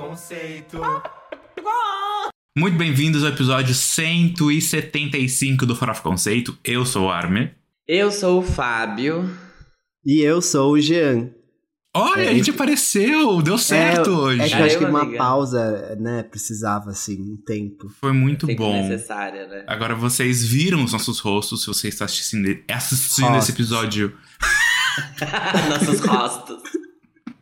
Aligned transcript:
Conceito. 0.00 0.80
Muito 2.56 2.78
bem-vindos 2.78 3.22
ao 3.22 3.28
episódio 3.28 3.74
175 3.74 5.66
do 5.66 5.76
Farofa 5.76 6.00
Conceito. 6.00 6.56
Eu 6.64 6.86
sou 6.86 7.08
o 7.08 7.10
Armer. 7.10 7.54
Eu 7.86 8.10
sou 8.10 8.38
o 8.38 8.42
Fábio. 8.42 9.30
E 10.04 10.22
eu 10.22 10.40
sou 10.40 10.72
o 10.72 10.80
Jean. 10.80 11.28
Olha, 11.94 12.22
É, 12.22 12.28
a 12.30 12.34
gente 12.34 12.50
apareceu, 12.50 13.42
deu 13.42 13.58
certo 13.58 14.08
é, 14.08 14.12
hoje. 14.14 14.40
É 14.40 14.48
que 14.48 14.54
eu 14.54 14.64
acho 14.64 14.78
que 14.78 14.84
uma 14.86 15.02
amiga. 15.02 15.18
pausa, 15.18 15.96
né, 16.00 16.22
precisava, 16.22 16.90
assim, 16.90 17.20
um 17.20 17.36
tempo. 17.36 17.90
Foi 18.00 18.12
muito 18.12 18.46
bom. 18.56 18.72
necessária, 18.88 19.46
né? 19.48 19.64
Agora 19.66 19.94
vocês 19.94 20.42
viram 20.42 20.82
os 20.82 20.92
nossos 20.92 21.18
rostos 21.18 21.60
se 21.60 21.66
você 21.66 21.88
está 21.88 22.06
assistindo, 22.06 22.58
assistindo 22.70 23.36
esse 23.36 23.52
episódio. 23.52 24.16
Nossos 25.68 26.00
rostos. 26.00 26.62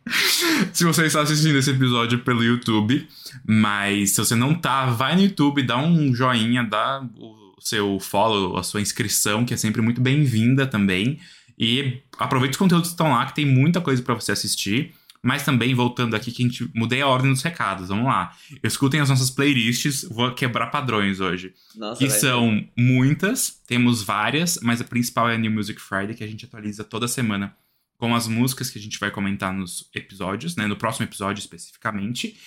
Se 0.73 0.83
você 0.83 1.05
está 1.05 1.21
assistindo 1.21 1.57
esse 1.57 1.69
episódio 1.71 2.19
pelo 2.19 2.43
YouTube, 2.43 3.07
mas 3.47 4.11
se 4.11 4.17
você 4.17 4.35
não 4.35 4.53
tá, 4.53 4.87
vai 4.87 5.15
no 5.15 5.21
YouTube, 5.21 5.63
dá 5.63 5.77
um 5.77 6.13
joinha, 6.13 6.63
dá 6.63 7.01
o 7.17 7.55
seu 7.59 7.99
follow, 7.99 8.57
a 8.57 8.63
sua 8.63 8.81
inscrição, 8.81 9.45
que 9.45 9.53
é 9.53 9.57
sempre 9.57 9.81
muito 9.81 10.01
bem-vinda 10.01 10.65
também. 10.65 11.19
E 11.57 12.01
aproveita 12.17 12.51
os 12.53 12.57
conteúdos 12.57 12.89
que 12.89 12.93
estão 12.93 13.11
lá, 13.11 13.25
que 13.25 13.35
tem 13.35 13.45
muita 13.45 13.81
coisa 13.81 14.01
pra 14.01 14.15
você 14.15 14.31
assistir. 14.31 14.93
Mas 15.21 15.43
também, 15.43 15.75
voltando 15.75 16.15
aqui, 16.15 16.31
que 16.31 16.41
a 16.41 16.45
gente 16.47 16.69
mudei 16.73 17.01
a 17.01 17.07
ordem 17.07 17.29
dos 17.33 17.41
recados, 17.41 17.89
vamos 17.89 18.05
lá. 18.05 18.31
Escutem 18.63 19.01
as 19.01 19.09
nossas 19.09 19.29
playlists, 19.29 20.07
vou 20.09 20.31
quebrar 20.31 20.67
padrões 20.67 21.19
hoje. 21.19 21.53
Nossa, 21.75 21.99
Que 21.99 22.07
vai- 22.07 22.17
são 22.19 22.65
muitas, 22.77 23.59
temos 23.67 24.01
várias, 24.01 24.57
mas 24.63 24.79
a 24.79 24.85
principal 24.85 25.29
é 25.29 25.35
a 25.35 25.37
New 25.37 25.51
Music 25.51 25.81
Friday, 25.81 26.15
que 26.15 26.23
a 26.23 26.27
gente 26.27 26.45
atualiza 26.45 26.85
toda 26.85 27.05
semana 27.05 27.53
com 27.99 28.15
as 28.15 28.27
músicas 28.27 28.69
que 28.69 28.79
a 28.79 28.81
gente 28.81 28.97
vai 28.97 29.11
comentar 29.11 29.53
nos 29.53 29.89
episódios, 29.93 30.55
né? 30.55 30.65
No 30.65 30.77
próximo 30.77 31.05
episódio 31.05 31.41
especificamente. 31.41 32.39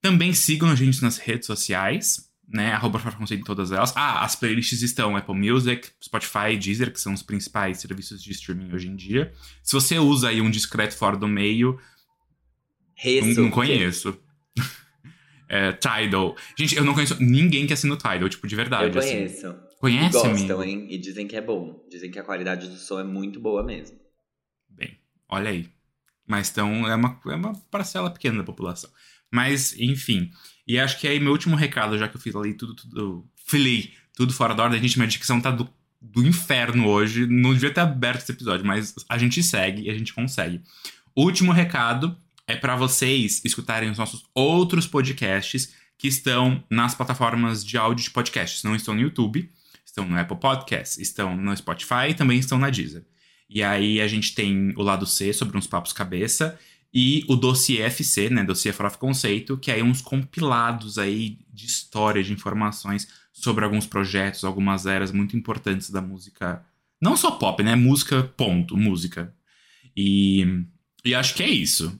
Também 0.00 0.32
sigam 0.32 0.70
a 0.70 0.76
gente 0.76 1.02
nas 1.02 1.18
redes 1.18 1.46
sociais, 1.46 2.30
né? 2.48 2.70
Arroba 2.72 3.00
Conceito 3.00 3.40
em 3.40 3.44
todas 3.44 3.72
elas. 3.72 3.92
Ah, 3.96 4.24
as 4.24 4.36
playlists 4.36 4.82
estão 4.82 5.16
Apple 5.16 5.34
Music, 5.34 5.88
Spotify 6.00 6.52
e 6.52 6.56
Deezer, 6.56 6.92
que 6.92 7.00
são 7.00 7.12
os 7.12 7.20
principais 7.20 7.80
serviços 7.80 8.22
de 8.22 8.30
streaming 8.30 8.72
hoje 8.72 8.86
em 8.86 8.94
dia. 8.94 9.32
Se 9.60 9.72
você 9.72 9.98
usa 9.98 10.28
aí 10.28 10.40
um 10.40 10.50
discreto 10.50 10.96
fora 10.96 11.16
do 11.16 11.26
meio, 11.26 11.80
não, 13.34 13.44
não 13.44 13.50
conheço. 13.50 14.16
É, 15.48 15.70
Tidal. 15.74 16.34
Gente, 16.58 16.74
eu 16.74 16.82
não 16.82 16.92
conheço 16.92 17.22
ninguém 17.22 17.68
que 17.68 17.72
assina 17.72 17.94
o 17.94 17.96
Tidal, 17.96 18.28
tipo, 18.28 18.48
de 18.48 18.56
verdade. 18.56 18.96
Eu 18.96 18.98
assim. 19.00 19.12
conheço. 19.12 19.46
E 19.46 19.78
Conhece, 19.78 20.12
gostam, 20.12 20.32
amigo? 20.32 20.62
hein? 20.64 20.86
E 20.90 20.98
dizem 20.98 21.28
que 21.28 21.36
é 21.36 21.40
bom. 21.40 21.86
Dizem 21.88 22.10
que 22.10 22.18
a 22.18 22.24
qualidade 22.24 22.66
do 22.66 22.74
som 22.76 22.98
é 22.98 23.04
muito 23.04 23.38
boa 23.38 23.62
mesmo. 23.62 23.96
Olha 25.28 25.50
aí. 25.50 25.68
Mas 26.26 26.50
então 26.50 26.88
é 26.88 26.94
uma, 26.94 27.20
é 27.26 27.34
uma 27.34 27.54
parcela 27.70 28.10
pequena 28.10 28.38
da 28.38 28.44
população. 28.44 28.90
Mas, 29.30 29.78
enfim. 29.78 30.30
E 30.66 30.78
acho 30.78 30.98
que 30.98 31.06
aí 31.06 31.20
meu 31.20 31.32
último 31.32 31.56
recado, 31.56 31.98
já 31.98 32.08
que 32.08 32.16
eu 32.16 32.20
fiz 32.20 32.34
ali 32.34 32.54
tudo, 32.54 32.74
tudo. 32.74 33.28
Falei 33.46 33.92
tudo 34.14 34.32
fora 34.32 34.54
da 34.54 34.64
ordem, 34.64 34.78
a 34.78 34.82
gente, 34.82 34.98
minha 34.98 35.08
dicção 35.08 35.40
tá 35.40 35.50
do, 35.50 35.68
do 36.00 36.26
inferno 36.26 36.88
hoje. 36.88 37.26
Não 37.26 37.52
devia 37.52 37.72
ter 37.72 37.80
aberto 37.80 38.22
esse 38.22 38.32
episódio, 38.32 38.66
mas 38.66 38.94
a 39.08 39.18
gente 39.18 39.42
segue 39.42 39.82
e 39.82 39.90
a 39.90 39.94
gente 39.94 40.12
consegue. 40.12 40.60
Último 41.14 41.52
recado 41.52 42.16
é 42.46 42.56
para 42.56 42.76
vocês 42.76 43.42
escutarem 43.44 43.90
os 43.90 43.98
nossos 43.98 44.24
outros 44.34 44.86
podcasts 44.86 45.74
que 45.98 46.08
estão 46.08 46.62
nas 46.70 46.94
plataformas 46.94 47.64
de 47.64 47.76
áudio 47.78 48.04
de 48.04 48.10
podcasts. 48.10 48.62
Não 48.62 48.74
estão 48.74 48.94
no 48.94 49.00
YouTube, 49.00 49.50
estão 49.84 50.06
no 50.06 50.18
Apple 50.18 50.38
Podcasts, 50.38 50.98
estão 50.98 51.36
no 51.36 51.56
Spotify 51.56 52.10
e 52.10 52.14
também 52.14 52.38
estão 52.38 52.58
na 52.58 52.70
Deezer. 52.70 53.04
E 53.48 53.62
aí 53.62 54.00
a 54.00 54.08
gente 54.08 54.34
tem 54.34 54.72
o 54.76 54.82
lado 54.82 55.06
C 55.06 55.32
sobre 55.32 55.56
uns 55.56 55.66
papos 55.66 55.92
cabeça 55.92 56.58
e 56.92 57.24
o 57.28 57.36
dossiê 57.36 57.82
FC, 57.82 58.30
né, 58.30 58.42
dossiê 58.42 58.72
Farofa 58.72 58.98
Conceito, 58.98 59.58
que 59.58 59.70
é 59.70 59.82
uns 59.82 60.00
compilados 60.00 60.98
aí 60.98 61.38
de 61.52 61.66
história, 61.66 62.22
de 62.22 62.32
informações 62.32 63.06
sobre 63.32 63.64
alguns 63.64 63.86
projetos, 63.86 64.44
algumas 64.44 64.86
eras 64.86 65.12
muito 65.12 65.36
importantes 65.36 65.90
da 65.90 66.00
música, 66.00 66.64
não 67.00 67.16
só 67.16 67.32
pop, 67.32 67.62
né, 67.62 67.76
música 67.76 68.22
ponto, 68.36 68.76
música. 68.76 69.34
E, 69.96 70.64
e 71.04 71.14
acho 71.14 71.34
que 71.34 71.42
é 71.42 71.50
isso. 71.50 71.98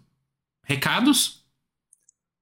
Recados? 0.64 1.44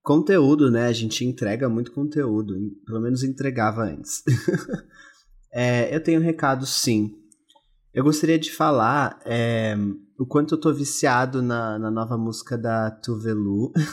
Conteúdo, 0.03 0.71
né? 0.71 0.87
A 0.87 0.93
gente 0.93 1.25
entrega 1.25 1.69
muito 1.69 1.91
conteúdo. 1.93 2.55
Pelo 2.85 3.01
menos 3.01 3.23
entregava 3.23 3.83
antes. 3.83 4.23
É, 5.57 5.95
eu 5.95 6.03
tenho 6.03 6.21
recado, 6.21 6.67
sim. 6.67 7.15
Eu 7.95 8.03
gostaria 8.03 8.39
de 8.39 8.51
falar 8.51 9.21
é, 9.25 9.77
o 10.19 10.27
quanto 10.27 10.55
eu 10.55 10.61
tô 10.61 10.73
viciado 10.73 11.41
na, 11.41 11.79
na 11.79 11.91
nova 11.91 12.19
música 12.19 12.59
da 12.59 12.91
Tuvelu. 12.91 13.73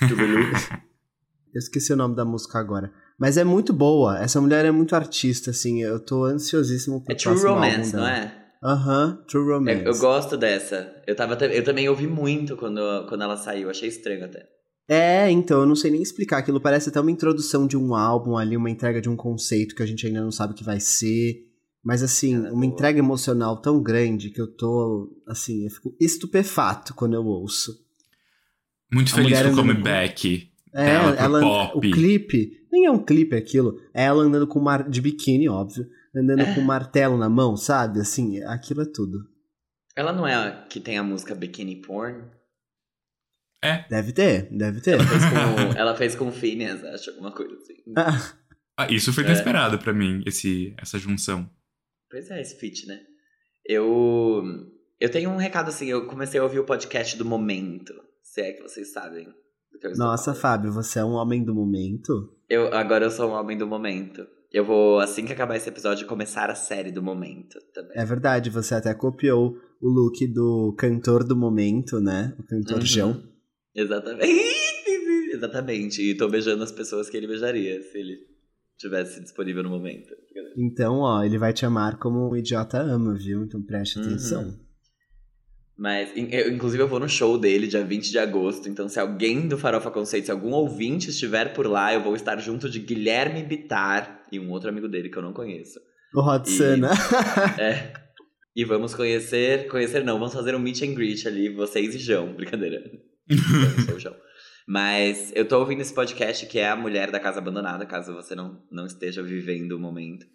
Eu 1.54 1.58
esqueci 1.58 1.92
o 1.92 1.96
nome 1.96 2.14
da 2.14 2.24
música 2.24 2.58
agora. 2.58 2.92
Mas 3.18 3.36
é 3.36 3.44
muito 3.44 3.72
boa. 3.72 4.18
Essa 4.18 4.40
mulher 4.40 4.64
é 4.64 4.70
muito 4.70 4.94
artista, 4.94 5.50
assim. 5.50 5.82
Eu 5.82 5.98
tô 5.98 6.24
ansiosíssimo 6.24 7.02
pro 7.02 7.12
É 7.12 7.16
True 7.16 7.40
Romance, 7.42 7.96
álbum 7.96 7.96
não 7.96 8.06
é? 8.06 8.32
Aham, 8.62 9.24
True 9.26 9.52
Romance. 9.52 9.80
Eu, 9.84 9.92
eu 9.92 9.98
gosto 9.98 10.36
dessa. 10.36 10.94
Eu, 11.06 11.16
tava, 11.16 11.36
ta- 11.36 11.46
eu 11.46 11.64
também 11.64 11.88
ouvi 11.88 12.06
muito 12.06 12.56
quando, 12.56 12.80
quando 13.08 13.22
ela 13.22 13.36
saiu. 13.36 13.70
Achei 13.70 13.88
estranho 13.88 14.24
até. 14.26 14.46
É, 14.88 15.30
então, 15.30 15.60
eu 15.60 15.66
não 15.66 15.74
sei 15.74 15.90
nem 15.90 16.02
explicar. 16.02 16.38
Aquilo 16.38 16.60
parece 16.60 16.90
até 16.90 17.00
uma 17.00 17.10
introdução 17.10 17.66
de 17.66 17.76
um 17.76 17.94
álbum 17.94 18.36
ali, 18.36 18.56
uma 18.56 18.70
entrega 18.70 19.00
de 19.00 19.08
um 19.08 19.16
conceito 19.16 19.74
que 19.74 19.82
a 19.82 19.86
gente 19.86 20.06
ainda 20.06 20.20
não 20.20 20.30
sabe 20.30 20.52
o 20.52 20.56
que 20.56 20.64
vai 20.64 20.78
ser. 20.80 21.47
Mas, 21.88 22.02
assim, 22.02 22.34
é 22.44 22.52
uma 22.52 22.66
entrega 22.66 22.98
emocional 22.98 23.62
tão 23.62 23.82
grande 23.82 24.28
que 24.28 24.38
eu 24.38 24.46
tô, 24.46 25.10
assim, 25.26 25.64
eu 25.64 25.70
fico 25.70 25.96
estupefato 25.98 26.92
quando 26.92 27.14
eu 27.14 27.24
ouço. 27.24 27.82
Muito 28.92 29.10
A 29.12 29.14
feliz 29.14 29.30
mulher 29.30 29.44
com 29.44 29.48
o 29.48 29.52
andando 29.52 29.74
comeback. 29.74 30.52
É, 30.74 30.84
Dela 30.84 31.16
ela, 31.16 31.40
pop. 31.40 31.78
o 31.78 31.80
clipe, 31.80 32.66
nem 32.70 32.84
é 32.84 32.90
um 32.90 33.02
clipe 33.02 33.34
aquilo, 33.34 33.80
é 33.94 34.04
ela 34.04 34.22
andando 34.22 34.46
com 34.46 34.60
mar, 34.60 34.86
de 34.86 35.00
biquíni, 35.00 35.48
óbvio, 35.48 35.88
andando 36.14 36.44
com 36.54 36.60
um 36.60 36.64
martelo 36.64 37.16
na 37.16 37.30
mão, 37.30 37.56
sabe? 37.56 38.00
Assim, 38.00 38.42
aquilo 38.42 38.82
é 38.82 38.86
tudo. 38.92 39.26
Ela 39.96 40.12
não 40.12 40.26
é 40.26 40.34
a 40.34 40.66
que 40.66 40.80
tem 40.80 40.98
a 40.98 41.02
música 41.02 41.34
Bikini 41.34 41.76
Porn? 41.80 42.22
Deve 43.88 44.12
ter, 44.12 44.42
deve 44.54 44.82
ter. 44.82 44.92
Ela 45.00 45.06
fez 45.06 45.24
com, 45.24 45.78
ela 45.78 45.96
fez 45.96 46.14
com 46.14 46.28
o 46.28 46.32
Phineas, 46.32 46.84
acho, 46.84 47.08
alguma 47.12 47.32
coisa 47.32 47.54
assim. 47.54 47.76
Ah, 47.96 48.32
Ah, 48.76 48.86
isso 48.92 49.10
foi 49.12 49.24
É. 49.24 49.26
inesperado 49.26 49.78
pra 49.78 49.92
mim, 49.94 50.22
esse, 50.26 50.72
essa 50.76 50.98
junção. 50.98 51.48
Pois 52.10 52.30
é, 52.30 52.40
esse 52.40 52.58
feat, 52.58 52.86
né? 52.86 53.00
Eu, 53.64 54.42
eu 55.00 55.10
tenho 55.10 55.30
um 55.30 55.36
recado 55.36 55.68
assim, 55.68 55.86
eu 55.88 56.06
comecei 56.06 56.40
a 56.40 56.42
ouvir 56.42 56.58
o 56.58 56.64
podcast 56.64 57.16
do 57.16 57.24
Momento, 57.24 57.92
se 58.22 58.40
é 58.40 58.52
que 58.52 58.62
vocês 58.62 58.92
sabem. 58.92 59.26
do 59.72 59.78
que 59.78 59.88
Nossa, 59.96 60.32
falando. 60.34 60.40
Fábio, 60.40 60.72
você 60.72 60.98
é 61.00 61.04
um 61.04 61.12
homem 61.12 61.44
do 61.44 61.54
momento? 61.54 62.34
Eu, 62.48 62.72
agora 62.74 63.04
eu 63.04 63.10
sou 63.10 63.28
um 63.30 63.34
homem 63.34 63.58
do 63.58 63.66
momento. 63.66 64.26
Eu 64.50 64.64
vou, 64.64 64.98
assim 65.00 65.26
que 65.26 65.32
acabar 65.34 65.56
esse 65.56 65.68
episódio, 65.68 66.06
começar 66.06 66.48
a 66.50 66.54
série 66.54 66.90
do 66.90 67.02
momento 67.02 67.58
também. 67.74 67.92
É 67.94 68.04
verdade, 68.06 68.48
você 68.48 68.74
até 68.74 68.94
copiou 68.94 69.54
o 69.82 69.88
look 69.88 70.26
do 70.28 70.74
cantor 70.78 71.22
do 71.22 71.36
momento, 71.36 72.00
né? 72.00 72.34
O 72.38 72.42
cantor 72.44 72.78
Uhum. 72.78 72.86
João. 72.86 73.22
Exatamente. 73.74 74.24
Exatamente. 75.34 76.02
E 76.02 76.16
tô 76.16 76.28
beijando 76.28 76.64
as 76.64 76.72
pessoas 76.72 77.10
que 77.10 77.16
ele 77.18 77.26
beijaria 77.26 77.82
se 77.82 77.98
ele 77.98 78.16
tivesse 78.78 79.20
disponível 79.20 79.62
no 79.62 79.70
momento. 79.70 80.08
Então, 80.56 81.00
ó, 81.00 81.22
ele 81.22 81.36
vai 81.38 81.52
te 81.52 81.66
amar 81.66 81.98
como 81.98 82.30
um 82.30 82.36
idiota 82.36 82.78
ama, 82.80 83.14
viu? 83.14 83.42
Então 83.44 83.62
preste 83.62 83.98
Uhum. 83.98 84.04
atenção. 84.06 84.54
Mas, 85.76 86.16
in- 86.16 86.28
eu- 86.32 86.52
inclusive, 86.52 86.82
eu 86.82 86.88
vou 86.88 86.98
no 86.98 87.08
show 87.08 87.38
dele 87.38 87.68
dia 87.68 87.84
20 87.84 88.10
de 88.10 88.18
agosto. 88.18 88.68
Então, 88.68 88.88
se 88.88 88.98
alguém 88.98 89.46
do 89.46 89.56
Farofa 89.56 89.90
Conceito, 89.90 90.24
se 90.24 90.30
algum 90.32 90.50
ouvinte 90.52 91.10
estiver 91.10 91.52
por 91.54 91.66
lá, 91.66 91.94
eu 91.94 92.02
vou 92.02 92.16
estar 92.16 92.36
junto 92.38 92.68
de 92.68 92.80
Guilherme 92.80 93.44
Bitar 93.44 94.24
e 94.32 94.40
um 94.40 94.50
outro 94.50 94.68
amigo 94.68 94.88
dele 94.88 95.08
que 95.08 95.16
eu 95.16 95.22
não 95.22 95.32
conheço. 95.32 95.78
O 96.14 96.20
Rod 96.20 96.46
E- 96.46 96.50
Sana. 96.50 96.90
É. 97.60 97.92
E 98.56 98.64
vamos 98.64 98.92
conhecer. 98.92 99.68
Conhecer 99.68 100.02
não, 100.04 100.18
vamos 100.18 100.34
fazer 100.34 100.52
um 100.52 100.58
meet 100.58 100.82
and 100.82 100.92
greet 100.94 101.28
ali, 101.28 101.48
vocês 101.48 101.94
e 101.94 101.98
João. 102.00 102.32
Brincadeira. 102.34 102.82
Eu 103.30 103.84
sou 103.84 103.94
o 103.94 104.00
João. 104.00 104.16
Mas 104.70 105.32
eu 105.34 105.46
tô 105.48 105.58
ouvindo 105.58 105.80
esse 105.80 105.94
podcast 105.94 106.44
que 106.44 106.58
é 106.58 106.68
A 106.68 106.76
Mulher 106.76 107.10
da 107.10 107.18
Casa 107.18 107.38
Abandonada, 107.38 107.86
caso 107.86 108.12
você 108.12 108.34
não, 108.34 108.62
não 108.70 108.84
esteja 108.84 109.22
vivendo 109.22 109.72
o 109.72 109.80
momento. 109.80 110.26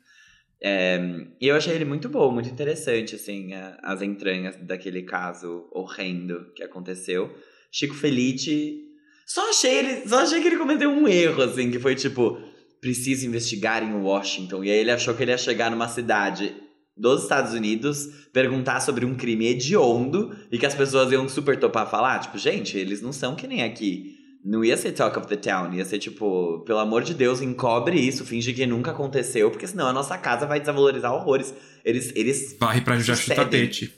É, 0.59 1.00
e 1.39 1.47
eu 1.47 1.56
achei 1.56 1.75
ele 1.75 1.85
muito 1.85 2.09
bom, 2.09 2.31
muito 2.31 2.50
interessante, 2.50 3.13
assim, 3.13 3.53
a- 3.53 3.77
as 3.83 4.01
entranhas 4.01 4.56
daquele 4.65 5.03
caso 5.03 5.68
horrendo 5.71 6.51
que 6.56 6.63
aconteceu. 6.63 7.31
Chico 7.71 7.94
Felice. 7.94 8.80
Só 9.27 9.50
achei 9.51 9.77
ele. 9.77 10.07
Só 10.09 10.21
achei 10.21 10.41
que 10.41 10.47
ele 10.47 10.57
cometeu 10.57 10.89
um 10.89 11.07
erro, 11.07 11.44
assim, 11.44 11.69
que 11.69 11.77
foi 11.80 11.94
tipo, 11.94 12.39
preciso 12.81 13.27
investigar 13.27 13.83
em 13.83 13.94
Washington. 13.94 14.63
E 14.63 14.71
aí 14.71 14.80
ele 14.80 14.89
achou 14.91 15.13
que 15.13 15.21
ele 15.21 15.31
ia 15.31 15.38
chegar 15.38 15.69
numa 15.69 15.88
cidade 15.88 16.56
dos 16.97 17.21
Estados 17.24 17.53
Unidos, 17.53 18.07
perguntar 18.33 18.80
sobre 18.80 19.06
um 19.06 19.15
crime 19.15 19.45
hediondo 19.47 20.35
e 20.51 20.57
que 20.57 20.65
as 20.65 20.74
pessoas 20.74 21.12
iam 21.12 21.30
super 21.30 21.59
topar 21.59 21.88
falar. 21.89 22.18
Tipo, 22.19 22.38
gente, 22.39 22.75
eles 22.77 23.00
não 23.00 23.13
são 23.13 23.35
que 23.35 23.45
nem 23.45 23.62
aqui. 23.62 24.22
Não 24.44 24.63
ia 24.63 24.75
ser 24.75 24.92
Talk 24.92 25.18
of 25.18 25.28
the 25.28 25.38
Town, 25.38 25.74
ia 25.74 25.86
ser 25.86 26.00
tipo, 26.00 26.63
pelo 26.66 26.80
amor 26.80 27.04
de 27.04 27.13
Deus, 27.13 27.42
encobre 27.42 27.98
isso, 27.98 28.25
finge 28.25 28.54
que 28.54 28.66
nunca 28.66 28.92
aconteceu, 28.92 29.50
porque 29.50 29.66
senão 29.66 29.88
a 29.88 29.94
nossa 29.94 30.18
casa 30.18 30.45
vai 30.45 30.60
desvalorizar 30.60 31.13
horrores. 31.13 31.54
Eles, 31.86 32.13
eles 32.13 32.57
Varre 32.60 32.81
pra 32.81 32.98
justiça 32.98 33.22
Sucedem. 33.22 33.45
tapete. 33.45 33.94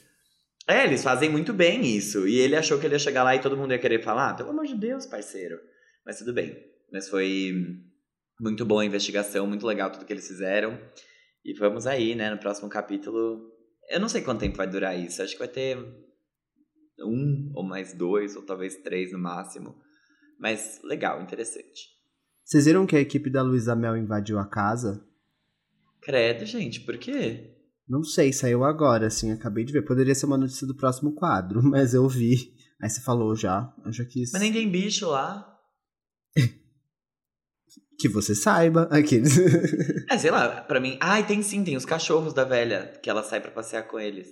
é, 0.68 0.84
eles 0.84 1.02
fazem 1.02 1.28
muito 1.28 1.52
bem 1.52 1.84
isso. 1.84 2.28
E 2.28 2.38
ele 2.38 2.54
achou 2.54 2.78
que 2.78 2.86
ele 2.86 2.94
ia 2.94 2.98
chegar 3.00 3.24
lá 3.24 3.34
e 3.34 3.40
todo 3.40 3.56
mundo 3.56 3.72
ia 3.72 3.78
querer 3.78 4.02
falar, 4.02 4.30
ah, 4.30 4.34
pelo 4.34 4.50
amor 4.50 4.66
de 4.66 4.76
Deus, 4.76 5.04
parceiro. 5.04 5.58
Mas 6.04 6.18
tudo 6.18 6.32
bem. 6.32 6.56
Mas 6.92 7.08
foi 7.08 7.52
muito 8.40 8.64
boa 8.64 8.82
a 8.82 8.86
investigação, 8.86 9.46
muito 9.48 9.66
legal 9.66 9.90
tudo 9.90 10.04
que 10.04 10.12
eles 10.12 10.28
fizeram. 10.28 10.78
E 11.44 11.54
vamos 11.54 11.88
aí, 11.88 12.14
né, 12.14 12.30
no 12.30 12.38
próximo 12.38 12.68
capítulo. 12.68 13.50
Eu 13.90 13.98
não 13.98 14.08
sei 14.08 14.22
quanto 14.22 14.40
tempo 14.40 14.56
vai 14.56 14.68
durar 14.68 14.96
isso. 14.96 15.22
Acho 15.22 15.32
que 15.32 15.38
vai 15.40 15.48
ter 15.48 15.76
um 17.00 17.50
ou 17.54 17.64
mais 17.64 17.92
dois, 17.92 18.36
ou 18.36 18.42
talvez 18.42 18.76
três 18.76 19.12
no 19.12 19.18
máximo. 19.18 19.74
Mas 20.38 20.80
legal, 20.82 21.22
interessante. 21.22 21.96
Vocês 22.44 22.64
viram 22.66 22.86
que 22.86 22.96
a 22.96 23.00
equipe 23.00 23.28
da 23.28 23.42
Luísa 23.42 23.74
Mel 23.74 23.96
invadiu 23.96 24.38
a 24.38 24.46
casa? 24.46 25.04
Credo, 26.00 26.46
gente, 26.46 26.80
por 26.80 26.96
quê? 26.96 27.52
Não 27.88 28.02
sei, 28.02 28.32
saiu 28.32 28.64
agora, 28.64 29.06
assim, 29.06 29.32
acabei 29.32 29.64
de 29.64 29.72
ver. 29.72 29.82
Poderia 29.82 30.14
ser 30.14 30.26
uma 30.26 30.38
notícia 30.38 30.66
do 30.66 30.76
próximo 30.76 31.14
quadro, 31.14 31.62
mas 31.64 31.94
eu 31.94 32.08
vi. 32.08 32.54
Aí 32.80 32.88
você 32.88 33.00
falou 33.00 33.34
já, 33.34 33.72
eu 33.84 33.92
já 33.92 34.04
quis. 34.04 34.32
Mas 34.32 34.42
nem 34.42 34.52
tem 34.52 34.70
bicho 34.70 35.08
lá. 35.08 35.58
que 37.98 38.08
você 38.08 38.34
saiba. 38.34 38.82
Aqueles. 38.90 39.36
é, 40.10 40.18
sei 40.18 40.30
lá, 40.30 40.60
pra 40.60 40.78
mim. 40.78 40.98
Ai, 41.00 41.26
tem 41.26 41.42
sim, 41.42 41.64
tem 41.64 41.76
os 41.76 41.86
cachorros 41.86 42.34
da 42.34 42.44
velha, 42.44 42.98
que 43.02 43.08
ela 43.08 43.22
sai 43.22 43.40
para 43.40 43.50
passear 43.50 43.84
com 43.88 43.98
eles. 43.98 44.28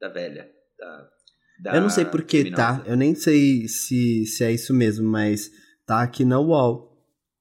Da 0.00 0.08
velha. 0.08 0.48
Da 0.78 1.15
eu 1.64 1.80
não 1.80 1.90
sei 1.90 2.04
por 2.04 2.22
que, 2.22 2.50
tá? 2.50 2.82
Eu 2.86 2.96
nem 2.96 3.14
sei 3.14 3.66
se, 3.68 4.26
se 4.26 4.44
é 4.44 4.52
isso 4.52 4.74
mesmo, 4.74 5.08
mas 5.08 5.50
tá 5.86 6.02
aqui 6.02 6.24
na 6.24 6.38
UOL. 6.38 6.94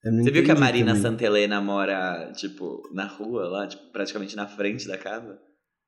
Você 0.03 0.31
viu 0.31 0.43
que 0.43 0.51
a 0.51 0.55
Marina 0.55 0.93
também. 0.93 1.01
Santelena 1.01 1.59
mora, 1.59 2.31
tipo, 2.35 2.81
na 2.93 3.07
rua 3.07 3.47
lá, 3.47 3.67
tipo, 3.67 3.91
praticamente 3.91 4.35
na 4.35 4.45
frente 4.47 4.87
da 4.87 4.97
casa? 4.97 5.39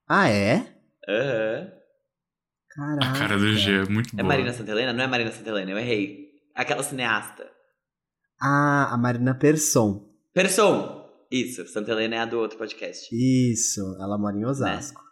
Ah, 0.07 0.27
é? 0.27 0.65
Aham. 1.07 1.61
Uhum. 1.61 1.77
Caraca. 2.69 3.07
A 3.07 3.19
cara 3.19 3.37
do 3.37 3.53
G 3.53 3.71
é 3.71 3.85
muito 3.85 4.15
boa. 4.15 4.21
É 4.21 4.23
Marina 4.23 4.53
Santelena? 4.53 4.93
Não 4.93 5.03
é 5.03 5.07
Marina 5.07 5.31
Santelena, 5.31 5.71
eu 5.71 5.77
errei. 5.77 6.27
Aquela 6.53 6.83
cineasta. 6.83 7.47
Ah, 8.41 8.93
a 8.93 8.97
Marina 8.97 9.33
Persson. 9.33 10.07
Persson! 10.33 10.97
Isso, 11.31 11.67
Santa 11.67 11.91
Helena 11.91 12.15
é 12.15 12.19
a 12.19 12.25
do 12.25 12.39
outro 12.39 12.57
podcast. 12.57 13.07
Isso, 13.11 13.81
ela 13.99 14.17
mora 14.17 14.37
em 14.37 14.45
Osasco. 14.45 15.01
Né? 15.01 15.06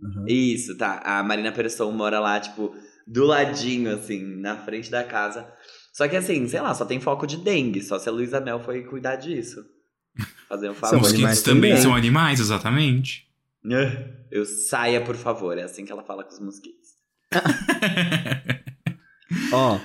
Uhum. 0.00 0.24
Isso, 0.26 0.76
tá. 0.76 1.00
A 1.04 1.22
Marina 1.22 1.52
Persson 1.52 1.90
mora 1.92 2.20
lá, 2.20 2.40
tipo, 2.40 2.74
do 3.06 3.24
ladinho, 3.24 3.94
assim, 3.94 4.22
na 4.40 4.56
frente 4.56 4.90
da 4.90 5.04
casa. 5.04 5.46
Só 5.92 6.08
que 6.08 6.16
assim, 6.16 6.48
sei 6.48 6.60
lá, 6.60 6.74
só 6.74 6.84
tem 6.84 7.00
foco 7.00 7.26
de 7.26 7.36
dengue, 7.36 7.82
só 7.82 7.98
se 7.98 8.08
a 8.08 8.12
Luísa 8.12 8.40
Mel 8.40 8.60
foi 8.60 8.82
cuidar 8.82 9.16
disso. 9.16 9.64
Fazer 10.48 10.70
um 10.70 10.74
favor. 10.74 10.96
Os 10.96 11.12
mosquitos 11.12 11.42
também 11.42 11.76
são 11.76 11.94
animais, 11.94 12.40
exatamente. 12.40 13.28
Eu 14.30 14.44
saia, 14.44 15.00
por 15.00 15.14
favor, 15.14 15.56
é 15.56 15.62
assim 15.62 15.84
que 15.84 15.92
ela 15.92 16.02
fala 16.02 16.24
com 16.24 16.32
os 16.32 16.40
mosquitos. 16.40 16.94
Ó, 19.52 19.76
oh, 19.76 19.80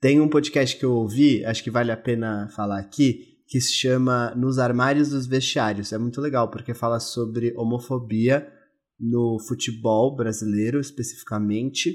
tem 0.00 0.20
um 0.20 0.28
podcast 0.28 0.76
que 0.76 0.84
eu 0.84 0.92
ouvi, 0.92 1.44
acho 1.44 1.62
que 1.62 1.70
vale 1.70 1.92
a 1.92 1.96
pena 1.96 2.48
falar 2.54 2.78
aqui, 2.78 3.38
que 3.46 3.60
se 3.60 3.74
chama 3.74 4.32
Nos 4.34 4.58
Armários 4.58 5.10
dos 5.10 5.26
Vestiários. 5.26 5.92
É 5.92 5.98
muito 5.98 6.20
legal, 6.20 6.50
porque 6.50 6.72
fala 6.72 7.00
sobre 7.00 7.52
homofobia 7.56 8.50
no 9.02 9.36
futebol 9.40 10.14
brasileiro, 10.14 10.78
especificamente, 10.78 11.92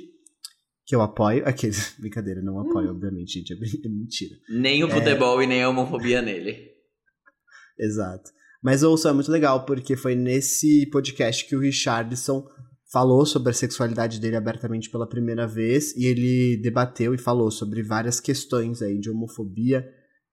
que 0.86 0.94
eu 0.94 1.01
apoio. 1.01 1.48
Aqueles, 1.48 1.95
brincadeira, 1.98 2.42
não 2.42 2.59
apoio, 2.59 2.89
hum. 2.89 2.95
obviamente, 2.95 3.39
gente, 3.39 3.54
é 3.54 3.89
mentira. 3.89 4.36
Nem 4.50 4.83
o 4.83 4.89
futebol 4.89 5.39
é... 5.39 5.45
e 5.45 5.48
nem 5.48 5.63
a 5.63 5.69
homofobia 5.69 6.21
nele. 6.21 6.69
Exato. 7.80 8.30
Mas 8.62 8.83
ouço, 8.83 9.07
é 9.07 9.13
muito 9.13 9.31
legal, 9.31 9.65
porque 9.65 9.95
foi 9.95 10.15
nesse 10.15 10.89
podcast 10.89 11.48
que 11.48 11.56
o 11.56 11.59
Richardson 11.59 12.45
falou 12.92 13.25
sobre 13.25 13.51
a 13.51 13.53
sexualidade 13.53 14.19
dele 14.19 14.36
abertamente 14.36 14.89
pela 14.89 15.07
primeira 15.07 15.45
vez 15.45 15.95
e 15.95 16.06
ele 16.06 16.57
debateu 16.62 17.13
e 17.13 17.18
falou 17.18 17.51
sobre 17.51 17.83
várias 17.83 18.19
questões 18.19 18.81
aí 18.81 18.98
de 18.98 19.10
homofobia 19.10 19.88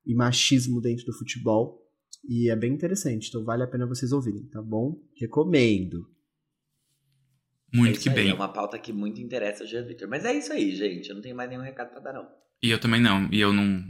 e 0.07 0.15
machismo 0.15 0.81
dentro 0.81 1.05
do 1.05 1.13
futebol. 1.13 1.81
E 2.27 2.51
é 2.51 2.57
bem 2.57 2.73
interessante, 2.73 3.29
então 3.29 3.45
vale 3.45 3.63
a 3.63 3.67
pena 3.67 3.87
vocês 3.87 4.11
ouvirem, 4.13 4.49
tá 4.49 4.63
bom? 4.63 4.97
Recomendo. 5.21 6.14
Muito 7.75 7.99
é 7.99 8.03
que 8.03 8.09
bem. 8.09 8.31
É 8.31 8.35
uma 8.35 8.49
pauta 8.49 8.79
que 8.79 8.93
muito 8.93 9.21
interessa 9.21 9.65
o 9.65 9.67
Jean 9.67 9.83
Victor. 9.83 10.09
Mas 10.09 10.25
é 10.25 10.33
isso 10.33 10.53
aí, 10.53 10.77
gente. 10.77 11.09
Eu 11.09 11.17
não 11.17 11.23
tenho 11.23 11.35
mais 11.35 11.51
nenhum 11.51 11.63
recado 11.63 11.91
pra 11.91 11.99
dar, 11.99 12.13
não. 12.13 12.29
E 12.63 12.71
eu 12.71 12.79
também 12.79 13.01
não. 13.01 13.29
E 13.33 13.41
eu 13.41 13.53
não. 13.53 13.85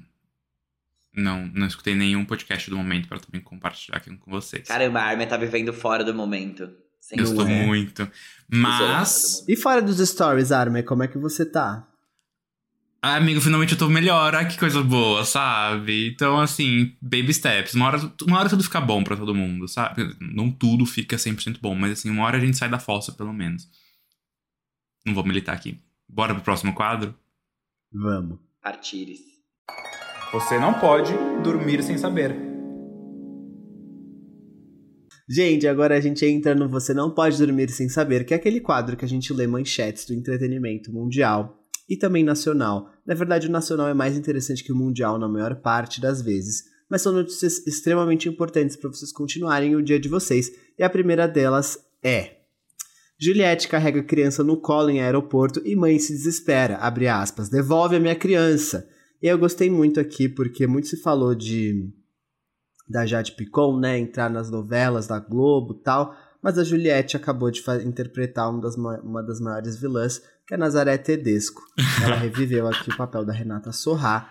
Não, 1.16 1.46
não 1.54 1.66
escutei 1.66 1.94
nenhum 1.94 2.24
podcast 2.24 2.68
do 2.68 2.76
momento 2.76 3.06
para 3.06 3.20
também 3.20 3.40
compartilhar 3.40 3.98
aqui 3.98 4.16
com 4.16 4.30
vocês. 4.30 4.66
Caramba, 4.66 5.00
a 5.00 5.04
Armin 5.04 5.26
tá 5.26 5.36
vivendo 5.36 5.72
fora 5.72 6.02
do 6.02 6.12
momento. 6.12 6.68
Sem 6.98 7.18
eu 7.18 7.24
estou 7.24 7.46
é. 7.46 7.66
muito. 7.66 8.10
Mas. 8.48 9.44
E 9.46 9.54
fora 9.54 9.82
dos 9.82 9.98
stories, 9.98 10.50
Armin, 10.50 10.82
como 10.82 11.02
é 11.02 11.08
que 11.08 11.18
você 11.18 11.44
tá? 11.44 11.86
Ah, 13.06 13.16
amigo, 13.16 13.38
finalmente 13.38 13.72
eu 13.72 13.78
tô 13.78 13.86
melhor. 13.86 14.34
Ai, 14.34 14.48
que 14.48 14.58
coisa 14.58 14.82
boa, 14.82 15.26
sabe? 15.26 16.08
Então, 16.08 16.40
assim, 16.40 16.96
baby 17.02 17.34
steps. 17.34 17.74
Uma 17.74 17.88
hora, 17.88 18.12
uma 18.26 18.38
hora 18.38 18.48
tudo 18.48 18.64
fica 18.64 18.80
bom 18.80 19.04
para 19.04 19.14
todo 19.14 19.34
mundo, 19.34 19.68
sabe? 19.68 20.16
Não 20.18 20.50
tudo 20.50 20.86
fica 20.86 21.16
100% 21.16 21.58
bom, 21.60 21.74
mas 21.74 21.92
assim, 21.92 22.08
uma 22.08 22.24
hora 22.24 22.38
a 22.38 22.40
gente 22.40 22.56
sai 22.56 22.66
da 22.66 22.78
fossa, 22.78 23.12
pelo 23.12 23.30
menos. 23.30 23.68
Não 25.04 25.12
vou 25.12 25.22
militar 25.22 25.54
aqui. 25.54 25.78
Bora 26.08 26.34
pro 26.34 26.42
próximo 26.42 26.74
quadro? 26.74 27.14
Vamos. 27.92 28.38
Artires. 28.62 29.20
Você 30.32 30.58
não 30.58 30.72
pode 30.72 31.12
dormir 31.42 31.82
sem 31.82 31.98
saber. 31.98 32.34
Gente, 35.28 35.68
agora 35.68 35.98
a 35.98 36.00
gente 36.00 36.24
entra 36.24 36.54
no 36.54 36.70
Você 36.70 36.94
Não 36.94 37.10
Pode 37.10 37.36
Dormir 37.36 37.68
Sem 37.68 37.88
Saber, 37.90 38.24
que 38.24 38.32
é 38.32 38.36
aquele 38.38 38.60
quadro 38.60 38.96
que 38.96 39.04
a 39.04 39.08
gente 39.08 39.30
lê 39.30 39.46
manchetes 39.46 40.06
do 40.06 40.14
entretenimento 40.14 40.90
mundial 40.90 41.63
e 41.88 41.96
também 41.96 42.24
nacional. 42.24 42.90
Na 43.06 43.14
verdade, 43.14 43.46
o 43.46 43.50
nacional 43.50 43.88
é 43.88 43.94
mais 43.94 44.16
interessante 44.16 44.64
que 44.64 44.72
o 44.72 44.76
mundial 44.76 45.18
na 45.18 45.28
maior 45.28 45.56
parte 45.56 46.00
das 46.00 46.22
vezes, 46.22 46.64
mas 46.88 47.02
são 47.02 47.12
notícias 47.12 47.66
extremamente 47.66 48.28
importantes 48.28 48.76
para 48.76 48.90
vocês 48.90 49.12
continuarem 49.12 49.76
o 49.76 49.82
dia 49.82 49.98
de 49.98 50.08
vocês. 50.08 50.50
E 50.78 50.82
a 50.82 50.90
primeira 50.90 51.26
delas 51.26 51.78
é: 52.02 52.38
Juliette 53.18 53.68
carrega 53.68 54.02
criança 54.02 54.42
no 54.42 54.60
colo 54.60 54.90
em 54.90 55.00
aeroporto 55.00 55.62
e 55.64 55.76
mãe 55.76 55.98
se 55.98 56.12
desespera, 56.12 56.76
abre 56.76 57.08
aspas, 57.08 57.48
devolve 57.48 57.96
a 57.96 58.00
minha 58.00 58.16
criança. 58.16 58.88
E 59.22 59.26
eu 59.26 59.38
gostei 59.38 59.70
muito 59.70 60.00
aqui 60.00 60.28
porque 60.28 60.66
muito 60.66 60.88
se 60.88 61.00
falou 61.00 61.34
de 61.34 61.90
da 62.86 63.06
Jade 63.06 63.32
Picon, 63.32 63.78
né, 63.78 63.98
entrar 63.98 64.28
nas 64.28 64.50
novelas 64.50 65.06
da 65.06 65.18
Globo 65.18 65.72
tal, 65.72 66.14
mas 66.44 66.58
a 66.58 66.62
Juliette 66.62 67.16
acabou 67.16 67.50
de 67.50 67.62
interpretar 67.86 68.50
uma 68.50 68.60
das, 68.60 68.76
uma 68.76 69.22
das 69.22 69.40
maiores 69.40 69.80
vilãs, 69.80 70.20
que 70.46 70.52
é 70.52 70.58
Nazaré 70.58 70.98
Tedesco. 70.98 71.62
Ela 72.02 72.16
reviveu 72.20 72.68
aqui 72.68 72.90
o 72.90 72.96
papel 72.98 73.24
da 73.24 73.32
Renata 73.32 73.72
Sorrá. 73.72 74.30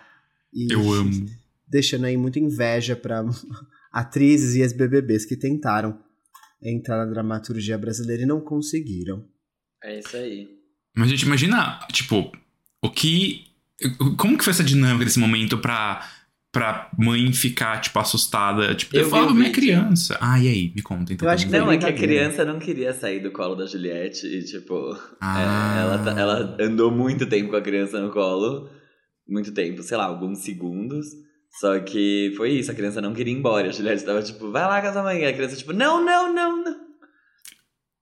E 0.53 0.71
Eu 0.71 0.93
amo. 0.93 1.27
Deixando 1.67 2.05
aí 2.05 2.15
muita 2.15 2.37
inveja 2.37 2.95
para 2.95 3.25
atrizes 3.91 4.53
e 4.53 4.61
ex-BBBs 4.61 5.25
que 5.25 5.35
tentaram 5.35 5.99
entrar 6.61 6.97
na 6.97 7.11
dramaturgia 7.11 7.79
brasileira 7.79 8.21
e 8.21 8.27
não 8.27 8.39
conseguiram. 8.39 9.25
É 9.83 9.97
isso 9.97 10.15
aí. 10.15 10.49
Mas, 10.95 11.09
gente, 11.09 11.23
imagina, 11.23 11.79
tipo, 11.91 12.31
o 12.79 12.91
que. 12.91 13.47
Como 14.19 14.37
que 14.37 14.43
foi 14.43 14.51
essa 14.51 14.63
dinâmica 14.63 15.03
desse 15.03 15.17
momento 15.17 15.57
pra 15.57 16.07
pra 16.53 16.87
mãe 16.95 17.33
ficar, 17.33 17.81
tipo, 17.81 17.97
assustada. 17.97 18.75
Tipo, 18.75 18.95
eu 18.95 19.09
falo, 19.09 19.33
minha 19.33 19.51
criança. 19.51 20.15
Ah, 20.21 20.39
e 20.39 20.47
aí? 20.47 20.71
Me 20.75 20.83
conta, 20.83 21.11
então. 21.11 21.27
Eu 21.27 21.33
acho 21.33 21.47
que 21.47 21.51
não, 21.51 21.71
é 21.71 21.77
que 21.79 21.85
a 21.85 21.91
criança 21.91 22.45
não 22.45 22.59
queria 22.59 22.93
sair 22.93 23.19
do 23.19 23.31
colo 23.31 23.55
da 23.55 23.65
Juliette 23.65 24.27
e, 24.27 24.45
tipo, 24.45 24.95
ah. 25.19 25.41
é, 25.41 25.81
ela, 25.81 25.97
tá, 25.97 26.11
ela 26.11 26.57
andou 26.59 26.91
muito 26.91 27.25
tempo 27.25 27.49
com 27.49 27.55
a 27.55 27.61
criança 27.61 27.99
no 27.99 28.11
colo. 28.11 28.69
Muito 29.27 29.51
tempo, 29.51 29.81
sei 29.81 29.97
lá, 29.97 30.05
alguns 30.05 30.43
segundos. 30.43 31.07
Só 31.59 31.79
que 31.79 32.33
foi 32.37 32.51
isso, 32.51 32.71
a 32.71 32.75
criança 32.75 33.01
não 33.01 33.13
queria 33.13 33.33
ir 33.33 33.37
embora. 33.37 33.69
A 33.69 33.71
Juliette 33.71 34.05
tava 34.05 34.21
tipo, 34.21 34.51
vai 34.51 34.63
lá 34.63 34.79
com 34.79 34.87
a 34.87 34.93
sua 34.93 35.03
mãe. 35.03 35.21
E 35.21 35.25
a 35.25 35.33
criança, 35.33 35.55
tipo, 35.55 35.73
não, 35.73 36.05
não, 36.05 36.31
não, 36.31 36.63
não. 36.63 36.75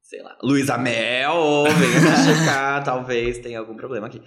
Sei 0.01 0.21
lá, 0.21 0.37
Luísa 0.43 0.77
Mel, 0.77 1.63
venha 1.79 2.17
checar, 2.35 2.83
talvez 2.83 3.37
tenha 3.37 3.59
algum 3.59 3.77
problema 3.77 4.07
aqui. 4.07 4.21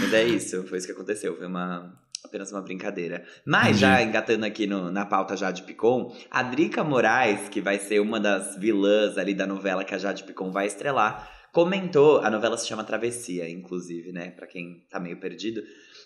Mas 0.00 0.14
é 0.14 0.24
isso, 0.24 0.62
foi 0.66 0.78
isso 0.78 0.86
que 0.86 0.94
aconteceu. 0.94 1.36
Foi 1.36 1.46
uma, 1.46 1.92
Apenas 2.26 2.52
uma 2.52 2.62
brincadeira. 2.62 3.24
Mas 3.46 3.78
já 3.78 4.02
engatando 4.02 4.44
aqui 4.44 4.66
no, 4.66 4.90
na 4.90 5.06
pauta 5.06 5.36
Jade 5.36 5.62
Picon, 5.62 6.14
a 6.30 6.42
Drica 6.42 6.84
Moraes, 6.84 7.48
que 7.48 7.60
vai 7.60 7.78
ser 7.78 8.00
uma 8.00 8.20
das 8.20 8.56
vilãs 8.56 9.16
ali 9.16 9.32
da 9.32 9.46
novela 9.46 9.84
que 9.84 9.94
a 9.94 9.98
Jade 9.98 10.24
Picon 10.24 10.50
vai 10.50 10.66
estrelar, 10.66 11.30
comentou, 11.56 12.18
a 12.18 12.28
novela 12.28 12.58
se 12.58 12.66
chama 12.66 12.84
Travessia, 12.84 13.48
inclusive, 13.48 14.12
né, 14.12 14.30
para 14.30 14.46
quem 14.46 14.86
tá 14.90 15.00
meio 15.00 15.18
perdido, 15.18 15.62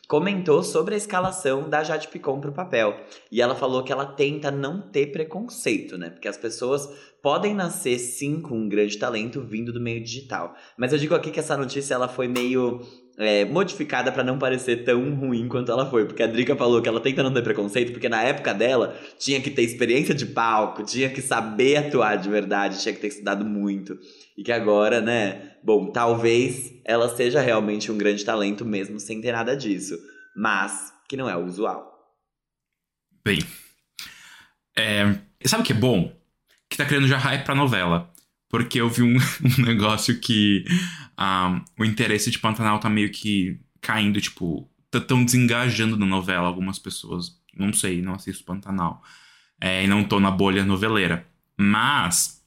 comentou 0.06 0.62
sobre 0.62 0.94
a 0.94 0.96
escalação 0.96 1.68
da 1.68 1.82
Jade 1.82 2.06
Picon 2.06 2.40
pro 2.40 2.52
papel. 2.52 2.96
E 3.32 3.42
ela 3.42 3.56
falou 3.56 3.82
que 3.82 3.92
ela 3.92 4.06
tenta 4.06 4.50
não 4.50 4.90
ter 4.90 5.06
preconceito, 5.12 5.98
né? 5.98 6.10
Porque 6.10 6.28
as 6.28 6.36
pessoas 6.36 6.88
podem 7.22 7.54
nascer 7.54 7.98
sim 7.98 8.40
com 8.40 8.56
um 8.56 8.68
grande 8.68 8.98
talento 8.98 9.40
vindo 9.40 9.72
do 9.72 9.80
meio 9.80 10.02
digital. 10.02 10.54
Mas 10.76 10.92
eu 10.92 10.98
digo 10.98 11.14
aqui 11.14 11.30
que 11.30 11.40
essa 11.40 11.56
notícia 11.56 11.94
ela 11.94 12.08
foi 12.08 12.28
meio 12.28 12.80
é, 13.20 13.44
modificada 13.44 14.10
para 14.10 14.24
não 14.24 14.38
parecer 14.38 14.82
tão 14.82 15.14
ruim 15.14 15.46
quanto 15.46 15.70
ela 15.70 15.88
foi. 15.88 16.06
Porque 16.06 16.22
a 16.22 16.26
Drica 16.26 16.56
falou 16.56 16.80
que 16.80 16.88
ela 16.88 17.00
tenta 17.00 17.22
não 17.22 17.32
ter 17.32 17.42
preconceito, 17.42 17.92
porque 17.92 18.08
na 18.08 18.22
época 18.22 18.54
dela 18.54 18.98
tinha 19.18 19.40
que 19.42 19.50
ter 19.50 19.62
experiência 19.62 20.14
de 20.14 20.24
palco, 20.24 20.82
tinha 20.82 21.10
que 21.10 21.20
saber 21.20 21.76
atuar 21.76 22.16
de 22.16 22.30
verdade, 22.30 22.80
tinha 22.80 22.94
que 22.94 23.00
ter 23.00 23.08
estudado 23.08 23.44
muito. 23.44 23.98
E 24.38 24.42
que 24.42 24.50
agora, 24.50 25.02
né, 25.02 25.52
bom, 25.62 25.92
talvez 25.92 26.72
ela 26.82 27.14
seja 27.14 27.42
realmente 27.42 27.92
um 27.92 27.98
grande 27.98 28.24
talento 28.24 28.64
mesmo 28.64 28.98
sem 28.98 29.20
ter 29.20 29.32
nada 29.32 29.54
disso. 29.54 29.98
Mas 30.34 30.90
que 31.06 31.16
não 31.16 31.28
é 31.28 31.36
o 31.36 31.44
usual. 31.44 31.90
Bem. 33.22 33.40
É, 34.74 35.14
sabe 35.44 35.62
o 35.62 35.66
que 35.66 35.74
é 35.74 35.76
bom? 35.76 36.10
Que 36.70 36.76
tá 36.78 36.86
criando 36.86 37.06
já 37.06 37.18
hype 37.18 37.44
pra 37.44 37.54
novela. 37.54 38.09
Porque 38.50 38.80
eu 38.80 38.90
vi 38.90 39.02
um, 39.02 39.16
um 39.58 39.62
negócio 39.64 40.18
que 40.20 40.64
um, 41.18 41.82
o 41.82 41.84
interesse 41.84 42.30
de 42.30 42.38
Pantanal 42.38 42.78
tá 42.78 42.90
meio 42.90 43.10
que 43.10 43.58
caindo, 43.80 44.20
tipo, 44.20 44.68
tão 45.06 45.24
desengajando 45.24 45.96
na 45.96 46.04
novela 46.04 46.46
algumas 46.46 46.78
pessoas. 46.78 47.40
Não 47.56 47.72
sei, 47.72 48.02
não 48.02 48.14
assisto 48.14 48.44
Pantanal. 48.44 49.02
É, 49.58 49.84
e 49.84 49.86
não 49.86 50.04
tô 50.04 50.20
na 50.20 50.30
bolha 50.30 50.64
noveleira. 50.64 51.26
Mas 51.56 52.44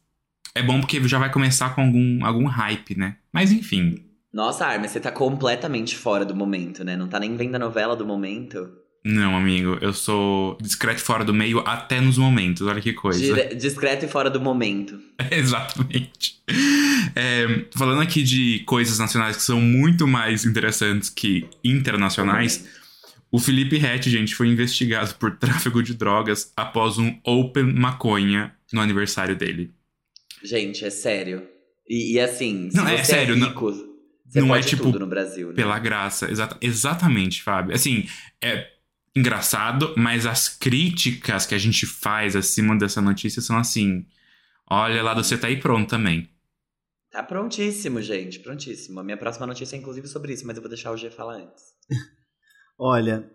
é 0.54 0.62
bom 0.62 0.80
porque 0.80 1.02
já 1.08 1.18
vai 1.18 1.32
começar 1.32 1.74
com 1.74 1.82
algum, 1.82 2.26
algum 2.26 2.46
hype, 2.46 2.98
né? 2.98 3.18
Mas 3.32 3.52
enfim. 3.52 4.04
Nossa, 4.32 4.66
Armin, 4.66 4.88
você 4.88 5.00
tá 5.00 5.12
completamente 5.12 5.96
fora 5.96 6.26
do 6.26 6.36
momento, 6.36 6.84
né? 6.84 6.96
Não 6.96 7.08
tá 7.08 7.20
nem 7.20 7.36
vendo 7.36 7.56
a 7.56 7.60
novela 7.60 7.96
do 7.96 8.06
momento. 8.06 8.83
Não, 9.06 9.36
amigo, 9.36 9.78
eu 9.82 9.92
sou 9.92 10.58
discreto 10.62 11.02
e 11.02 11.04
fora 11.04 11.26
do 11.26 11.34
meio 11.34 11.60
até 11.60 12.00
nos 12.00 12.18
momentos, 12.18 12.66
olha 12.66 12.80
que 12.80 12.94
coisa. 12.94 13.20
Dire 13.20 13.54
discreto 13.56 14.06
e 14.06 14.08
fora 14.08 14.30
do 14.30 14.40
momento. 14.40 14.98
Exatamente. 15.30 16.42
É, 17.14 17.66
falando 17.76 18.02
aqui 18.02 18.24
de 18.24 18.64
coisas 18.66 19.00
nacionais 19.00 19.36
que 19.36 19.44
são 19.44 19.60
muito 19.60 20.08
mais 20.08 20.46
interessantes 20.46 21.10
que 21.10 21.46
internacionais, 21.62 22.66
o 23.30 23.40
Felipe 23.40 23.78
Rett, 23.78 24.10
gente, 24.10 24.36
foi 24.36 24.48
investigado 24.48 25.16
por 25.16 25.36
tráfico 25.38 25.84
de 25.84 25.96
drogas 25.96 26.54
após 26.56 26.98
um 26.98 27.20
open 27.26 27.74
maconha 27.74 28.56
no 28.72 28.80
aniversário 28.80 29.36
dele. 29.36 29.72
Gente, 30.42 30.86
é 30.86 30.90
sério. 30.90 31.46
E, 31.90 32.14
e 32.14 32.20
assim, 32.22 32.70
se 32.70 32.78
não, 32.78 32.86
você 32.86 32.94
é 32.94 33.04
sério, 33.04 33.36
é 33.36 33.40
rico, 33.40 33.70
não, 33.70 33.94
você 34.28 34.40
não 34.40 34.56
é 34.56 34.62
tipo 34.62 34.84
tudo 34.84 35.00
no 35.00 35.08
Brasil. 35.08 35.50
Né? 35.50 35.56
pela 35.56 35.78
graça, 35.78 36.32
exata, 36.32 36.58
exatamente, 36.62 37.44
Fábio. 37.44 37.76
Assim, 37.76 38.08
é 38.42 38.73
engraçado, 39.16 39.94
mas 39.98 40.26
as 40.26 40.50
críticas 40.50 41.46
que 41.46 41.56
a 41.56 41.58
gente 41.58 41.86
faz 41.86 42.36
acima 42.36 42.78
dessa 42.78 43.02
notícia 43.02 43.42
são 43.42 43.58
assim: 43.58 44.06
olha 44.70 45.02
lá, 45.04 45.14
você 45.14 45.38
tá 45.38 45.48
aí 45.48 45.60
pronto 45.60 45.90
também. 45.90 46.30
Tá 47.12 47.22
prontíssimo, 47.22 48.02
gente, 48.02 48.40
prontíssimo. 48.40 49.00
A 49.00 49.04
minha 49.04 49.18
próxima 49.18 49.46
notícia 49.46 49.76
é 49.76 49.80
inclusive 49.80 50.08
sobre 50.08 50.34
isso, 50.34 50.48
mas 50.48 50.58
eu 50.58 50.64
vou 50.64 50.70
deixar 50.70 50.92
o 50.92 50.98
G 50.98 51.12
falar 51.12 51.36
antes. 51.36 51.64
Olha, 52.78 53.30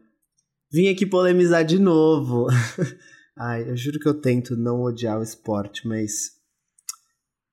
vim 0.72 0.88
aqui 0.88 1.06
polemizar 1.06 1.64
de 1.64 1.78
novo. 1.78 2.48
Ai, 3.38 3.70
eu 3.70 3.76
juro 3.76 4.00
que 4.00 4.08
eu 4.08 4.20
tento 4.20 4.56
não 4.56 4.82
odiar 4.82 5.16
o 5.16 5.22
esporte, 5.22 5.86
mas 5.86 6.38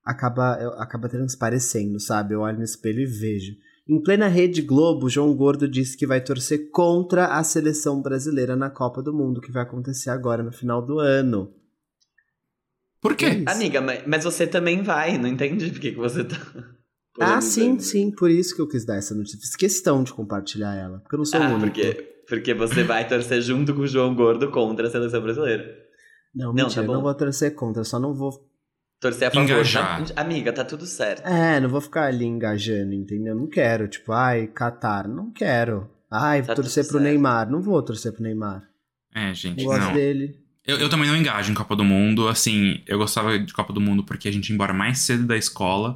acaba, 0.04 0.58
eu, 0.60 0.70
acaba 0.80 1.08
transparecendo, 1.08 2.00
sabe? 2.00 2.34
Eu 2.34 2.40
olho 2.40 2.58
no 2.58 2.64
espelho 2.64 3.00
e 3.00 3.06
vejo. 3.06 3.52
Em 3.88 4.02
plena 4.02 4.26
Rede 4.26 4.62
Globo, 4.62 5.08
João 5.08 5.32
Gordo 5.34 5.68
disse 5.68 5.96
que 5.96 6.06
vai 6.06 6.20
torcer 6.20 6.70
contra 6.70 7.26
a 7.38 7.44
seleção 7.44 8.02
brasileira 8.02 8.56
na 8.56 8.68
Copa 8.68 9.00
do 9.00 9.14
Mundo, 9.14 9.40
que 9.40 9.52
vai 9.52 9.62
acontecer 9.62 10.10
agora 10.10 10.42
no 10.42 10.50
final 10.50 10.82
do 10.84 10.98
ano. 10.98 11.54
Por 13.00 13.14
quê? 13.14 13.26
É 13.26 13.34
isso. 13.36 13.44
Amiga, 13.48 13.80
mas, 14.06 14.24
você 14.24 14.46
também 14.46 14.82
vai, 14.82 15.16
não 15.18 15.28
entendi 15.28 15.70
por 15.70 15.80
que, 15.80 15.92
que 15.92 15.98
você 15.98 16.24
tá. 16.24 16.36
Ah, 17.20 17.40
sim, 17.40 17.60
polemizando. 17.60 17.82
sim, 17.82 18.10
por 18.10 18.30
isso 18.30 18.54
que 18.56 18.60
eu 18.60 18.68
quis 18.68 18.84
dar 18.84 18.96
essa 18.96 19.14
notícia. 19.14 19.38
Fiz 19.38 19.54
questão 19.54 20.02
de 20.02 20.12
compartilhar 20.12 20.74
ela, 20.74 20.98
porque 20.98 21.14
eu 21.14 21.18
não 21.18 21.24
sou 21.24 21.38
o 21.40 21.42
Ah, 21.44 21.48
único. 21.54 21.60
porque, 21.66 21.92
porque 22.28 22.54
você 22.54 22.82
vai 22.82 23.06
torcer 23.06 23.40
junto 23.40 23.72
com 23.72 23.82
o 23.82 23.86
João 23.86 24.14
Gordo 24.14 24.50
contra 24.50 24.88
a 24.88 24.90
seleção 24.90 25.22
brasileira. 25.22 25.64
Não, 26.34 26.46
Não, 26.52 26.64
mentira, 26.64 26.84
tá 26.84 26.90
eu 26.90 26.94
não 26.94 27.02
vou 27.02 27.14
torcer 27.14 27.54
contra, 27.54 27.80
eu 27.80 27.84
só 27.84 28.00
não 28.00 28.12
vou. 28.12 28.44
Torcer 29.00 29.28
a 29.28 29.30
favor. 29.30 29.44
Engajar. 29.44 30.04
Tá- 30.04 30.20
Amiga, 30.22 30.52
tá 30.52 30.64
tudo 30.64 30.86
certo. 30.86 31.26
É, 31.26 31.60
não 31.60 31.68
vou 31.68 31.80
ficar 31.80 32.04
ali 32.06 32.24
engajando, 32.24 32.94
entendeu? 32.94 33.34
Não 33.34 33.46
quero, 33.46 33.86
tipo, 33.88 34.12
ai, 34.12 34.46
Qatar, 34.46 35.06
não 35.08 35.30
quero. 35.30 35.88
Ai, 36.10 36.40
vou 36.40 36.48
Tá 36.48 36.54
torcer 36.54 36.84
pro 36.84 36.92
certo. 36.94 37.04
Neymar, 37.04 37.50
não 37.50 37.60
vou 37.60 37.82
torcer 37.82 38.12
pro 38.12 38.22
Neymar. 38.22 38.62
É, 39.14 39.34
gente, 39.34 39.60
Eu 39.62 39.66
gosto 39.66 39.80
não. 39.86 39.92
dele. 39.92 40.34
Eu, 40.66 40.78
eu 40.78 40.88
também 40.88 41.08
não 41.08 41.16
engajo 41.16 41.50
em 41.50 41.54
Copa 41.54 41.76
do 41.76 41.84
Mundo. 41.84 42.26
Assim, 42.28 42.80
eu 42.86 42.98
gostava 42.98 43.38
de 43.38 43.52
Copa 43.52 43.72
do 43.72 43.80
Mundo 43.80 44.02
porque 44.02 44.28
a 44.28 44.32
gente 44.32 44.48
ia 44.48 44.54
embora 44.54 44.72
mais 44.72 44.98
cedo 45.00 45.24
da 45.26 45.36
escola. 45.36 45.94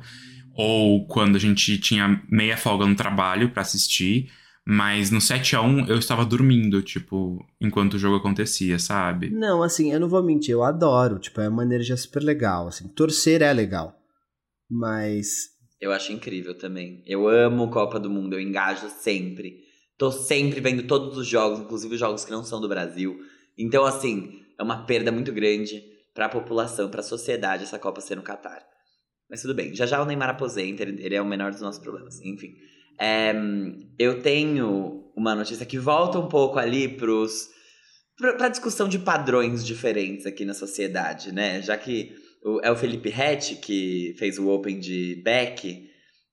Ou 0.54 1.07
quando 1.07 1.37
a 1.37 1.38
gente 1.40 1.78
tinha 1.78 2.21
meia 2.30 2.57
folga 2.57 2.87
no 2.87 2.95
trabalho 2.95 3.50
pra 3.50 3.62
assistir. 3.62 4.30
Mas 4.67 5.11
no 5.11 5.21
7 5.21 5.57
a 5.57 5.62
1 5.62 5.87
eu 5.87 5.99
estava 5.99 6.25
dormindo, 6.25 6.83
tipo, 6.83 7.45
enquanto 7.61 7.95
o 7.95 7.99
jogo 7.99 8.17
acontecia, 8.17 8.79
sabe? 8.79 9.31
Não, 9.31 9.62
assim, 9.62 9.93
eu 9.93 9.99
não 9.99 10.09
vou 10.09 10.23
mentir, 10.23 10.52
eu 10.52 10.62
adoro, 10.62 11.19
tipo, 11.19 11.40
é 11.40 11.49
uma 11.49 11.64
energia 11.64 11.97
super 11.97 12.23
legal, 12.23 12.69
assim, 12.69 12.87
torcer 12.88 13.43
é 13.43 13.52
legal. 13.52 13.97
Mas 14.71 15.49
Eu 15.81 15.93
acho 15.93 16.12
incrível 16.12 16.57
também. 16.57 17.02
Eu 17.07 17.26
amo 17.26 17.71
Copa 17.71 17.99
do 17.99 18.11
Mundo, 18.11 18.35
eu 18.35 18.40
engajo 18.40 18.88
sempre. 18.90 19.64
Tô 19.99 20.12
sempre 20.12 20.61
vendo 20.61 20.87
todos 20.87 21.17
os 21.17 21.26
jogos, 21.26 21.61
inclusive 21.61 21.95
os 21.95 22.00
jogos 22.00 22.25
que 22.25 22.31
não 22.31 22.45
são 22.45 22.61
do 22.61 22.69
Brasil. 22.69 23.19
Então, 23.59 23.85
assim, 23.85 24.40
é 24.59 24.62
uma 24.62 24.85
perda 24.85 25.11
muito 25.11 25.33
grande 25.33 25.83
pra 26.14 26.29
população, 26.29 26.90
pra 26.90 27.02
sociedade, 27.02 27.64
essa 27.64 27.79
Copa 27.79 28.00
ser 28.00 28.17
no 28.17 28.23
Catar. 28.23 28.62
Mas 29.29 29.43
tudo 29.43 29.55
bem, 29.55 29.75
já 29.75 29.87
já 29.87 30.02
o 30.02 30.05
Neymar 30.05 30.31
aposenta, 30.31 30.83
ele, 30.83 31.02
ele 31.02 31.14
é 31.14 31.23
o 31.23 31.26
menor 31.26 31.50
dos 31.50 31.61
nossos 31.61 31.81
problemas. 31.81 32.21
Enfim. 32.21 32.55
É, 33.00 33.33
eu 33.99 34.21
tenho 34.23 35.11
uma 35.16 35.35
notícia 35.35 35.64
que 35.66 35.78
volta 35.78 36.19
um 36.19 36.28
pouco 36.28 36.59
ali 36.59 36.87
pros, 36.88 37.49
pra, 38.16 38.35
pra 38.35 38.49
discussão 38.49 38.88
de 38.88 38.99
padrões 38.99 39.64
diferentes 39.64 40.26
aqui 40.26 40.45
na 40.45 40.54
sociedade, 40.54 41.33
né? 41.33 41.62
Já 41.62 41.76
que 41.76 42.12
o- 42.45 42.61
é 42.62 42.71
o 42.71 42.76
Felipe 42.76 43.09
Rett 43.09 43.57
que 43.57 44.14
fez 44.19 44.38
o 44.38 44.49
Open 44.49 44.78
de 44.78 45.21
Beck, 45.25 45.88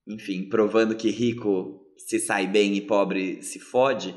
enfim, 0.06 0.48
provando 0.48 0.94
que 0.94 1.10
rico 1.10 1.80
se 2.06 2.18
sai 2.18 2.46
bem 2.46 2.74
e 2.76 2.80
pobre 2.80 3.42
se 3.42 3.58
fode. 3.58 4.14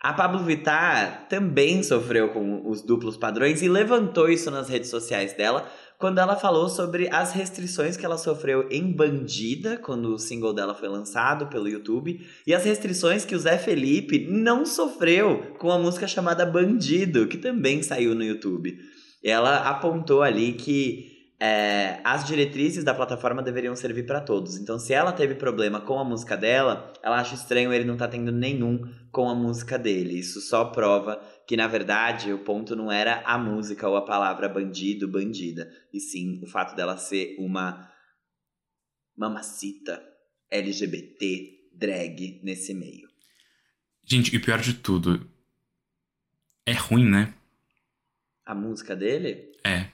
A 0.00 0.12
Pablo 0.12 0.44
Vittar 0.44 1.26
também 1.28 1.82
sofreu 1.82 2.28
com 2.28 2.68
os 2.68 2.82
duplos 2.82 3.16
padrões 3.16 3.62
e 3.62 3.68
levantou 3.68 4.28
isso 4.28 4.50
nas 4.50 4.68
redes 4.68 4.90
sociais 4.90 5.32
dela 5.32 5.70
quando 5.98 6.18
ela 6.18 6.36
falou 6.36 6.68
sobre 6.68 7.08
as 7.12 7.32
restrições 7.32 7.96
que 7.96 8.04
ela 8.04 8.18
sofreu 8.18 8.68
em 8.70 8.92
Bandida, 8.92 9.76
quando 9.76 10.14
o 10.14 10.18
single 10.18 10.52
dela 10.52 10.74
foi 10.74 10.88
lançado 10.88 11.46
pelo 11.46 11.68
YouTube, 11.68 12.20
e 12.46 12.54
as 12.54 12.64
restrições 12.64 13.24
que 13.24 13.34
o 13.34 13.38
Zé 13.38 13.58
Felipe 13.58 14.26
não 14.28 14.66
sofreu 14.66 15.54
com 15.58 15.70
a 15.70 15.78
música 15.78 16.06
chamada 16.06 16.44
Bandido, 16.44 17.26
que 17.26 17.38
também 17.38 17.82
saiu 17.82 18.14
no 18.14 18.24
YouTube. 18.24 18.78
Ela 19.22 19.68
apontou 19.68 20.22
ali 20.22 20.52
que 20.52 21.14
é, 21.40 22.00
as 22.04 22.24
diretrizes 22.24 22.84
da 22.84 22.94
plataforma 22.94 23.42
deveriam 23.42 23.74
servir 23.74 24.06
para 24.06 24.20
todos. 24.20 24.56
Então, 24.56 24.78
se 24.78 24.92
ela 24.92 25.12
teve 25.12 25.34
problema 25.34 25.80
com 25.80 25.98
a 25.98 26.04
música 26.04 26.36
dela, 26.36 26.92
ela 27.02 27.20
acha 27.20 27.34
estranho 27.34 27.72
ele 27.72 27.84
não 27.84 27.96
tá 27.96 28.08
tendo 28.08 28.32
nenhum 28.32 28.80
com 29.10 29.28
a 29.28 29.34
música 29.34 29.78
dele. 29.78 30.18
Isso 30.18 30.40
só 30.40 30.66
prova 30.66 31.20
que, 31.46 31.56
na 31.56 31.66
verdade, 31.66 32.32
o 32.32 32.38
ponto 32.38 32.74
não 32.74 32.90
era 32.90 33.20
a 33.22 33.36
música 33.36 33.88
ou 33.88 33.96
a 33.96 34.04
palavra 34.04 34.48
bandido, 34.48 35.08
bandida, 35.08 35.70
e 35.92 36.00
sim 36.00 36.40
o 36.42 36.46
fato 36.46 36.74
dela 36.74 36.96
ser 36.96 37.36
uma 37.38 37.90
mamacita 39.16 40.02
LGBT 40.50 41.70
drag 41.72 42.40
nesse 42.42 42.72
meio. 42.74 43.08
Gente, 44.02 44.34
e 44.34 44.38
o 44.38 44.40
pior 44.40 44.60
de 44.60 44.74
tudo. 44.74 45.28
É 46.66 46.72
ruim, 46.72 47.08
né? 47.08 47.34
A 48.44 48.54
música 48.54 48.94
dele? 48.94 49.52
É. 49.64 49.90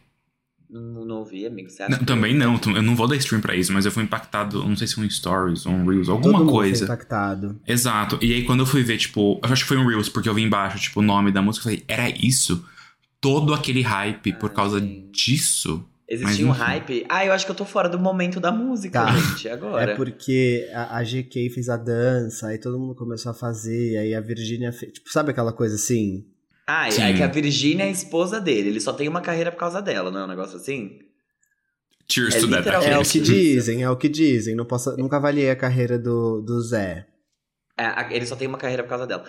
Não, 0.72 1.04
não 1.04 1.16
ouvi, 1.16 1.44
amigo. 1.46 1.68
Você 1.68 1.82
acha 1.82 1.90
Não, 1.92 1.98
que- 1.98 2.04
também 2.04 2.34
não, 2.34 2.60
eu 2.76 2.82
não 2.82 2.94
vou 2.94 3.08
dar 3.08 3.16
stream 3.16 3.40
pra 3.40 3.56
isso, 3.56 3.72
mas 3.72 3.84
eu 3.84 3.90
fui 3.92 4.02
impactado, 4.04 4.62
não 4.66 4.76
sei 4.76 4.86
se 4.86 4.94
foi 4.94 5.04
um 5.04 5.10
Stories 5.10 5.66
ou 5.66 5.72
um 5.72 5.84
Reels, 5.86 6.08
alguma 6.08 6.32
todo 6.34 6.44
mundo 6.44 6.52
foi 6.52 6.68
coisa. 6.68 6.84
impactado. 6.84 7.60
Exato. 7.66 8.18
E 8.22 8.32
aí 8.32 8.44
quando 8.44 8.60
eu 8.60 8.66
fui 8.66 8.82
ver, 8.82 8.96
tipo, 8.98 9.40
eu 9.42 9.52
acho 9.52 9.62
que 9.64 9.68
foi 9.68 9.76
um 9.78 9.86
Reels, 9.86 10.08
porque 10.08 10.28
eu 10.28 10.34
vi 10.34 10.42
embaixo, 10.42 10.78
tipo, 10.78 11.00
o 11.00 11.02
nome 11.02 11.32
da 11.32 11.42
música, 11.42 11.62
eu 11.68 11.72
falei, 11.72 11.84
era 11.88 12.08
isso? 12.24 12.64
Todo 13.20 13.52
aquele 13.52 13.82
hype 13.82 14.32
por 14.34 14.50
Ah, 14.50 14.54
causa 14.54 14.78
sim. 14.80 15.08
disso? 15.12 15.84
Existia 16.08 16.44
um 16.46 16.50
hype. 16.50 17.06
Ah, 17.08 17.24
eu 17.24 17.32
acho 17.32 17.44
que 17.44 17.52
eu 17.52 17.54
tô 17.56 17.64
fora 17.64 17.88
do 17.88 17.98
momento 17.98 18.40
da 18.40 18.50
música, 18.50 19.04
Tá. 19.04 19.12
gente, 19.16 19.46
agora. 19.50 19.92
É 19.92 19.94
porque 19.96 20.68
a, 20.72 20.98
a 20.98 21.04
GK 21.04 21.50
fez 21.50 21.68
a 21.68 21.76
dança, 21.76 22.48
aí 22.48 22.58
todo 22.58 22.78
mundo 22.80 22.94
começou 22.96 23.30
a 23.30 23.34
fazer, 23.34 23.96
aí 23.96 24.12
a 24.14 24.20
Virgínia 24.20 24.72
fez. 24.72 24.92
Tipo, 24.94 25.08
sabe 25.12 25.30
aquela 25.30 25.52
coisa 25.52 25.76
assim? 25.76 26.24
Ah, 26.72 26.90
Sim. 26.90 27.02
é 27.02 27.12
que 27.14 27.22
a 27.22 27.26
Virgínia 27.26 27.84
é 27.84 27.88
a 27.88 27.90
esposa 27.90 28.40
dele. 28.40 28.68
Ele 28.68 28.80
só 28.80 28.92
tem 28.92 29.08
uma 29.08 29.20
carreira 29.20 29.50
por 29.50 29.58
causa 29.58 29.80
dela, 29.82 30.10
não 30.10 30.20
é 30.20 30.24
um 30.24 30.28
negócio 30.28 30.56
assim? 30.56 30.98
Cheers 32.10 32.34
É 32.36 32.40
to 32.40 32.48
that. 32.50 32.68
É 32.68 32.98
o 32.98 33.02
que 33.02 33.20
dizem, 33.20 33.82
é 33.82 33.90
o 33.90 33.96
que 33.96 34.08
dizem. 34.08 34.54
Não 34.54 34.64
posso, 34.64 34.96
nunca 34.96 35.16
avaliei 35.16 35.50
a 35.50 35.56
carreira 35.56 35.98
do, 35.98 36.40
do 36.42 36.60
Zé. 36.60 37.06
É, 37.78 37.84
a- 37.86 38.08
ele 38.12 38.26
só 38.26 38.36
tem 38.36 38.46
uma 38.48 38.58
carreira 38.58 38.82
por 38.82 38.88
causa 38.90 39.06
dela. 39.06 39.24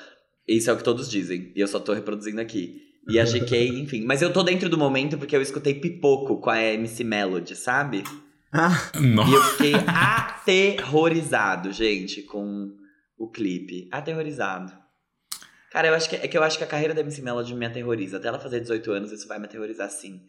Isso 0.47 0.69
é 0.69 0.73
o 0.73 0.77
que 0.77 0.83
todos 0.83 1.09
dizem. 1.09 1.51
E 1.55 1.59
eu 1.61 1.67
só 1.67 1.79
tô 1.79 1.93
reproduzindo 1.93 2.41
aqui. 2.41 2.81
E 3.07 3.19
a 3.19 3.23
GK, 3.25 3.67
enfim. 3.81 4.03
Mas 4.05 4.21
eu 4.21 4.31
tô 4.33 4.43
dentro 4.43 4.67
do 4.69 4.77
momento 4.77 5.17
porque 5.17 5.35
eu 5.35 5.41
escutei 5.41 5.73
pipoco 5.75 6.39
com 6.41 6.49
a 6.49 6.61
MC 6.61 7.03
Melody, 7.03 7.55
sabe? 7.55 8.03
Ah, 8.51 8.91
E 9.29 9.33
eu 9.33 9.41
fiquei 9.43 9.73
aterrorizado, 9.87 11.71
gente, 11.71 12.21
com 12.23 12.71
o 13.17 13.29
clipe. 13.29 13.87
Aterrorizado. 13.91 14.73
Cara, 15.71 15.87
eu 15.87 15.93
acho 15.95 16.09
que, 16.09 16.15
é 16.17 16.27
que 16.27 16.37
eu 16.37 16.43
acho 16.43 16.57
que 16.57 16.63
a 16.63 16.67
carreira 16.67 16.93
da 16.93 17.01
MC 17.01 17.21
Melody 17.21 17.55
me 17.55 17.65
aterroriza. 17.65 18.17
Até 18.17 18.27
ela 18.27 18.39
fazer 18.39 18.59
18 18.59 18.91
anos, 18.91 19.11
isso 19.11 19.27
vai 19.27 19.39
me 19.39 19.45
aterrorizar 19.45 19.89
sim. 19.89 20.21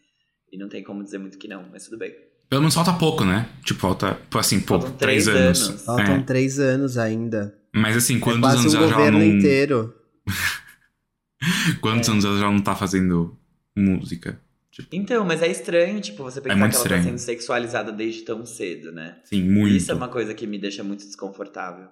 E 0.52 0.56
não 0.58 0.68
tem 0.68 0.82
como 0.84 1.02
dizer 1.02 1.18
muito 1.18 1.36
que 1.38 1.48
não, 1.48 1.64
mas 1.72 1.84
tudo 1.84 1.98
bem. 1.98 2.14
Pelo 2.48 2.60
menos 2.62 2.74
falta 2.74 2.92
pouco, 2.92 3.24
né? 3.24 3.48
Tipo, 3.64 3.80
falta, 3.80 4.18
assim, 4.34 4.60
pô, 4.60 4.78
Faltam 4.78 4.96
três 4.98 5.24
três 5.24 5.36
anos. 5.38 5.68
anos. 5.68 5.84
faltam 5.84 6.14
É. 6.16 6.22
três 6.22 6.58
anos 6.60 6.98
ainda. 6.98 7.54
Mas 7.74 7.96
assim, 7.96 8.16
É 8.16 8.20
quantos 8.20 8.40
quase 8.40 8.58
anos 8.58 8.74
um 8.74 8.76
ela 8.78 8.88
já 8.88 9.10
não. 9.10 9.22
inteiro. 9.22 9.94
Quantos 11.80 12.08
É. 12.08 12.12
anos 12.12 12.24
ela 12.24 12.38
já 12.38 12.50
não 12.50 12.60
tá 12.60 12.76
fazendo 12.76 13.36
música. 13.76 14.38
Tipo, 14.70 14.88
Então, 14.92 15.24
mas 15.24 15.42
é 15.42 15.48
estranho, 15.50 16.00
tipo, 16.00 16.22
você 16.22 16.40
pensar 16.40 16.56
muito 16.56 16.70
que 16.70 16.76
ela 16.76 16.82
estranho. 16.84 17.02
tá 17.02 17.08
sendo 17.08 17.18
sexualizada 17.18 17.90
desde 17.92 18.22
tão 18.22 18.46
cedo, 18.46 18.92
né? 18.92 19.18
sim, 19.24 19.42
muito. 19.42 19.74
Isso 19.74 19.90
é 19.90 19.94
uma 19.94 20.08
coisa 20.08 20.32
que 20.34 20.46
me 20.46 20.58
deixa 20.58 20.84
muito 20.84 21.04
desconfortável. 21.04 21.88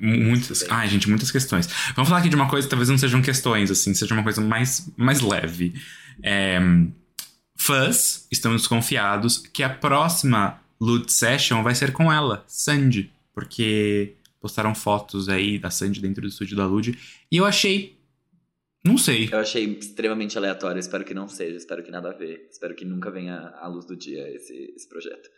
Muitas. 0.00 0.64
Ai, 0.68 0.88
gente, 0.88 1.08
muitas 1.08 1.30
questões. 1.30 1.68
Vamos 1.94 2.08
falar 2.08 2.20
aqui 2.20 2.28
de 2.28 2.34
uma 2.34 2.48
coisa 2.48 2.66
que 2.66 2.70
talvez 2.70 2.88
não 2.88 2.98
sejam 2.98 3.22
questões, 3.22 3.70
assim, 3.70 3.94
seja 3.94 4.12
uma 4.14 4.22
coisa 4.22 4.40
mais, 4.40 4.90
mais 4.96 5.20
leve. 5.20 5.74
É, 6.22 6.58
fãs 7.56 8.26
estão 8.30 8.54
desconfiados 8.54 9.38
que 9.38 9.62
a 9.62 9.68
próxima 9.68 10.60
Loot 10.80 11.12
Session 11.12 11.62
vai 11.62 11.74
ser 11.74 11.92
com 11.92 12.12
ela, 12.12 12.44
Sandy. 12.48 13.12
Porque 13.32 14.14
postaram 14.40 14.74
fotos 14.74 15.28
aí 15.28 15.58
da 15.58 15.70
Sandy 15.70 16.00
dentro 16.00 16.22
do 16.22 16.28
estúdio 16.28 16.56
da 16.56 16.66
Lud. 16.66 16.98
E 17.30 17.36
eu 17.36 17.44
achei. 17.44 17.96
Não 18.84 18.96
sei. 18.96 19.28
Eu 19.30 19.38
achei 19.38 19.64
extremamente 19.64 20.38
aleatório, 20.38 20.78
espero 20.78 21.04
que 21.04 21.12
não 21.12 21.28
seja, 21.28 21.56
espero 21.56 21.82
que 21.82 21.90
nada 21.90 22.10
a 22.10 22.12
ver. 22.12 22.48
Espero 22.50 22.74
que 22.74 22.84
nunca 22.84 23.10
venha 23.10 23.52
à 23.60 23.66
luz 23.66 23.84
do 23.84 23.96
dia 23.96 24.28
esse, 24.32 24.72
esse 24.76 24.88
projeto. 24.88 25.28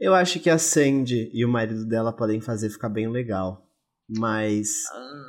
Eu 0.00 0.14
acho 0.14 0.40
que 0.40 0.50
a 0.50 0.58
Sandy 0.58 1.30
e 1.32 1.44
o 1.44 1.48
marido 1.48 1.86
dela 1.86 2.12
podem 2.12 2.40
fazer 2.40 2.68
ficar 2.70 2.88
bem 2.88 3.08
legal. 3.08 3.68
Mas 4.08 4.68
Ah, 4.92 5.22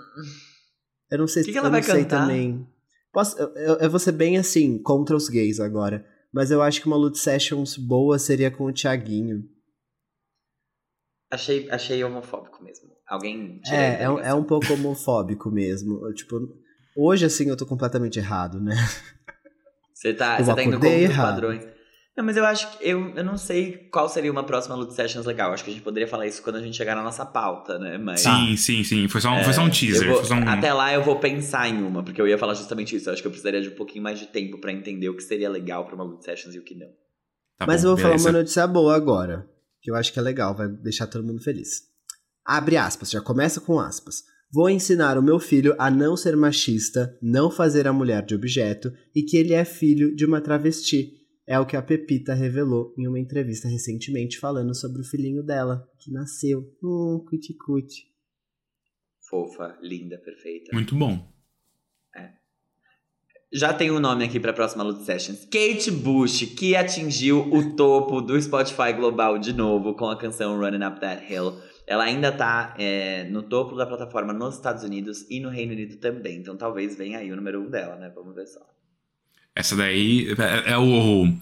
eu 1.11 1.17
não 1.19 1.27
sei 1.27 1.43
Que 1.43 1.51
que 1.51 1.57
eu 1.57 1.61
ela 1.61 1.69
não 1.69 1.79
vai 1.79 1.83
sei 1.83 2.03
cantar? 2.03 2.21
também. 2.21 2.67
Posso, 3.13 3.37
eu, 3.39 3.47
eu, 3.55 3.75
eu 3.75 3.89
vou 3.89 3.99
ser 3.99 4.11
bem 4.11 4.37
assim, 4.37 4.77
contra 4.81 5.15
os 5.15 5.29
gays 5.29 5.59
agora. 5.59 6.05
Mas 6.33 6.51
eu 6.51 6.61
acho 6.61 6.81
que 6.81 6.87
uma 6.87 6.97
Loot 6.97 7.17
Sessions 7.17 7.77
boa 7.77 8.19
seria 8.19 8.51
com 8.51 8.65
o 8.65 8.73
Thiaguinho. 8.73 9.43
achei, 11.31 11.69
achei 11.71 12.03
homofóbico 12.03 12.63
mesmo. 12.63 12.89
Alguém 13.07 13.61
É, 13.71 14.03
é, 14.03 14.09
um- 14.09 14.19
é 14.19 14.33
um 14.33 14.43
pouco 14.43 14.73
homofóbico 14.73 15.49
mesmo. 15.51 16.05
Eu, 16.07 16.13
Tipo, 16.13 16.35
hoje 16.97 17.25
assim 17.25 17.47
eu 17.49 17.55
tô 17.55 17.65
completamente 17.65 18.19
errado, 18.19 18.59
né? 18.59 18.75
Você 19.93 20.13
tá, 20.13 20.39
Eu 20.39 20.45
você 20.45 20.53
tá 20.55 20.63
indo 20.63 20.73
contra 20.79 20.89
os 20.89 21.03
errado. 21.03 21.25
padrões. 21.35 21.65
Não, 22.17 22.23
mas 22.23 22.37
eu 22.37 22.45
acho 22.45 22.77
que 22.77 22.87
eu, 22.89 23.09
eu 23.13 23.23
não 23.25 23.37
sei 23.37 23.73
qual 23.91 24.07
seria 24.07 24.31
uma 24.31 24.43
próxima 24.45 24.73
Loot 24.75 24.93
Sessions 24.93 25.25
legal. 25.25 25.51
Acho 25.51 25.65
que 25.65 25.69
a 25.71 25.73
gente 25.73 25.83
poderia 25.83 26.07
falar 26.07 26.25
isso 26.25 26.41
quando 26.41 26.55
a 26.55 26.61
gente 26.61 26.77
chegar 26.77 26.95
na 26.95 27.03
nossa 27.03 27.25
pauta, 27.25 27.77
né? 27.77 27.97
Mas 27.97 28.21
Sim, 28.21 28.55
sim, 28.55 28.83
sim. 28.85 29.07
Foi 29.09 29.19
só 29.19 29.31
um, 29.33 29.43
foi 29.43 29.51
só 29.51 29.61
um 29.61 29.65
eu 29.65 29.71
teaser. 29.71 30.07
vou- 30.07 30.17
foi 30.17 30.25
só 30.25 30.35
um... 30.35 30.47
Até 30.47 30.71
lá 30.71 30.93
eu 30.93 31.03
vou 31.03 31.19
pensar 31.19 31.67
em 31.67 31.83
uma, 31.83 32.01
porque 32.01 32.21
eu 32.21 32.27
ia 32.27 32.37
falar 32.37 32.53
justamente 32.53 32.95
isso. 32.95 33.09
Eu 33.09 33.13
acho 33.13 33.21
que 33.21 33.27
eu 33.27 33.31
precisaria 33.31 33.61
de 33.61 33.67
um 33.67 33.75
pouquinho 33.75 34.01
mais 34.03 34.17
de 34.17 34.27
tempo 34.27 34.57
pra 34.59 34.71
entender 34.71 35.09
o 35.09 35.15
que 35.15 35.23
seria 35.23 35.49
legal 35.49 35.85
pra 35.85 35.95
uma 35.95 36.05
Loot 36.05 36.23
Sessions 36.23 36.55
e 36.55 36.59
o 36.59 36.63
que 36.63 36.73
não. 36.73 36.87
Tá 37.57 37.65
Mas 37.67 37.81
bom, 37.81 37.89
eu 37.89 37.91
vou 37.95 37.97
falar 37.97 38.13
beleza. 38.13 38.29
uma 38.29 38.37
notícia 38.39 38.65
boa 38.67 38.95
agora. 38.95 39.45
Que 39.81 39.91
eu 39.91 39.95
acho 39.95 40.13
que 40.13 40.19
é 40.19 40.21
legal, 40.21 40.55
vai 40.55 40.69
deixar 40.69 41.07
todo 41.07 41.23
mundo 41.25 41.41
feliz. 41.43 41.81
Abre 42.45 42.77
aspas, 42.77 43.09
já 43.11 43.19
começa 43.21 43.59
com 43.59 43.77
aspas. 43.77 44.23
Vou 44.53 44.69
ensinar 44.69 45.17
o 45.17 45.21
meu 45.21 45.37
filho 45.37 45.75
a 45.77 45.91
não 45.91 46.15
ser 46.15 46.35
machista, 46.37 47.17
não 47.21 47.51
fazer 47.51 47.87
a 47.87 47.93
mulher 47.93 48.23
de 48.25 48.35
objeto 48.35 48.89
e 49.13 49.21
que 49.23 49.35
ele 49.35 49.53
é 49.53 49.65
filho 49.65 50.15
de 50.15 50.25
uma 50.25 50.39
travesti. 50.39 51.11
É 51.47 51.59
o 51.59 51.65
que 51.65 51.77
a 51.77 51.81
Pepita 51.81 52.33
revelou 52.33 52.93
em 52.97 53.07
uma 53.07 53.19
entrevista 53.19 53.67
recentemente 53.67 54.39
falando 54.39 54.73
sobre 54.75 55.01
o 55.01 55.05
filhinho 55.05 55.43
dela, 55.43 55.87
que 55.99 56.11
nasceu. 56.11 56.61
Hum, 56.83 57.23
cuti-cuti. 57.29 58.11
Fofa, 59.29 59.77
linda, 59.81 60.17
perfeita. 60.17 60.71
Muito 60.73 60.95
bom. 60.95 61.35
Já 63.53 63.73
tem 63.73 63.89
um 63.89 64.01
nome 64.01 64.25
aqui 64.25 64.37
pra 64.37 64.51
próxima 64.51 64.83
Loot 64.83 65.03
Sessions. 65.03 65.45
Kate 65.45 65.89
Bush, 65.89 66.43
que 66.57 66.75
atingiu 66.75 67.39
o 67.53 67.73
topo 67.73 68.19
do 68.19 68.39
Spotify 68.41 68.91
Global 68.91 69.37
de 69.37 69.53
novo 69.53 69.93
com 69.93 70.09
a 70.09 70.17
canção 70.17 70.59
Running 70.59 70.85
Up 70.85 70.99
That 70.99 71.31
Hill. 71.31 71.57
Ela 71.87 72.03
ainda 72.03 72.33
tá 72.33 72.75
é, 72.77 73.23
no 73.29 73.43
topo 73.43 73.75
da 73.77 73.85
plataforma 73.85 74.33
nos 74.33 74.55
Estados 74.55 74.83
Unidos 74.83 75.25
e 75.29 75.39
no 75.39 75.47
Reino 75.47 75.71
Unido 75.71 75.95
também. 75.95 76.39
Então 76.39 76.57
talvez 76.57 76.97
venha 76.97 77.19
aí 77.19 77.31
o 77.31 77.35
número 77.37 77.61
um 77.61 77.69
dela, 77.69 77.95
né? 77.95 78.11
Vamos 78.13 78.35
ver 78.35 78.45
só. 78.45 78.74
Essa 79.55 79.75
daí 79.75 80.27
é, 80.37 80.73
é 80.73 80.77
o 80.77 81.33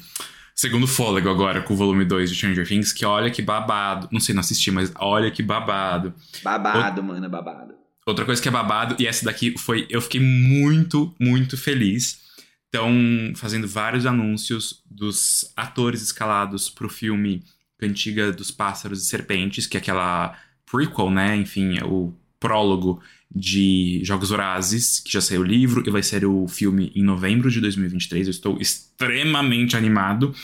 segundo 0.54 0.86
fôlego 0.86 1.30
agora 1.30 1.62
com 1.62 1.73
o 1.73 1.78
volume 1.78 2.06
2 2.06 2.30
de 2.30 2.36
Stranger 2.36 2.67
Things, 2.67 2.93
que 2.93 3.06
olha 3.06 3.32
que 3.32 3.41
babado. 3.41 4.08
Não 4.12 4.19
sei, 4.19 4.36
não 4.36 4.41
assisti, 4.41 4.69
mas 4.69 4.91
olha 4.95 5.32
que 5.32 5.41
babado. 5.41 6.13
Babado, 6.43 7.02
mano, 7.04 7.28
babado. 7.30 7.73
Outra 8.06 8.26
coisa 8.26 8.41
que 8.41 8.47
é 8.47 8.52
babado, 8.52 8.95
e 8.99 9.08
essa 9.08 9.26
daqui 9.26 9.58
foi. 9.58 9.88
Eu 9.89 10.02
fiquei 10.02 10.19
muito, 10.19 11.13
muito 11.19 11.58
feliz. 11.58 12.21
Estão 12.65 12.91
fazendo 13.36 13.67
vários 13.67 14.06
anúncios 14.06 14.82
dos 14.89 15.52
atores 15.56 16.02
escalados 16.02 16.69
pro 16.69 16.89
filme 16.89 17.43
Cantiga 17.78 18.32
dos 18.32 18.52
Pássaros 18.52 19.02
e 19.02 19.06
Serpentes, 19.06 19.67
que 19.67 19.78
é 19.78 19.80
aquela 19.80 20.38
prequel, 20.69 21.12
né? 21.12 21.36
Enfim, 21.36 21.78
é 21.78 21.86
o 21.86 22.13
prólogo 22.44 23.02
de 23.34 24.02
Jogos 24.04 24.30
Vorazes, 24.30 25.00
que 25.00 25.10
já 25.10 25.22
saiu 25.22 25.40
o 25.40 25.46
livro 25.46 25.82
e 25.88 25.90
vai 25.90 26.04
ser 26.04 26.26
o 26.26 26.46
filme 26.46 26.92
em 26.94 27.02
novembro 27.02 27.50
de 27.50 27.62
2023. 27.62 28.28
Eu 28.28 28.32
estou 28.32 28.58
extremamente 28.60 29.78
animado. 29.78 30.36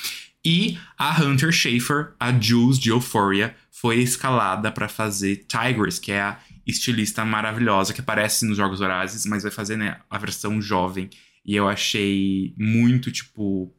E 0.46 0.78
a 0.98 1.22
Hunter 1.22 1.52
Schafer, 1.52 2.14
a 2.18 2.32
Jules 2.32 2.80
de 2.80 2.90
Euphoria, 2.90 3.54
foi 3.70 3.98
escalada 3.98 4.72
para 4.72 4.88
fazer 4.88 5.46
Tigress, 5.46 6.00
que 6.00 6.14
é 6.14 6.22
a 6.22 6.40
estilista 6.66 7.26
maravilhosa 7.26 7.94
que 7.94 8.00
aparece 8.00 8.46
nos 8.46 8.56
Jogos 8.56 8.80
Vorazes, 8.80 9.26
mas 9.26 9.44
vai 9.44 9.52
fazer 9.52 9.76
né, 9.76 10.00
a 10.10 10.18
versão 10.18 10.62
jovem. 10.62 11.10
E 11.46 11.54
eu 11.54 11.68
achei 11.68 12.54
muito, 12.58 13.12
tipo, 13.12 13.76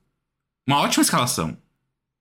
uma 0.68 0.80
ótima 0.80 1.02
escalação. 1.02 1.56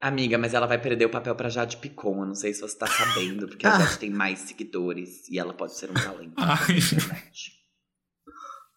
Amiga, 0.02 0.38
mas 0.38 0.54
ela 0.54 0.66
vai 0.66 0.80
perder 0.82 1.06
o 1.06 1.10
papel 1.10 1.36
pra 1.36 1.50
Jade 1.50 1.78
Picon. 1.78 2.22
Eu 2.22 2.28
não 2.28 2.36
sei 2.36 2.54
se 2.54 2.62
você 2.62 2.78
tá 2.78 2.88
sabendo, 2.88 3.48
porque 3.48 3.68
a 3.68 3.76
Ah. 3.76 3.80
Jade 3.80 4.00
tem 4.00 4.10
mais 4.10 4.40
seguidores 4.40 5.28
e 5.30 5.38
ela 5.38 5.54
pode 5.54 5.76
ser 5.76 5.92
um 5.92 5.94
talento 5.94 6.34
Ai. 6.38 6.78
internet. 6.78 7.60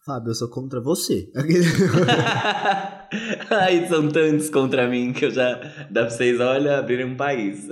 Fábio, 0.05 0.31
eu 0.31 0.35
sou 0.35 0.49
contra 0.49 0.81
você. 0.81 1.31
Ai, 3.49 3.87
são 3.87 4.09
tantos 4.09 4.49
contra 4.49 4.89
mim 4.89 5.13
que 5.13 5.23
eu 5.25 5.31
já. 5.31 5.55
Dá 5.89 6.01
pra 6.01 6.09
vocês, 6.09 6.39
olha, 6.41 6.77
abrirem 6.79 7.05
um 7.05 7.15
país. 7.15 7.69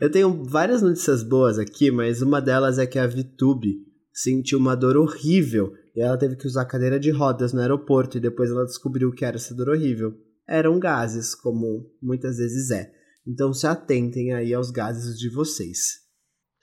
Eu 0.00 0.10
tenho 0.10 0.44
várias 0.44 0.82
notícias 0.82 1.22
boas 1.22 1.58
aqui, 1.58 1.90
mas 1.90 2.20
uma 2.20 2.42
delas 2.42 2.78
é 2.78 2.86
que 2.86 2.98
a 2.98 3.06
VTube 3.06 3.78
sentiu 4.12 4.58
uma 4.58 4.76
dor 4.76 4.98
horrível 4.98 5.72
e 5.96 6.02
ela 6.02 6.18
teve 6.18 6.36
que 6.36 6.46
usar 6.46 6.66
cadeira 6.66 7.00
de 7.00 7.10
rodas 7.10 7.54
no 7.54 7.60
aeroporto 7.62 8.18
e 8.18 8.20
depois 8.20 8.50
ela 8.50 8.66
descobriu 8.66 9.10
que 9.12 9.24
era 9.24 9.36
essa 9.36 9.54
dor 9.54 9.70
horrível. 9.70 10.12
Eram 10.48 10.78
gases, 10.78 11.34
como 11.34 11.90
muitas 12.02 12.38
vezes 12.38 12.70
é. 12.70 12.92
Então 13.26 13.52
se 13.52 13.66
atentem 13.66 14.32
aí 14.32 14.52
aos 14.52 14.70
gases 14.70 15.18
de 15.18 15.28
vocês. 15.30 16.02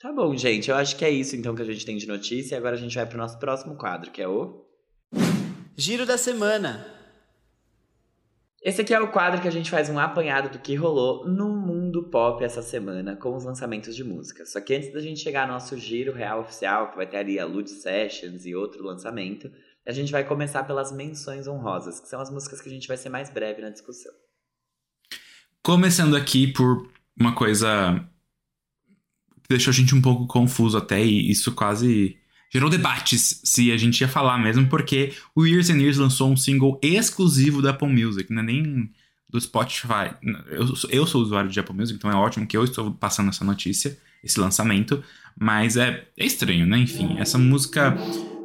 Tá 0.00 0.12
bom, 0.12 0.34
gente. 0.36 0.70
Eu 0.70 0.76
acho 0.76 0.96
que 0.96 1.04
é 1.04 1.10
isso 1.10 1.36
então 1.36 1.54
que 1.54 1.62
a 1.62 1.64
gente 1.66 1.84
tem 1.84 1.96
de 1.96 2.06
notícia. 2.06 2.54
E 2.54 2.58
agora 2.58 2.74
a 2.74 2.78
gente 2.78 2.94
vai 2.94 3.06
pro 3.06 3.18
nosso 3.18 3.38
próximo 3.38 3.76
quadro, 3.76 4.10
que 4.10 4.22
é 4.22 4.28
o. 4.28 4.64
Giro 5.76 6.06
da 6.06 6.16
semana. 6.16 6.86
Esse 8.62 8.82
aqui 8.82 8.92
é 8.92 9.00
o 9.00 9.10
quadro 9.10 9.40
que 9.40 9.48
a 9.48 9.50
gente 9.50 9.70
faz 9.70 9.88
um 9.88 9.98
apanhado 9.98 10.50
do 10.50 10.58
que 10.58 10.74
rolou 10.74 11.26
no 11.26 11.48
mundo 11.48 12.10
pop 12.10 12.44
essa 12.44 12.60
semana 12.60 13.16
com 13.16 13.34
os 13.34 13.44
lançamentos 13.44 13.96
de 13.96 14.04
músicas. 14.04 14.52
Só 14.52 14.60
que 14.60 14.74
antes 14.74 14.92
da 14.92 15.00
gente 15.00 15.20
chegar 15.20 15.42
ao 15.42 15.54
nosso 15.54 15.78
giro 15.78 16.12
real 16.12 16.40
oficial, 16.40 16.90
que 16.90 16.96
vai 16.96 17.06
ter 17.06 17.16
ali 17.16 17.38
a 17.38 17.46
Loot 17.46 17.70
Sessions 17.70 18.44
e 18.44 18.54
outro 18.54 18.84
lançamento, 18.84 19.50
a 19.86 19.92
gente 19.92 20.12
vai 20.12 20.24
começar 20.24 20.64
pelas 20.64 20.92
menções 20.92 21.46
honrosas, 21.46 22.00
que 22.00 22.08
são 22.08 22.20
as 22.20 22.30
músicas 22.30 22.60
que 22.60 22.68
a 22.68 22.72
gente 22.72 22.86
vai 22.88 22.96
ser 22.96 23.08
mais 23.08 23.30
breve 23.30 23.60
na 23.62 23.70
discussão. 23.70 24.12
Começando 25.62 26.16
aqui 26.16 26.46
por 26.46 26.88
uma 27.18 27.34
coisa 27.34 28.02
que 29.42 29.48
deixou 29.48 29.70
a 29.70 29.74
gente 29.74 29.94
um 29.94 30.00
pouco 30.00 30.26
confuso 30.26 30.76
até, 30.78 31.02
e 31.04 31.30
isso 31.30 31.52
quase 31.52 32.16
gerou 32.52 32.68
debates 32.70 33.42
se 33.44 33.70
a 33.70 33.76
gente 33.76 34.00
ia 34.00 34.08
falar 34.08 34.38
mesmo, 34.38 34.68
porque 34.68 35.12
o 35.34 35.46
Years 35.46 35.70
and 35.70 35.78
Years 35.78 35.98
lançou 35.98 36.30
um 36.30 36.36
single 36.36 36.78
exclusivo 36.82 37.60
da 37.62 37.70
Apple 37.70 37.88
Music, 37.88 38.32
não 38.32 38.42
é 38.42 38.44
nem 38.46 38.90
do 39.28 39.40
Spotify. 39.40 40.14
Eu, 40.48 40.74
sou- 40.74 40.90
eu 40.90 41.06
sou 41.06 41.22
usuário 41.22 41.50
de 41.50 41.60
Apple 41.60 41.74
Music, 41.74 41.96
então 41.96 42.10
é 42.10 42.14
ótimo 42.14 42.46
que 42.46 42.56
eu 42.56 42.64
estou 42.64 42.92
passando 42.92 43.28
essa 43.28 43.44
notícia, 43.44 43.96
esse 44.24 44.40
lançamento, 44.40 45.02
mas 45.38 45.76
é, 45.76 46.08
é 46.16 46.24
estranho, 46.26 46.66
né? 46.66 46.78
Enfim, 46.78 47.16
essa 47.18 47.38
música 47.38 47.96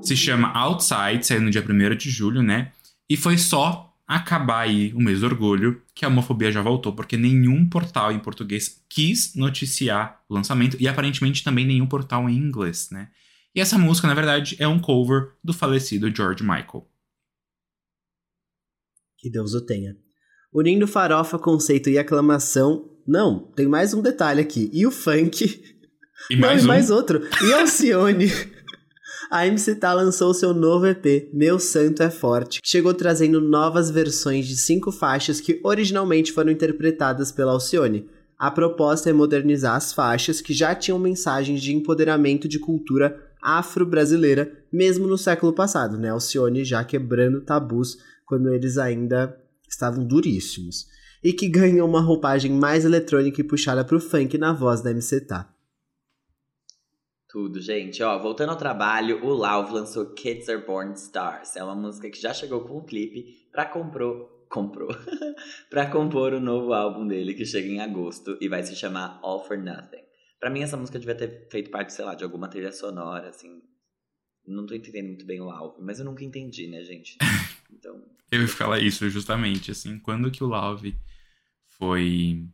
se 0.08 0.16
chama 0.16 0.52
Outside, 0.54 1.26
saiu 1.26 1.42
no 1.42 1.50
dia 1.50 1.64
1 1.64 1.96
de 1.96 2.10
julho, 2.10 2.42
né? 2.42 2.72
E 3.10 3.16
foi 3.16 3.38
só 3.38 3.94
acabar 4.08 4.62
aí 4.62 4.94
o 4.94 5.00
mês 5.00 5.22
do 5.22 5.26
orgulho 5.26 5.82
que 5.94 6.06
a 6.06 6.08
homofobia 6.08 6.52
já 6.52 6.62
voltou, 6.62 6.94
porque 6.94 7.18
nenhum 7.18 7.68
portal 7.68 8.12
em 8.12 8.20
português 8.20 8.82
quis 8.88 9.36
noticiar 9.36 10.22
o 10.30 10.34
lançamento 10.34 10.78
e 10.80 10.88
aparentemente 10.88 11.44
também 11.44 11.66
nenhum 11.66 11.88
portal 11.88 12.30
em 12.30 12.38
inglês, 12.38 12.90
né? 12.92 13.10
E 13.56 13.62
essa 13.62 13.78
música, 13.78 14.08
na 14.08 14.14
verdade, 14.14 14.56
é 14.60 14.68
um 14.68 14.80
cover 14.80 15.32
do 15.44 15.54
falecido 15.54 16.14
George 16.14 16.44
Michael. 16.44 16.86
Que 19.18 19.30
Deus 19.30 19.54
o 19.54 19.66
tenha. 19.66 19.96
Unindo 20.54 20.88
farofa, 20.88 21.40
conceito 21.40 21.90
e 21.90 21.98
aclamação. 21.98 22.92
Não, 23.08 23.40
tem 23.56 23.66
mais 23.66 23.94
um 23.94 24.02
detalhe 24.02 24.42
aqui. 24.42 24.70
E 24.74 24.86
o 24.86 24.92
funk. 24.92 25.64
E 26.30 26.36
Não, 26.36 26.48
mais 26.48 26.62
e 26.62 26.66
um. 26.66 26.68
mais 26.68 26.90
outro. 26.90 27.22
E 27.44 27.54
Alcione. 27.54 28.28
A 29.36 29.46
MC 29.46 29.76
Tá 29.76 29.92
lançou 29.92 30.34
seu 30.34 30.54
novo 30.54 30.88
EP, 30.88 31.28
Meu 31.34 31.60
Santo 31.60 32.02
é 32.02 32.10
Forte, 32.10 32.62
que 32.62 32.70
chegou 32.70 32.94
trazendo 32.94 33.42
novas 33.42 33.92
versões 33.92 34.48
de 34.48 34.56
cinco 34.56 34.94
faixas 34.94 35.42
que 35.42 35.60
originalmente 35.62 36.32
foram 36.32 36.50
interpretadas 36.50 37.34
pela 37.34 37.52
Alcione. 37.52 38.08
A 38.40 38.50
proposta 38.50 39.10
é 39.10 39.14
modernizar 39.14 39.76
as 39.76 39.92
faixas 39.92 40.40
que 40.40 40.54
já 40.54 40.74
tinham 40.74 40.98
mensagens 40.98 41.62
de 41.62 41.76
empoderamento 41.76 42.48
de 42.48 42.60
cultura 42.60 43.22
afro-brasileira, 43.44 44.54
mesmo 44.72 45.06
no 45.06 45.18
século 45.18 45.52
passado, 45.52 45.98
né? 45.98 46.12
Alcione 46.12 46.64
já 46.64 46.82
quebrando 46.86 47.44
tabus 47.44 47.98
quando 48.26 48.54
eles 48.54 48.78
ainda 48.78 49.38
estavam 49.70 50.08
duríssimos. 50.08 50.86
E 51.22 51.34
que 51.34 51.50
ganhou 51.50 51.90
uma 51.90 52.00
roupagem 52.00 52.54
mais 52.54 52.86
eletrônica 52.86 53.42
e 53.42 53.44
puxada 53.44 53.84
pro 53.84 54.00
funk 54.00 54.38
na 54.38 54.54
voz 54.54 54.80
da 54.80 54.92
MC 54.92 55.20
Tá. 55.20 55.55
Tudo, 57.36 57.60
gente. 57.60 58.02
Ó, 58.02 58.18
voltando 58.18 58.52
ao 58.52 58.56
trabalho, 58.56 59.22
o 59.26 59.34
Lauv 59.34 59.70
lançou 59.70 60.14
Kids 60.14 60.48
Are 60.48 60.66
Born 60.66 60.94
Stars. 60.94 61.58
É 61.58 61.64
uma 61.66 61.76
música 61.76 62.10
que 62.10 62.18
já 62.18 62.34
chegou 62.34 62.62
com 62.62 62.78
um 62.78 62.86
clipe 62.86 63.46
pra 63.52 63.66
comprou. 63.66 64.48
Comprou. 64.50 64.88
pra 65.70 65.86
compor 65.92 66.32
o 66.32 66.40
novo 66.40 66.72
álbum 66.72 67.06
dele, 67.06 67.34
que 67.34 67.46
chega 67.46 67.68
em 67.68 67.82
agosto 67.82 68.38
e 68.40 68.48
vai 68.48 68.64
se 68.64 68.74
chamar 68.74 69.20
All 69.22 69.46
for 69.46 69.58
Nothing. 69.58 70.06
Pra 70.40 70.50
mim, 70.50 70.62
essa 70.62 70.78
música 70.78 70.98
devia 70.98 71.14
ter 71.14 71.50
feito 71.52 71.70
parte, 71.70 71.92
sei 71.92 72.06
lá, 72.06 72.16
de 72.16 72.24
alguma 72.24 72.48
trilha 72.48 72.72
sonora, 72.72 73.28
assim. 73.28 73.62
Não 74.48 74.66
tô 74.66 74.74
entendendo 74.74 75.08
muito 75.08 75.26
bem 75.26 75.42
o 75.42 75.46
Lauv, 75.48 75.76
mas 75.82 76.00
eu 76.00 76.06
nunca 76.06 76.24
entendi, 76.24 76.68
né, 76.68 76.86
gente? 76.86 77.18
Então. 77.70 78.02
Eu 78.32 78.44
ia 78.44 78.48
falar 78.48 78.80
isso 78.80 79.10
justamente, 79.10 79.72
assim, 79.72 80.00
quando 80.00 80.32
que 80.32 80.42
o 80.42 80.48
Lauv 80.48 80.96
foi 81.66 82.48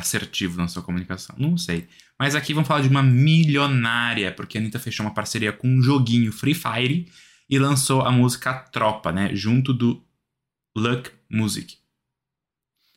assertivo 0.00 0.56
na 0.58 0.68
sua 0.68 0.82
comunicação? 0.82 1.36
Não 1.38 1.56
sei. 1.56 1.88
Mas 2.18 2.34
aqui 2.34 2.52
vamos 2.52 2.68
falar 2.68 2.82
de 2.82 2.88
uma 2.88 3.02
milionária, 3.02 4.30
porque 4.32 4.58
a 4.58 4.60
Anitta 4.60 4.78
fechou 4.78 5.06
uma 5.06 5.14
parceria 5.14 5.52
com 5.52 5.68
um 5.68 5.82
joguinho 5.82 6.32
Free 6.32 6.54
Fire 6.54 7.10
e 7.48 7.58
lançou 7.58 8.02
a 8.02 8.12
música 8.12 8.52
Tropa, 8.52 9.10
né? 9.10 9.34
Junto 9.34 9.72
do 9.72 10.04
Luck 10.76 11.10
Music. 11.30 11.78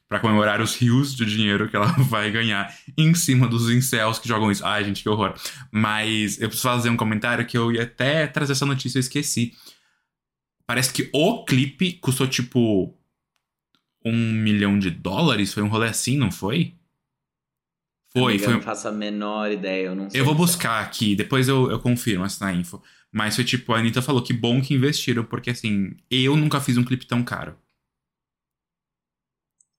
Pra 0.09 0.19
comemorar 0.19 0.61
os 0.61 0.75
rios 0.75 1.15
de 1.15 1.25
dinheiro 1.25 1.69
que 1.69 1.75
ela 1.75 1.87
vai 2.03 2.29
ganhar 2.31 2.75
em 2.97 3.15
cima 3.15 3.47
dos 3.47 3.69
incels 3.69 4.19
que 4.19 4.27
jogam 4.27 4.51
isso. 4.51 4.65
Ai, 4.65 4.83
gente, 4.83 5.01
que 5.01 5.09
horror. 5.09 5.33
Mas 5.71 6.39
eu 6.39 6.49
preciso 6.49 6.69
fazer 6.69 6.89
um 6.89 6.97
comentário 6.97 7.45
que 7.45 7.57
eu 7.57 7.71
ia 7.71 7.83
até 7.83 8.27
trazer 8.27 8.51
essa 8.51 8.65
notícia 8.65 8.99
e 8.99 9.01
esqueci. 9.01 9.53
Parece 10.67 10.93
que 10.93 11.09
o 11.13 11.43
clipe 11.45 11.93
custou 11.93 12.27
tipo 12.27 12.93
um 14.05 14.33
milhão 14.33 14.77
de 14.77 14.91
dólares. 14.91 15.53
Foi 15.53 15.63
um 15.63 15.67
rolê 15.67 15.87
assim, 15.87 16.17
não 16.17 16.31
foi? 16.31 16.75
Foi, 18.15 18.33
Amiga, 18.33 18.43
foi. 18.43 18.53
Eu 18.53 18.57
não 18.57 18.63
faço 18.63 18.87
a 18.87 18.91
menor 18.91 19.51
ideia, 19.51 19.87
eu 19.87 19.95
não 19.95 20.09
sei. 20.09 20.21
Eu 20.21 20.25
vou 20.25 20.35
buscar 20.35 20.83
aqui, 20.83 21.15
depois 21.15 21.47
eu, 21.47 21.71
eu 21.71 21.79
confirmo 21.79 22.23
essa 22.23 22.51
info. 22.53 22.81
Mas 23.11 23.35
foi 23.35 23.43
tipo, 23.43 23.73
a 23.73 23.79
Anitta 23.79 24.01
falou 24.01 24.23
que 24.23 24.33
bom 24.33 24.61
que 24.61 24.73
investiram, 24.73 25.23
porque 25.23 25.49
assim, 25.49 25.95
eu 26.09 26.35
nunca 26.35 26.61
fiz 26.61 26.77
um 26.77 26.85
clipe 26.85 27.07
tão 27.07 27.23
caro. 27.23 27.57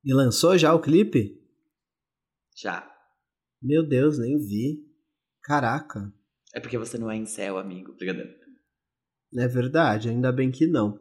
E 0.04 0.12
lançou 0.12 0.58
já 0.58 0.74
o 0.74 0.80
clipe? 0.80 1.40
Já. 2.56 2.88
Meu 3.62 3.86
Deus, 3.86 4.18
nem 4.18 4.36
vi. 4.38 4.84
Caraca. 5.42 6.12
É 6.54 6.60
porque 6.60 6.78
você 6.78 6.98
não 6.98 7.10
é 7.10 7.16
incel, 7.16 7.56
amigo. 7.56 7.94
Brincadeira. 7.94 8.34
É 9.36 9.48
verdade, 9.48 10.08
ainda 10.08 10.30
bem 10.30 10.50
que 10.50 10.66
não. 10.66 11.00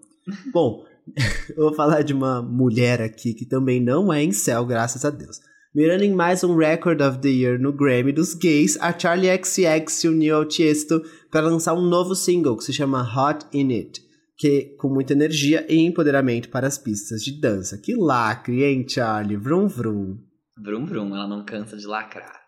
Bom, 0.51 0.85
eu 1.55 1.65
vou 1.65 1.73
falar 1.73 2.01
de 2.01 2.13
uma 2.13 2.41
mulher 2.41 3.01
aqui 3.01 3.33
que 3.33 3.45
também 3.45 3.79
não 3.79 4.11
é 4.11 4.23
incel, 4.23 4.65
graças 4.65 5.03
a 5.05 5.09
Deus. 5.09 5.39
Mirando 5.75 6.03
em 6.03 6.13
mais 6.13 6.43
um 6.43 6.55
Record 6.55 7.01
of 7.01 7.17
the 7.17 7.29
Year 7.29 7.59
no 7.59 7.73
Grammy 7.73 8.11
dos 8.11 8.35
gays, 8.35 8.77
a 8.79 8.95
Charlie 8.95 9.35
XX 9.43 9.91
se 9.91 10.07
uniu 10.07 10.35
ao 10.35 10.45
Tiesto 10.45 11.01
para 11.31 11.41
lançar 11.41 11.73
um 11.73 11.81
novo 11.81 12.13
single 12.13 12.55
que 12.55 12.63
se 12.63 12.71
chama 12.71 13.01
Hot 13.01 13.47
In 13.51 13.73
It, 13.73 13.99
que 14.37 14.75
com 14.77 14.87
muita 14.87 15.13
energia 15.13 15.65
e 15.67 15.79
empoderamento 15.79 16.49
para 16.49 16.67
as 16.67 16.77
pistas 16.77 17.23
de 17.23 17.41
dança. 17.41 17.75
Que 17.79 17.95
lacre, 17.95 18.63
hein, 18.63 18.85
Charlie? 18.87 19.35
Vrum 19.35 19.67
vrum. 19.67 20.19
Vrum 20.63 20.85
Vrum, 20.85 21.15
ela 21.15 21.27
não 21.27 21.43
cansa 21.43 21.75
de 21.75 21.87
lacrar. 21.87 22.39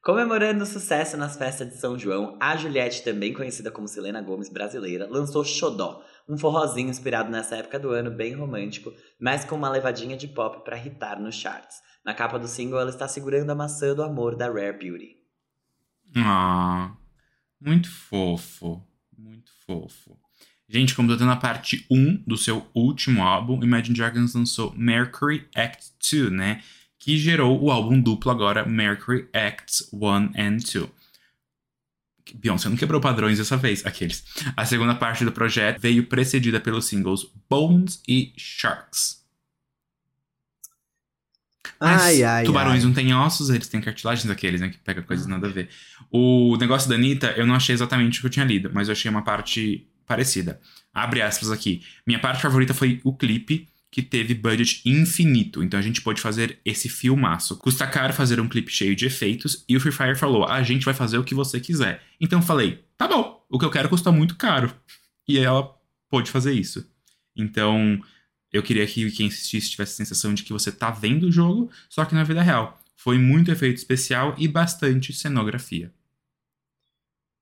Comemorando 0.00 0.62
o 0.62 0.66
sucesso 0.66 1.16
nas 1.16 1.36
festas 1.36 1.68
de 1.68 1.80
São 1.80 1.98
João, 1.98 2.38
a 2.40 2.56
Juliette, 2.56 3.02
também 3.02 3.32
conhecida 3.32 3.72
como 3.72 3.88
Selena 3.88 4.22
Gomes 4.22 4.48
brasileira, 4.48 5.08
lançou 5.10 5.44
Xodó, 5.44 6.00
um 6.28 6.36
forrozinho 6.36 6.90
inspirado 6.90 7.30
nessa 7.30 7.56
época 7.56 7.78
do 7.78 7.90
ano 7.90 8.10
bem 8.10 8.34
romântico, 8.34 8.92
mas 9.18 9.44
com 9.44 9.56
uma 9.56 9.70
levadinha 9.70 10.16
de 10.16 10.28
pop 10.28 10.64
para 10.64 10.76
hitar 10.76 11.18
nos 11.18 11.34
charts. 11.34 11.80
Na 12.04 12.14
capa 12.14 12.38
do 12.38 12.46
single, 12.46 12.80
ela 12.80 12.90
está 12.90 13.08
segurando 13.08 13.50
a 13.50 13.54
maçã 13.54 13.94
do 13.94 14.02
amor 14.02 14.36
da 14.36 14.46
Rare 14.46 14.78
Beauty. 14.78 15.16
Ah, 16.16 16.94
muito 17.60 17.90
fofo. 17.90 18.82
Muito 19.16 19.50
fofo. 19.66 20.18
Gente, 20.68 20.94
completando 20.94 21.32
a 21.32 21.36
parte 21.36 21.86
1 21.90 22.24
do 22.26 22.36
seu 22.36 22.66
último 22.74 23.22
álbum, 23.22 23.62
Imagine 23.62 23.96
Dragons 23.96 24.34
lançou 24.34 24.74
Mercury 24.76 25.48
Act 25.54 25.92
2, 26.10 26.30
né? 26.30 26.62
Que 26.98 27.16
gerou 27.16 27.62
o 27.62 27.70
álbum 27.70 27.98
duplo 28.00 28.30
agora, 28.30 28.66
Mercury 28.66 29.28
Acts 29.32 29.88
1 29.92 30.06
and 30.36 30.56
2. 30.58 30.97
Beyoncé 32.36 32.68
não 32.68 32.76
quebrou 32.76 33.00
padrões 33.00 33.38
dessa 33.38 33.56
vez, 33.56 33.84
aqueles. 33.86 34.24
A 34.56 34.64
segunda 34.64 34.94
parte 34.94 35.24
do 35.24 35.32
projeto 35.32 35.80
veio 35.80 36.06
precedida 36.06 36.60
pelos 36.60 36.86
singles 36.86 37.26
Bones 37.48 38.02
e 38.06 38.32
Sharks. 38.36 39.18
Mas 41.80 42.02
Ai, 42.02 42.22
ai, 42.24 42.44
tubarões 42.44 42.82
ai. 42.82 42.86
não 42.88 42.92
têm 42.92 43.14
ossos, 43.14 43.50
eles 43.50 43.68
têm 43.68 43.80
cartilagens 43.80 44.28
aqueles, 44.28 44.60
né? 44.60 44.68
Que 44.68 44.78
pega 44.78 45.00
coisas 45.02 45.26
nada 45.26 45.46
a 45.46 45.50
ver. 45.50 45.68
O 46.10 46.56
negócio 46.56 46.88
da 46.88 46.96
Anitta, 46.96 47.28
eu 47.36 47.46
não 47.46 47.54
achei 47.54 47.72
exatamente 47.72 48.18
o 48.18 48.20
que 48.22 48.26
eu 48.26 48.30
tinha 48.30 48.44
lido, 48.44 48.70
mas 48.72 48.88
eu 48.88 48.92
achei 48.92 49.08
uma 49.10 49.22
parte 49.22 49.86
parecida. 50.04 50.60
Abre 50.92 51.22
aspas 51.22 51.52
aqui. 51.52 51.82
Minha 52.06 52.18
parte 52.18 52.42
favorita 52.42 52.74
foi 52.74 53.00
o 53.04 53.14
clipe, 53.14 53.68
que 53.90 54.02
teve 54.02 54.34
budget 54.34 54.82
infinito. 54.84 55.62
Então 55.62 55.78
a 55.78 55.82
gente 55.82 56.02
pôde 56.02 56.20
fazer 56.20 56.58
esse 56.64 56.88
filmaço. 56.88 57.56
Custa 57.56 57.86
caro 57.86 58.12
fazer 58.12 58.40
um 58.40 58.48
clipe 58.48 58.70
cheio 58.70 58.94
de 58.94 59.06
efeitos, 59.06 59.64
e 59.68 59.76
o 59.76 59.80
Free 59.80 59.92
Fire 59.92 60.16
falou: 60.16 60.44
a 60.44 60.62
gente 60.62 60.84
vai 60.84 60.94
fazer 60.94 61.18
o 61.18 61.24
que 61.24 61.34
você 61.34 61.60
quiser. 61.60 62.02
Então 62.20 62.38
eu 62.38 62.44
falei: 62.44 62.84
tá 62.96 63.08
bom, 63.08 63.44
o 63.48 63.58
que 63.58 63.64
eu 63.64 63.70
quero 63.70 63.88
custa 63.88 64.12
muito 64.12 64.36
caro. 64.36 64.72
E 65.26 65.38
ela 65.38 65.74
pôde 66.10 66.30
fazer 66.30 66.52
isso. 66.52 66.86
Então, 67.36 68.00
eu 68.52 68.62
queria 68.62 68.86
que 68.86 69.10
quem 69.10 69.28
assistisse 69.28 69.70
tivesse 69.70 69.92
a 69.92 69.96
sensação 69.96 70.34
de 70.34 70.42
que 70.42 70.52
você 70.52 70.72
tá 70.72 70.90
vendo 70.90 71.24
o 71.24 71.32
jogo, 71.32 71.70
só 71.88 72.04
que 72.04 72.14
na 72.14 72.24
vida 72.24 72.42
real. 72.42 72.80
Foi 72.96 73.18
muito 73.18 73.50
efeito 73.50 73.76
especial 73.76 74.34
e 74.38 74.48
bastante 74.48 75.12
cenografia. 75.12 75.92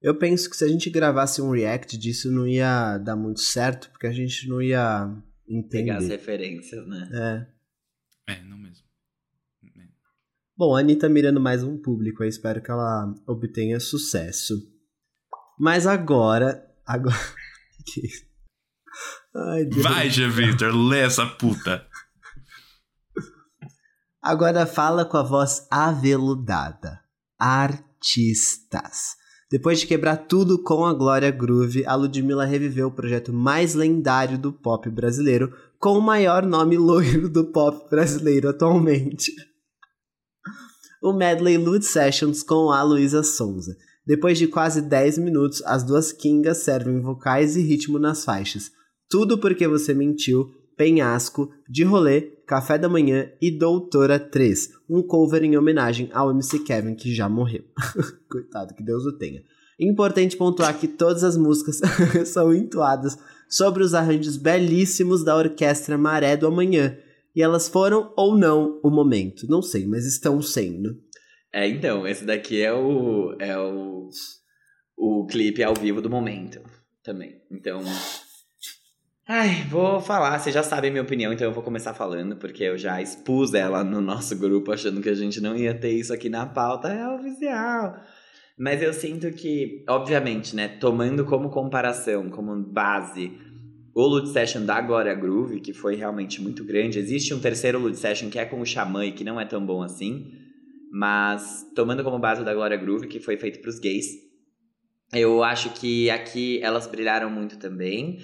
Eu 0.02 0.14
penso 0.14 0.50
que 0.50 0.56
se 0.56 0.64
a 0.64 0.68
gente 0.68 0.90
gravasse 0.90 1.40
um 1.40 1.50
react 1.50 1.96
disso 1.96 2.30
não 2.30 2.46
ia 2.46 2.98
dar 2.98 3.16
muito 3.16 3.40
certo, 3.40 3.88
porque 3.90 4.06
a 4.06 4.12
gente 4.12 4.46
não 4.46 4.60
ia 4.60 5.10
Pegar 5.70 5.96
as 5.96 6.04
entender. 6.04 6.16
referências, 6.16 6.86
né? 6.86 7.46
É. 8.28 8.32
É, 8.34 8.42
não 8.42 8.58
mesmo. 8.58 8.84
É. 9.64 9.88
Bom, 10.56 10.74
a 10.74 10.80
Anitta 10.80 11.08
mirando 11.08 11.40
mais 11.40 11.62
um 11.62 11.80
público, 11.80 12.24
eu 12.24 12.28
espero 12.28 12.62
que 12.62 12.70
ela 12.70 13.14
obtenha 13.26 13.78
sucesso. 13.78 14.54
Mas 15.58 15.86
agora. 15.86 16.64
Agora. 16.84 17.16
que 17.86 18.06
isso? 18.06 18.26
Ai, 19.34 19.64
Deus. 19.64 19.82
Vai, 19.82 20.10
Gia 20.10 20.28
Victor, 20.28 20.74
lê 20.74 21.00
essa 21.00 21.26
puta. 21.26 21.86
Agora 24.22 24.66
fala 24.66 25.04
com 25.04 25.16
a 25.16 25.22
voz 25.22 25.66
aveludada. 25.70 27.00
Artistas. 27.38 29.14
Depois 29.50 29.78
de 29.78 29.86
quebrar 29.86 30.16
tudo 30.16 30.60
com 30.60 30.84
a 30.84 30.92
Glória 30.92 31.30
Groove, 31.30 31.86
a 31.86 31.94
Ludmilla 31.94 32.44
reviveu 32.44 32.88
o 32.88 32.92
projeto 32.92 33.32
mais 33.32 33.74
lendário 33.74 34.36
do 34.36 34.52
pop 34.52 34.90
brasileiro, 34.90 35.52
com 35.78 35.96
o 35.96 36.02
maior 36.02 36.44
nome 36.44 36.76
loiro 36.78 37.28
do 37.28 37.44
pop 37.44 37.88
brasileiro 37.88 38.48
atualmente. 38.48 39.32
O 41.00 41.12
medley 41.12 41.56
Lud 41.56 41.84
Sessions 41.84 42.42
com 42.42 42.72
a 42.72 42.82
Luísa 42.82 43.22
Sonza. 43.22 43.76
Depois 44.04 44.36
de 44.36 44.48
quase 44.48 44.82
10 44.82 45.18
minutos, 45.18 45.62
as 45.64 45.84
duas 45.84 46.10
kingas 46.10 46.58
servem 46.58 47.00
vocais 47.00 47.56
e 47.56 47.60
ritmo 47.60 47.98
nas 47.98 48.24
faixas. 48.24 48.70
Tudo 49.08 49.38
porque 49.38 49.68
você 49.68 49.94
mentiu, 49.94 50.50
Penhasco, 50.76 51.50
De 51.68 51.84
Rolê, 51.84 52.20
Café 52.46 52.78
da 52.78 52.88
Manhã 52.88 53.30
e 53.40 53.50
Doutora 53.50 54.18
3, 54.18 54.70
um 54.88 55.02
cover 55.02 55.42
em 55.42 55.56
homenagem 55.56 56.10
ao 56.12 56.30
MC 56.30 56.60
Kevin 56.60 56.94
que 56.94 57.14
já 57.14 57.28
morreu. 57.28 57.64
Coitado, 58.30 58.74
que 58.74 58.82
Deus 58.82 59.04
o 59.04 59.16
tenha. 59.16 59.42
Importante 59.78 60.36
pontuar 60.36 60.78
que 60.78 60.88
todas 60.88 61.22
as 61.22 61.36
músicas 61.36 61.80
são 62.28 62.54
entoadas 62.54 63.18
sobre 63.48 63.82
os 63.82 63.94
arranjos 63.94 64.36
belíssimos 64.36 65.24
da 65.24 65.36
orquestra 65.36 65.98
Maré 65.98 66.36
do 66.36 66.46
Amanhã. 66.46 66.96
E 67.34 67.42
elas 67.42 67.68
foram 67.68 68.12
ou 68.16 68.36
não 68.36 68.80
o 68.82 68.90
momento. 68.90 69.46
Não 69.48 69.60
sei, 69.60 69.86
mas 69.86 70.06
estão 70.06 70.40
sendo. 70.40 70.96
É, 71.52 71.68
então, 71.68 72.06
esse 72.06 72.24
daqui 72.24 72.62
é 72.62 72.72
o. 72.72 73.36
É 73.38 73.58
o. 73.58 74.08
O 74.96 75.26
clipe 75.26 75.62
ao 75.62 75.74
vivo 75.74 76.00
do 76.00 76.08
momento 76.08 76.60
também. 77.02 77.42
Então. 77.50 77.82
Ai, 79.28 79.64
vou 79.68 80.00
falar, 80.00 80.38
vocês 80.38 80.54
já 80.54 80.62
sabem 80.62 80.88
minha 80.88 81.02
opinião, 81.02 81.32
então 81.32 81.48
eu 81.48 81.52
vou 81.52 81.64
começar 81.64 81.92
falando, 81.92 82.36
porque 82.36 82.62
eu 82.62 82.78
já 82.78 83.02
expus 83.02 83.54
ela 83.54 83.82
no 83.82 84.00
nosso 84.00 84.38
grupo, 84.38 84.70
achando 84.70 85.00
que 85.00 85.08
a 85.08 85.14
gente 85.14 85.40
não 85.40 85.56
ia 85.56 85.74
ter 85.74 85.90
isso 85.90 86.14
aqui 86.14 86.28
na 86.28 86.46
pauta, 86.46 86.92
é 86.92 87.08
oficial. 87.08 87.96
Mas 88.56 88.80
eu 88.80 88.92
sinto 88.92 89.28
que, 89.32 89.84
obviamente, 89.88 90.54
né, 90.54 90.68
tomando 90.68 91.24
como 91.24 91.50
comparação, 91.50 92.30
como 92.30 92.54
base, 92.62 93.32
o 93.92 94.06
Lud 94.06 94.28
Session 94.28 94.64
da 94.64 94.80
Glória 94.80 95.12
Groove, 95.12 95.58
que 95.60 95.72
foi 95.72 95.96
realmente 95.96 96.40
muito 96.40 96.62
grande. 96.62 97.00
Existe 97.00 97.34
um 97.34 97.40
terceiro 97.40 97.80
Lud 97.80 97.96
Session 97.96 98.30
que 98.30 98.38
é 98.38 98.44
com 98.44 98.60
o 98.60 98.64
Xamã 98.64 99.04
e 99.04 99.10
que 99.10 99.24
não 99.24 99.40
é 99.40 99.44
tão 99.44 99.66
bom 99.66 99.82
assim. 99.82 100.30
Mas 100.92 101.66
tomando 101.74 102.04
como 102.04 102.20
base 102.20 102.42
o 102.42 102.44
da 102.44 102.54
Glória 102.54 102.76
Groove, 102.76 103.08
que 103.08 103.18
foi 103.18 103.36
feito 103.36 103.58
pros 103.60 103.80
gays, 103.80 104.06
eu 105.12 105.42
acho 105.42 105.70
que 105.70 106.08
aqui 106.10 106.60
elas 106.62 106.86
brilharam 106.86 107.28
muito 107.28 107.58
também. 107.58 108.18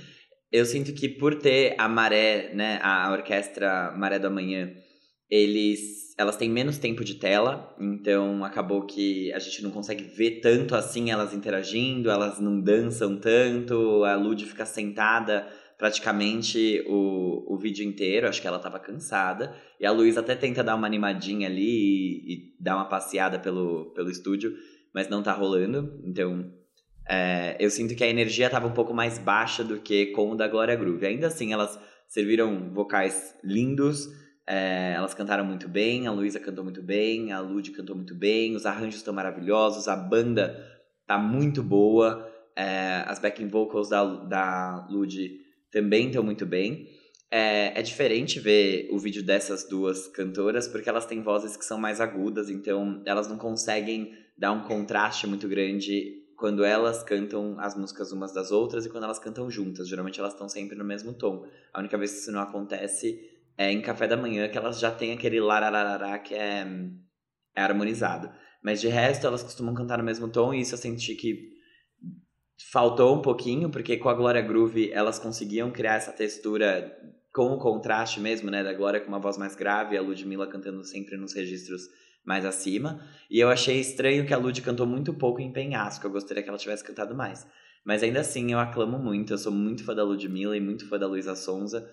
Eu 0.52 0.66
sinto 0.66 0.92
que 0.92 1.08
por 1.08 1.36
ter 1.36 1.74
a 1.78 1.88
Maré, 1.88 2.52
né, 2.54 2.78
a 2.82 3.10
orquestra 3.10 3.90
Maré 3.96 4.18
do 4.18 4.26
Amanhã, 4.26 4.70
eles, 5.30 6.14
elas 6.18 6.36
têm 6.36 6.50
menos 6.50 6.76
tempo 6.76 7.02
de 7.02 7.14
tela, 7.14 7.74
então 7.80 8.44
acabou 8.44 8.84
que 8.84 9.32
a 9.32 9.38
gente 9.38 9.62
não 9.62 9.70
consegue 9.70 10.04
ver 10.04 10.40
tanto 10.42 10.74
assim 10.74 11.10
elas 11.10 11.32
interagindo, 11.32 12.10
elas 12.10 12.38
não 12.38 12.60
dançam 12.60 13.16
tanto, 13.18 14.04
a 14.04 14.14
Lud 14.14 14.44
fica 14.44 14.66
sentada 14.66 15.48
praticamente 15.78 16.84
o, 16.86 17.54
o 17.54 17.58
vídeo 17.58 17.84
inteiro, 17.84 18.28
acho 18.28 18.40
que 18.40 18.46
ela 18.46 18.58
tava 18.58 18.78
cansada, 18.78 19.56
e 19.80 19.86
a 19.86 19.90
Luísa 19.90 20.20
até 20.20 20.36
tenta 20.36 20.62
dar 20.62 20.76
uma 20.76 20.86
animadinha 20.86 21.48
ali 21.48 21.64
e, 21.64 22.34
e 22.34 22.56
dar 22.60 22.76
uma 22.76 22.84
passeada 22.84 23.38
pelo, 23.38 23.92
pelo 23.94 24.10
estúdio, 24.10 24.54
mas 24.94 25.08
não 25.08 25.22
tá 25.22 25.32
rolando, 25.32 25.98
então 26.04 26.52
é, 27.08 27.56
eu 27.58 27.70
sinto 27.70 27.94
que 27.94 28.04
a 28.04 28.08
energia 28.08 28.46
estava 28.46 28.66
um 28.66 28.72
pouco 28.72 28.94
mais 28.94 29.18
baixa 29.18 29.64
do 29.64 29.80
que 29.80 30.06
com 30.06 30.30
o 30.30 30.34
da 30.34 30.48
Glória 30.48 30.76
Groove. 30.76 31.06
Ainda 31.06 31.26
assim, 31.26 31.52
elas 31.52 31.78
serviram 32.08 32.70
vocais 32.72 33.34
lindos, 33.42 34.08
é, 34.46 34.92
elas 34.94 35.14
cantaram 35.14 35.44
muito 35.44 35.68
bem, 35.68 36.06
a 36.06 36.12
Luísa 36.12 36.38
cantou 36.38 36.64
muito 36.64 36.82
bem, 36.82 37.32
a 37.32 37.40
Lud 37.40 37.70
cantou 37.70 37.96
muito 37.96 38.14
bem, 38.14 38.54
os 38.54 38.66
arranjos 38.66 38.96
estão 38.96 39.14
maravilhosos, 39.14 39.88
a 39.88 39.96
banda 39.96 40.62
tá 41.06 41.16
muito 41.18 41.62
boa, 41.62 42.28
é, 42.56 43.04
as 43.06 43.18
backing 43.18 43.48
vocals 43.48 43.88
da, 43.88 44.04
da 44.04 44.86
Lud 44.90 45.40
também 45.70 46.08
estão 46.08 46.22
muito 46.22 46.44
bem. 46.44 46.86
É, 47.30 47.78
é, 47.78 47.82
diferente 47.82 48.38
ver 48.38 48.88
o 48.92 48.98
vídeo 48.98 49.24
dessas 49.24 49.66
duas 49.66 50.06
cantoras, 50.08 50.68
porque 50.68 50.88
elas 50.90 51.06
têm 51.06 51.22
vozes 51.22 51.56
que 51.56 51.64
são 51.64 51.78
mais 51.78 51.98
agudas, 51.98 52.50
então 52.50 53.02
elas 53.06 53.26
não 53.26 53.38
conseguem 53.38 54.12
dar 54.36 54.52
um 54.52 54.64
contraste 54.64 55.26
muito 55.26 55.48
grande 55.48 56.21
quando 56.42 56.64
elas 56.64 57.04
cantam 57.04 57.54
as 57.60 57.76
músicas 57.76 58.10
umas 58.10 58.34
das 58.34 58.50
outras 58.50 58.84
e 58.84 58.88
quando 58.88 59.04
elas 59.04 59.20
cantam 59.20 59.48
juntas. 59.48 59.86
Geralmente 59.86 60.18
elas 60.18 60.32
estão 60.32 60.48
sempre 60.48 60.76
no 60.76 60.84
mesmo 60.84 61.14
tom. 61.14 61.46
A 61.72 61.78
única 61.78 61.96
vez 61.96 62.10
que 62.10 62.18
isso 62.18 62.32
não 62.32 62.40
acontece 62.40 63.16
é 63.56 63.70
em 63.70 63.80
café 63.80 64.08
da 64.08 64.16
manhã, 64.16 64.48
que 64.48 64.58
elas 64.58 64.80
já 64.80 64.90
têm 64.90 65.12
aquele 65.12 65.38
larararará 65.38 66.18
que 66.18 66.34
é, 66.34 66.66
é 67.54 67.62
harmonizado. 67.62 68.28
Mas 68.60 68.80
de 68.80 68.88
resto, 68.88 69.24
elas 69.24 69.44
costumam 69.44 69.72
cantar 69.72 69.98
no 69.98 70.04
mesmo 70.04 70.26
tom, 70.26 70.52
e 70.52 70.62
isso 70.62 70.74
eu 70.74 70.78
senti 70.78 71.14
que 71.14 71.48
faltou 72.72 73.16
um 73.16 73.22
pouquinho, 73.22 73.70
porque 73.70 73.96
com 73.96 74.08
a 74.08 74.14
Glória 74.14 74.42
Groove 74.42 74.90
elas 74.90 75.20
conseguiam 75.20 75.70
criar 75.70 75.94
essa 75.94 76.10
textura 76.10 76.92
com 77.32 77.52
o 77.52 77.58
contraste 77.60 78.18
mesmo, 78.18 78.50
né? 78.50 78.64
Da 78.64 78.72
Glória 78.72 79.00
com 79.00 79.06
uma 79.06 79.20
voz 79.20 79.38
mais 79.38 79.54
grave, 79.54 79.96
a 79.96 80.02
Ludmilla 80.02 80.48
cantando 80.48 80.82
sempre 80.82 81.16
nos 81.16 81.34
registros 81.34 81.82
mais 82.24 82.44
acima. 82.44 83.00
E 83.30 83.40
eu 83.40 83.48
achei 83.48 83.80
estranho 83.80 84.26
que 84.26 84.34
a 84.34 84.38
Lud 84.38 84.60
cantou 84.62 84.86
muito 84.86 85.12
pouco 85.14 85.40
em 85.40 85.52
Penhasco. 85.52 86.06
Eu 86.06 86.10
gostaria 86.10 86.42
que 86.42 86.48
ela 86.48 86.58
tivesse 86.58 86.84
cantado 86.84 87.14
mais. 87.14 87.46
Mas 87.84 88.02
ainda 88.02 88.20
assim, 88.20 88.52
eu 88.52 88.58
aclamo 88.58 88.98
muito. 88.98 89.32
Eu 89.32 89.38
sou 89.38 89.52
muito 89.52 89.84
fã 89.84 89.94
da 89.94 90.04
Ludmilla 90.04 90.56
e 90.56 90.60
muito 90.60 90.88
fã 90.88 90.98
da 90.98 91.06
Luísa 91.06 91.34
Sonza. 91.34 91.88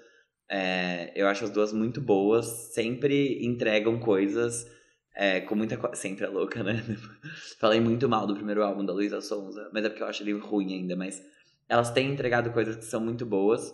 É, 0.49 1.11
eu 1.15 1.27
acho 1.27 1.45
as 1.45 1.49
duas 1.49 1.73
muito 1.73 1.99
boas. 1.99 2.45
Sempre 2.73 3.43
entregam 3.43 3.99
coisas 3.99 4.67
é, 5.15 5.41
com 5.41 5.55
muita... 5.55 5.79
Sempre 5.95 6.25
é 6.25 6.29
louca, 6.29 6.63
né? 6.63 6.83
Falei 7.59 7.79
muito 7.79 8.07
mal 8.07 8.27
do 8.27 8.35
primeiro 8.35 8.63
álbum 8.63 8.85
da 8.85 8.93
Luísa 8.93 9.21
Sonza. 9.21 9.69
Mas 9.73 9.83
é 9.85 9.89
porque 9.89 10.03
eu 10.03 10.07
acho 10.07 10.21
ele 10.21 10.33
ruim 10.33 10.73
ainda. 10.73 10.95
Mas 10.95 11.21
elas 11.67 11.89
têm 11.91 12.11
entregado 12.11 12.51
coisas 12.51 12.75
que 12.75 12.85
são 12.85 13.01
muito 13.01 13.25
boas. 13.25 13.71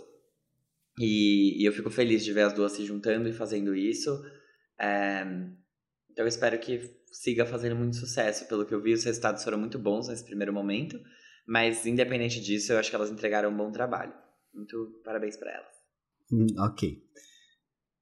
E, 0.98 1.62
e 1.62 1.66
eu 1.66 1.74
fico 1.74 1.90
feliz 1.90 2.24
de 2.24 2.32
ver 2.32 2.44
as 2.44 2.54
duas 2.54 2.72
se 2.72 2.86
juntando 2.86 3.28
e 3.28 3.34
fazendo 3.34 3.76
isso. 3.76 4.10
É, 4.80 5.26
então 6.16 6.24
eu 6.24 6.30
espero 6.30 6.58
que 6.58 6.90
siga 7.12 7.46
fazendo 7.46 7.76
muito 7.76 7.98
sucesso. 7.98 8.48
Pelo 8.48 8.66
que 8.66 8.74
eu 8.74 8.82
vi, 8.82 8.94
os 8.94 9.04
resultados 9.04 9.44
foram 9.44 9.58
muito 9.58 9.78
bons 9.78 10.08
nesse 10.08 10.24
primeiro 10.24 10.54
momento. 10.54 10.98
Mas, 11.46 11.86
independente 11.86 12.40
disso, 12.40 12.72
eu 12.72 12.80
acho 12.80 12.90
que 12.90 12.96
elas 12.96 13.12
entregaram 13.12 13.50
um 13.50 13.58
bom 13.58 13.70
trabalho. 13.70 14.14
Muito 14.54 15.02
parabéns 15.04 15.36
para 15.36 15.52
elas. 15.52 15.68
Hum, 16.32 16.48
ok. 16.58 16.98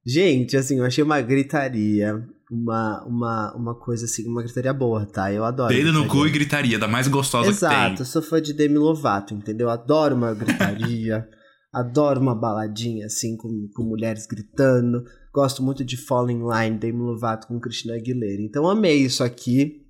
Gente, 0.05 0.55
assim, 0.55 0.77
eu 0.77 0.85
achei 0.85 1.03
uma 1.03 1.19
gritaria, 1.21 2.23
uma, 2.51 3.03
uma, 3.03 3.55
uma 3.55 3.79
coisa 3.79 4.05
assim, 4.05 4.27
uma 4.27 4.43
gritaria 4.43 4.73
boa, 4.73 5.07
tá? 5.07 5.33
Eu 5.33 5.43
adoro. 5.43 5.73
Dedo 5.73 5.91
no 5.91 6.07
cu 6.07 6.27
e 6.27 6.29
gritaria, 6.29 6.77
da 6.77 6.87
mais 6.87 7.07
gostosa 7.07 7.49
Exato, 7.49 7.73
que 7.73 7.79
tem. 7.79 7.87
Exato, 7.87 8.01
eu 8.03 8.05
sou 8.05 8.21
fã 8.21 8.39
de 8.39 8.53
Demi 8.53 8.77
Lovato, 8.77 9.33
entendeu? 9.33 9.71
Adoro 9.71 10.13
uma 10.13 10.35
gritaria, 10.35 11.27
adoro 11.73 12.21
uma 12.21 12.35
baladinha, 12.35 13.07
assim, 13.07 13.35
com, 13.35 13.67
com 13.73 13.83
mulheres 13.83 14.27
gritando. 14.27 15.03
Gosto 15.33 15.63
muito 15.63 15.83
de 15.83 15.97
Falling 15.97 16.43
Line, 16.47 16.77
Demi 16.77 16.99
Lovato 16.99 17.47
com 17.47 17.59
Christina 17.59 17.95
Aguilera. 17.95 18.41
Então 18.41 18.69
amei 18.69 18.97
isso 18.97 19.23
aqui. 19.23 19.83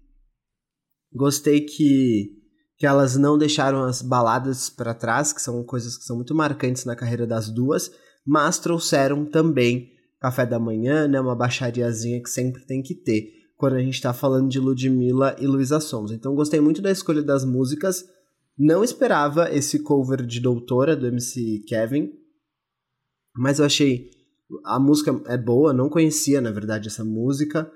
Gostei 1.13 1.61
que, 1.61 2.31
que 2.77 2.87
elas 2.87 3.17
não 3.17 3.37
deixaram 3.37 3.83
as 3.83 4.01
baladas 4.01 4.69
para 4.69 4.93
trás, 4.93 5.33
que 5.33 5.41
são 5.41 5.61
coisas 5.65 5.97
que 5.97 6.05
são 6.05 6.15
muito 6.15 6.33
marcantes 6.33 6.85
na 6.85 6.95
carreira 6.95 7.27
das 7.27 7.49
duas, 7.49 7.91
mas 8.25 8.57
trouxeram 8.57 9.25
também 9.25 9.91
café 10.17 10.45
da 10.45 10.57
manhã, 10.57 11.05
né, 11.09 11.19
uma 11.19 11.35
baixariazinha 11.35 12.23
que 12.23 12.29
sempre 12.29 12.65
tem 12.65 12.81
que 12.81 12.95
ter 12.95 13.29
quando 13.57 13.73
a 13.75 13.81
gente 13.81 13.95
está 13.95 14.13
falando 14.13 14.49
de 14.49 14.59
Ludmilla 14.59 15.35
e 15.37 15.45
Luísa 15.45 15.81
Sons. 15.81 16.11
Então 16.11 16.33
gostei 16.33 16.61
muito 16.61 16.81
da 16.81 16.89
escolha 16.89 17.21
das 17.21 17.43
músicas. 17.43 18.05
Não 18.57 18.83
esperava 18.83 19.53
esse 19.53 19.79
cover 19.79 20.25
de 20.25 20.39
Doutora 20.39 20.95
do 20.95 21.07
MC 21.07 21.63
Kevin, 21.67 22.11
mas 23.35 23.59
eu 23.59 23.65
achei 23.65 24.09
a 24.63 24.79
música 24.79 25.21
é 25.27 25.37
boa, 25.37 25.73
não 25.73 25.89
conhecia, 25.89 26.41
na 26.41 26.51
verdade, 26.51 26.87
essa 26.87 27.03
música. 27.03 27.71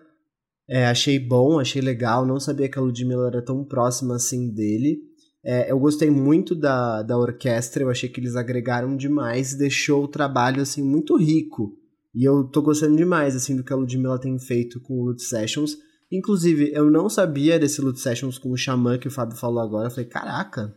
É, 0.69 0.85
achei 0.85 1.17
bom, 1.17 1.59
achei 1.59 1.81
legal, 1.81 2.25
não 2.25 2.39
sabia 2.39 2.69
que 2.69 2.77
a 2.77 2.81
Ludmilla 2.81 3.27
era 3.27 3.41
tão 3.41 3.63
próxima 3.63 4.15
assim 4.15 4.53
dele. 4.53 4.99
É, 5.43 5.71
eu 5.71 5.79
gostei 5.79 6.09
muito 6.09 6.53
da, 6.53 7.01
da 7.03 7.17
orquestra, 7.17 7.83
eu 7.83 7.89
achei 7.89 8.09
que 8.09 8.19
eles 8.19 8.35
agregaram 8.35 8.97
demais, 8.97 9.55
deixou 9.55 10.03
o 10.03 10.07
trabalho 10.07 10.61
assim 10.61 10.83
muito 10.83 11.15
rico. 11.15 11.77
E 12.13 12.23
eu 12.27 12.43
tô 12.45 12.61
gostando 12.61 12.97
demais 12.97 13.35
assim 13.35 13.55
do 13.55 13.63
que 13.63 13.71
a 13.71 13.75
Ludmilla 13.75 14.19
tem 14.19 14.37
feito 14.39 14.81
com 14.81 14.95
o 14.95 15.05
Lute 15.05 15.23
Sessions. 15.23 15.77
Inclusive, 16.11 16.71
eu 16.73 16.89
não 16.89 17.09
sabia 17.09 17.59
desse 17.59 17.79
Lute 17.81 17.99
Sessions 17.99 18.37
com 18.37 18.51
o 18.51 18.57
Xamã 18.57 18.97
que 18.97 19.07
o 19.07 19.11
Fábio 19.11 19.37
falou 19.37 19.59
agora. 19.59 19.87
Eu 19.87 19.91
falei, 19.91 20.09
caraca, 20.09 20.75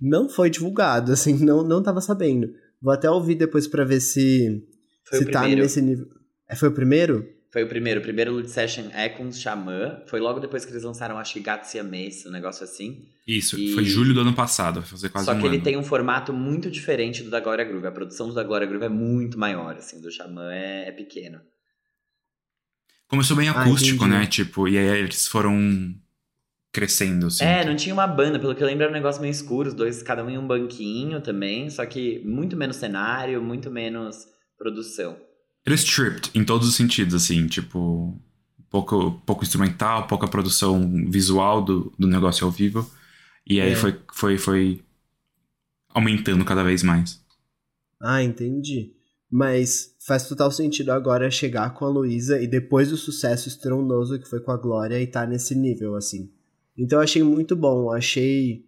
não 0.00 0.28
foi 0.28 0.50
divulgado, 0.50 1.12
assim, 1.12 1.42
não, 1.42 1.62
não 1.62 1.82
tava 1.82 2.00
sabendo. 2.00 2.48
Vou 2.82 2.92
até 2.92 3.10
ouvir 3.10 3.36
depois 3.36 3.66
para 3.66 3.84
ver 3.84 4.00
se 4.00 4.62
foi 5.04 5.18
se 5.18 5.24
o 5.24 5.30
tá 5.30 5.40
primeiro. 5.40 5.62
nesse 5.62 5.80
nível. 5.82 6.06
É, 6.48 6.54
foi 6.56 6.68
o 6.68 6.72
primeiro? 6.72 7.28
Foi 7.52 7.62
o 7.62 7.68
primeiro. 7.68 8.00
O 8.00 8.02
primeiro 8.02 8.32
Lute 8.32 8.50
Session 8.50 8.90
é 8.92 9.08
com 9.08 9.28
o 9.28 9.32
Xamã. 9.32 10.02
Foi 10.08 10.18
logo 10.18 10.40
depois 10.40 10.64
que 10.64 10.72
eles 10.72 10.82
lançaram, 10.82 11.16
acho 11.18 11.34
que 11.34 11.40
Gato 11.40 11.64
Siamês, 11.66 12.26
um 12.26 12.30
negócio 12.30 12.64
assim. 12.64 13.04
Isso, 13.26 13.56
E- 13.58 13.72
foi 13.74 13.84
julho 13.84 14.12
do 14.12 14.20
ano 14.22 14.34
passado, 14.34 14.80
vai 14.80 14.88
fazer 14.88 15.08
quase 15.08 15.26
Só 15.26 15.32
um 15.34 15.38
que 15.40 15.46
ele 15.46 15.56
ano. 15.56 15.64
tem 15.64 15.76
um 15.76 15.84
formato 15.84 16.32
muito 16.32 16.68
diferente 16.70 17.22
do 17.22 17.30
da 17.30 17.38
Glória 17.40 17.64
Groove. 17.64 17.86
A 17.86 17.92
produção 17.92 18.26
do 18.28 18.34
da 18.34 18.42
Glória 18.42 18.66
Groove 18.66 18.86
é 18.86 18.88
muito 18.88 19.38
maior, 19.38 19.76
assim. 19.76 20.00
Do 20.00 20.10
Xamã 20.10 20.52
é, 20.52 20.88
é 20.88 20.92
pequeno. 20.92 21.40
Começou 23.06 23.36
bem 23.36 23.48
Ah, 23.48 23.52
acústico, 23.62 24.04
entendi. 24.04 24.18
né? 24.20 24.26
Tipo, 24.26 24.66
e 24.66 24.76
aí 24.76 24.98
eles 24.98 25.28
foram 25.28 25.94
crescendo, 26.72 27.26
assim. 27.28 27.44
É, 27.44 27.64
não 27.64 27.76
tinha 27.76 27.94
uma 27.94 28.06
banda. 28.06 28.38
Pelo 28.38 28.54
que 28.54 28.62
eu 28.62 28.66
lembro, 28.66 28.82
era 28.82 28.90
um 28.90 28.94
negócio 28.96 29.20
meio 29.22 29.30
escuro. 29.30 29.68
Os 29.68 29.74
dois, 29.74 30.02
cada 30.02 30.24
um 30.24 30.30
em 30.30 30.38
um 30.38 30.46
banquinho 30.46 31.20
também. 31.20 31.70
Só 31.70 31.86
que 31.86 32.18
muito 32.24 32.56
menos 32.56 32.76
cenário, 32.76 33.40
muito 33.42 33.70
menos 33.70 34.26
produção. 34.58 35.16
Eles 35.66 35.80
stripped 35.80 36.30
em 36.34 36.44
todos 36.44 36.68
os 36.68 36.74
sentidos, 36.74 37.14
assim, 37.14 37.46
tipo, 37.46 38.20
pouco, 38.70 39.12
pouco 39.24 39.42
instrumental, 39.44 40.06
pouca 40.06 40.28
produção 40.28 41.06
visual 41.08 41.62
do, 41.62 41.92
do 41.98 42.06
negócio 42.06 42.44
ao 42.44 42.50
vivo. 42.50 42.88
E 43.46 43.60
aí 43.60 43.72
É. 43.72 43.76
foi, 43.76 43.98
foi, 44.12 44.38
foi 44.38 44.80
aumentando 45.88 46.44
cada 46.44 46.62
vez 46.62 46.82
mais. 46.82 47.22
Ah, 48.00 48.22
entendi. 48.22 48.92
Mas 49.30 49.94
faz 50.06 50.28
total 50.28 50.50
sentido 50.50 50.90
agora 50.90 51.30
chegar 51.30 51.70
com 51.74 51.84
a 51.84 51.88
Luísa 51.88 52.40
e 52.40 52.46
depois 52.46 52.90
do 52.90 52.96
sucesso 52.96 53.48
estrondoso 53.48 54.18
que 54.18 54.28
foi 54.28 54.40
com 54.40 54.52
a 54.52 54.56
Glória 54.56 55.00
e 55.00 55.06
tá 55.06 55.26
nesse 55.26 55.54
nível, 55.54 55.96
assim. 55.96 56.30
Então 56.76 56.98
eu 56.98 57.04
achei 57.04 57.22
muito 57.22 57.56
bom, 57.56 57.90
achei. 57.90 58.66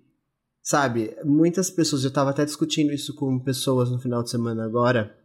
Sabe, 0.62 1.16
muitas 1.25 1.70
pessoas, 1.70 2.03
eu 2.03 2.11
tava 2.11 2.31
até 2.31 2.44
discutindo 2.44 2.92
isso 2.92 3.14
com 3.14 3.38
pessoas 3.38 3.88
no 3.90 4.01
final 4.01 4.22
de 4.25 4.31
semana 4.31 4.64
agora, 4.64 5.16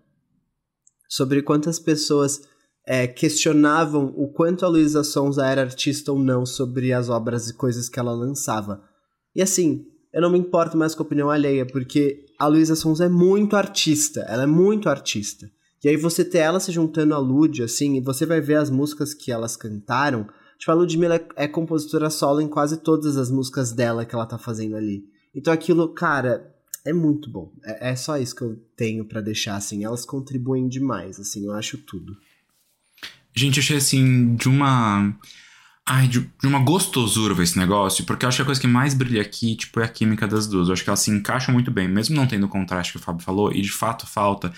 sobre 1.12 1.42
quantas 1.42 1.78
pessoas 1.78 2.42
é, 2.88 3.06
questionavam 3.06 4.14
o 4.16 4.32
quanto 4.32 4.66
a 4.66 4.70
Luísa 4.70 5.04
Sonza 5.04 5.46
era 5.46 5.62
artista 5.62 6.10
ou 6.14 6.18
não 6.18 6.46
sobre 6.46 6.94
as 6.94 7.10
obras 7.10 7.50
e 7.50 7.54
coisas 7.54 7.90
que 7.90 8.00
ela 8.00 8.14
lançava. 8.14 8.82
E 9.36 9.42
assim, 9.42 9.86
eu 10.14 10.22
não 10.22 10.30
me 10.30 10.40
importo 10.40 10.78
mais 10.78 10.96
com 10.96 11.04
a 11.04 11.06
opinião 11.06 11.30
alheia, 11.30 11.66
porque 11.66 12.26
a 12.40 12.48
Luísa 12.48 12.78
Sonza 12.78 13.06
é 13.06 13.10
muito 13.10 13.58
artista, 13.58 14.22
ela 14.22 14.44
é 14.44 14.48
muito 14.48 14.88
artista. 14.88 15.52
E 15.84 15.90
aí 15.90 15.98
você 15.98 16.24
ter 16.24 16.38
ela 16.38 16.62
se 16.62 16.72
juntando 16.72 17.14
a 17.14 17.18
Lud, 17.18 17.62
assim, 17.62 17.98
e 17.98 18.02
você 18.02 18.26
vai 18.26 18.40
ver 18.40 18.56
as 18.56 18.70
músicas 18.70 19.14
que 19.14 19.34
elas 19.34 19.58
cantaram. 19.58 20.28
Tipo, 20.58 20.72
a 20.72 20.76
Ludmilla 20.76 21.20
é 21.36 21.46
compositora 21.46 22.10
solo 22.10 22.40
em 22.40 22.48
quase 22.48 22.78
todas 22.78 23.18
as 23.18 23.30
músicas 23.30 23.74
dela 23.74 24.06
que 24.06 24.16
ela 24.16 24.26
tá 24.26 24.38
fazendo 24.38 24.78
ali. 24.78 25.04
Então 25.36 25.52
aquilo, 25.52 25.90
cara, 25.90 26.51
é 26.86 26.94
muito 26.94 27.30
bom. 27.30 27.52
É, 27.64 27.92
é 27.92 27.96
só 27.96 28.18
isso 28.18 28.36
que 28.36 28.42
eu 28.42 28.56
tenho 28.76 29.06
pra 29.06 29.22
deixar, 29.22 29.56
assim. 29.56 29.84
Elas 29.84 30.06
contribuem 30.06 30.68
demais, 30.68 31.20
assim, 31.20 31.46
eu 31.46 31.54
acho 31.54 31.78
tudo. 31.78 32.18
Gente, 33.36 33.60
achei 33.60 33.78
assim, 33.78 34.36
de 34.36 34.50
uma. 34.50 35.16
Ai, 35.86 36.08
de, 36.08 36.20
de 36.20 36.48
uma 36.48 36.60
gostosura 36.60 37.42
esse 37.42 37.58
negócio, 37.58 38.06
porque 38.06 38.24
eu 38.24 38.30
acho 38.30 38.38
que 38.38 38.42
a 38.44 38.46
coisa 38.46 38.62
que 38.62 38.68
mais 38.68 38.94
brilha 38.94 39.22
aqui, 39.22 39.56
tipo, 39.56 39.80
é 39.80 39.86
a 39.86 39.88
química 39.88 40.28
das 40.28 40.48
duas. 40.48 40.68
Eu 40.68 40.74
acho 40.74 40.84
que 40.84 40.90
elas 40.90 41.00
se 41.00 41.12
encaixam 41.12 41.54
muito 41.54 41.72
bem, 41.72 41.88
mesmo 41.88 42.16
não 42.16 42.28
tendo 42.28 42.46
o 42.46 42.50
contraste 42.50 42.94
que 42.94 43.00
o 43.00 43.02
Fábio 43.02 43.24
falou, 43.24 43.52
e 43.52 43.62
de 43.62 43.72
fato 43.72 44.06
falta. 44.06 44.54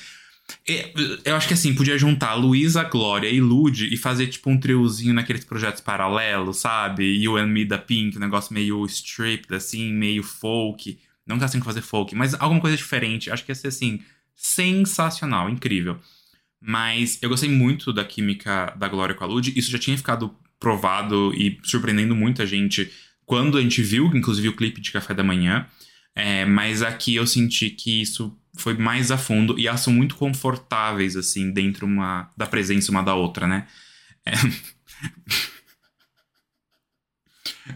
Eu 1.24 1.36
acho 1.36 1.48
que 1.48 1.54
assim, 1.54 1.74
podia 1.74 1.98
juntar 1.98 2.34
Luísa, 2.36 2.84
Glória 2.84 3.30
e 3.30 3.40
Lud 3.40 3.88
e 3.92 3.98
fazer 3.98 4.28
tipo 4.28 4.50
um 4.50 4.60
triozinho 4.60 5.14
naqueles 5.14 5.46
projetos 5.46 5.82
paralelos, 5.82 6.58
sabe? 6.58 7.04
You 7.24 7.38
and 7.38 7.48
Me 7.48 7.66
da 7.66 7.78
Pink, 7.78 8.18
um 8.18 8.20
negócio 8.20 8.54
meio 8.54 8.86
stripped, 8.86 9.54
assim, 9.56 9.94
meio 9.94 10.24
folk. 10.24 11.00
Não 11.26 11.38
que 11.38 11.44
assim 11.44 11.60
que 11.60 11.66
fazer 11.66 11.82
folk, 11.82 12.14
mas 12.16 12.34
alguma 12.34 12.60
coisa 12.60 12.76
diferente. 12.76 13.32
Acho 13.32 13.46
que 13.46 13.52
ia 13.52 13.56
ser 13.56 13.68
assim, 13.68 14.02
sensacional, 14.36 15.50
incrível. 15.50 16.00
Mas 16.60 17.18
eu 17.22 17.30
gostei 17.30 17.50
muito 17.50 17.92
da 17.92 18.06
química 18.06 18.74
da 18.78 18.88
Glória 18.88 19.16
com 19.16 19.24
a 19.24 19.28
Lud. 19.28 19.54
Isso 19.56 19.72
já 19.72 19.80
tinha 19.80 19.98
ficado 19.98 20.36
provado 20.60 21.34
e 21.34 21.60
surpreendendo 21.64 22.16
muita 22.16 22.46
gente 22.46 22.92
quando 23.26 23.58
a 23.58 23.62
gente 23.62 23.82
viu, 23.82 24.06
inclusive, 24.16 24.50
o 24.50 24.56
clipe 24.56 24.82
de 24.82 24.92
Café 24.92 25.14
da 25.14 25.24
Manhã. 25.24 25.68
É, 26.16 26.46
mas 26.46 26.82
aqui 26.82 27.16
eu 27.16 27.26
senti 27.26 27.70
que 27.70 28.02
isso 28.02 28.38
foi 28.56 28.76
mais 28.76 29.12
a 29.12 29.18
fundo 29.18 29.58
e 29.58 29.68
elas 29.68 29.82
são 29.82 29.92
muito 29.92 30.16
confortáveis, 30.16 31.16
assim, 31.16 31.52
dentro 31.52 31.86
uma, 31.86 32.32
da 32.38 32.46
presença 32.46 32.92
uma 32.92 33.02
da 33.02 33.16
outra, 33.16 33.48
né? 33.48 33.68
É... 34.26 34.34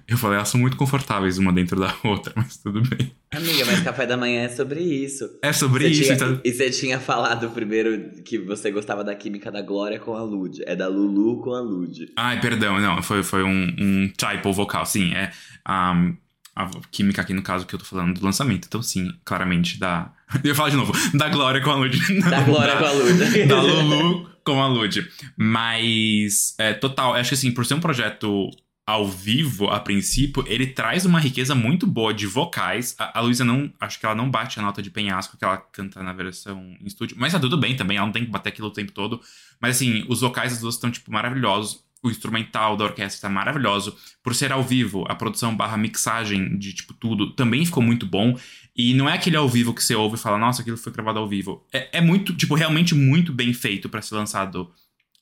Eu 0.08 0.18
falei, 0.18 0.38
elas 0.38 0.50
são 0.50 0.60
muito 0.60 0.76
confortáveis 0.78 1.38
uma 1.38 1.52
dentro 1.54 1.80
da 1.80 1.94
outra, 2.04 2.34
mas 2.36 2.58
tudo 2.58 2.82
bem. 2.82 3.12
Amiga, 3.34 3.66
mas 3.66 3.82
café 3.82 4.06
da 4.06 4.18
manhã 4.18 4.42
é 4.42 4.50
sobre 4.50 4.82
isso. 4.82 5.30
É 5.42 5.54
sobre 5.54 5.84
Você 5.86 5.90
isso, 5.92 6.04
tinha- 6.04 6.16
então. 6.16 6.42
E 6.44 6.52
você 6.52 6.70
tinha 6.70 7.00
falado 7.00 7.50
primeiro 7.52 8.22
que 8.24 8.38
você 8.38 8.72
gostava 8.72 9.04
da 9.04 9.16
química 9.16 9.52
da 9.52 9.62
Glória 9.62 10.00
com 10.00 10.14
a 10.14 10.22
Lud. 10.24 10.62
É 10.66 10.76
da 10.76 10.88
Lulu 10.88 11.42
com 11.42 11.54
a 11.54 11.62
Lud. 11.62 12.12
Ai, 12.18 12.40
perdão, 12.42 12.80
não, 12.80 13.02
foi, 13.02 13.24
foi 13.24 13.44
um, 13.44 13.76
um 13.80 14.12
typo 14.16 14.52
vocal, 14.54 14.86
sim, 14.86 15.14
é 15.14 15.32
um, 15.68 16.16
a 16.56 16.70
química 16.92 17.22
aqui 17.22 17.34
no 17.34 17.42
caso 17.42 17.66
que 17.66 17.76
eu 17.76 17.80
tô 17.80 17.86
falando 17.86 18.20
do 18.20 18.26
lançamento, 18.26 18.66
então 18.68 18.82
sim, 18.82 19.12
claramente 19.24 19.80
da... 19.80 20.12
Eu 20.44 20.50
ia 20.50 20.56
falar 20.56 20.70
de 20.70 20.76
novo, 20.76 20.92
da 21.18 21.30
Glória 21.30 21.62
com 21.62 21.70
a 21.72 21.76
Lud. 21.76 21.98
Da 22.30 22.42
Glória 22.44 22.76
com 22.78 22.86
a 22.86 22.92
Lud. 22.92 23.44
da 23.48 23.62
Lulu 23.62 24.30
com 24.44 24.62
a 24.62 24.68
Lud. 24.68 25.08
Mas, 25.38 26.56
é, 26.58 26.74
total, 26.74 27.14
acho 27.16 27.30
que 27.30 27.36
assim, 27.36 27.52
por 27.52 27.66
ser 27.66 27.76
um 27.76 27.80
projeto 27.80 28.50
ao 28.88 29.06
vivo, 29.06 29.68
a 29.68 29.82
princípio, 29.82 30.46
ele 30.48 30.66
traz 30.66 31.06
uma 31.06 31.20
riqueza 31.20 31.54
muito 31.54 31.86
boa 31.86 32.14
de 32.14 32.26
vocais. 32.26 32.96
A, 32.98 33.20
a 33.20 33.22
Luísa 33.22 33.44
não, 33.44 33.70
acho 33.82 34.00
que 34.00 34.06
ela 34.06 34.16
não 34.16 34.32
bate 34.32 34.60
a 34.60 34.64
nota 34.64 34.82
de 34.82 34.90
penhasco 34.90 35.36
que 35.36 35.44
ela 35.44 35.58
canta 35.58 36.02
na 36.02 36.14
versão 36.14 36.74
em 36.80 36.88
estúdio. 36.88 37.18
Mas 37.20 37.34
tá 37.34 37.40
tudo 37.40 37.58
bem 37.58 37.76
também, 37.76 37.98
ela 37.98 38.06
não 38.06 38.14
tem 38.14 38.24
que 38.24 38.32
bater 38.32 38.48
aquilo 38.48 38.70
o 38.70 38.72
tempo 38.72 38.94
todo. 38.94 39.20
Mas 39.60 39.76
assim, 39.76 40.06
os 40.08 40.22
vocais 40.22 40.54
das 40.54 40.62
duas 40.62 40.76
estão, 40.76 40.90
tipo, 40.90 41.12
maravilhosos. 41.12 41.86
O 42.02 42.10
instrumental 42.10 42.78
da 42.78 42.86
orquestra 42.86 43.28
tá 43.28 43.30
maravilhoso. 43.30 43.94
Por 44.24 44.34
ser 44.34 44.54
ao 44.54 44.64
vivo, 44.64 45.04
a 45.10 45.16
produção 45.16 45.54
barra 45.54 45.76
mixagem 45.76 46.58
de, 46.58 46.72
tipo, 46.72 46.94
tudo 46.94 47.32
também 47.32 47.66
ficou 47.66 47.84
muito 47.84 48.06
bom. 48.06 48.40
E 48.74 48.94
não 48.94 49.10
é 49.10 49.16
aquele 49.16 49.36
ao 49.36 49.50
vivo 49.50 49.74
que 49.74 49.84
você 49.84 49.96
ouve 49.96 50.16
e 50.16 50.20
fala, 50.20 50.38
nossa, 50.38 50.62
aquilo 50.62 50.78
foi 50.78 50.94
gravado 50.94 51.20
ao 51.20 51.28
vivo. 51.28 51.68
É, 51.74 51.98
é 51.98 52.02
muito, 52.02 52.34
tipo, 52.34 52.56
realmente 52.56 52.96
muito 52.96 53.34
bem 53.34 53.52
feito 53.52 53.90
pra 53.90 54.02
ser 54.02 54.16
lançado 54.16 54.72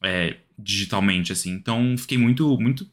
é, 0.03 0.37
digitalmente, 0.59 1.31
assim. 1.31 1.49
Então, 1.49 1.95
fiquei 1.97 2.19
muito, 2.19 2.59
muito 2.59 2.85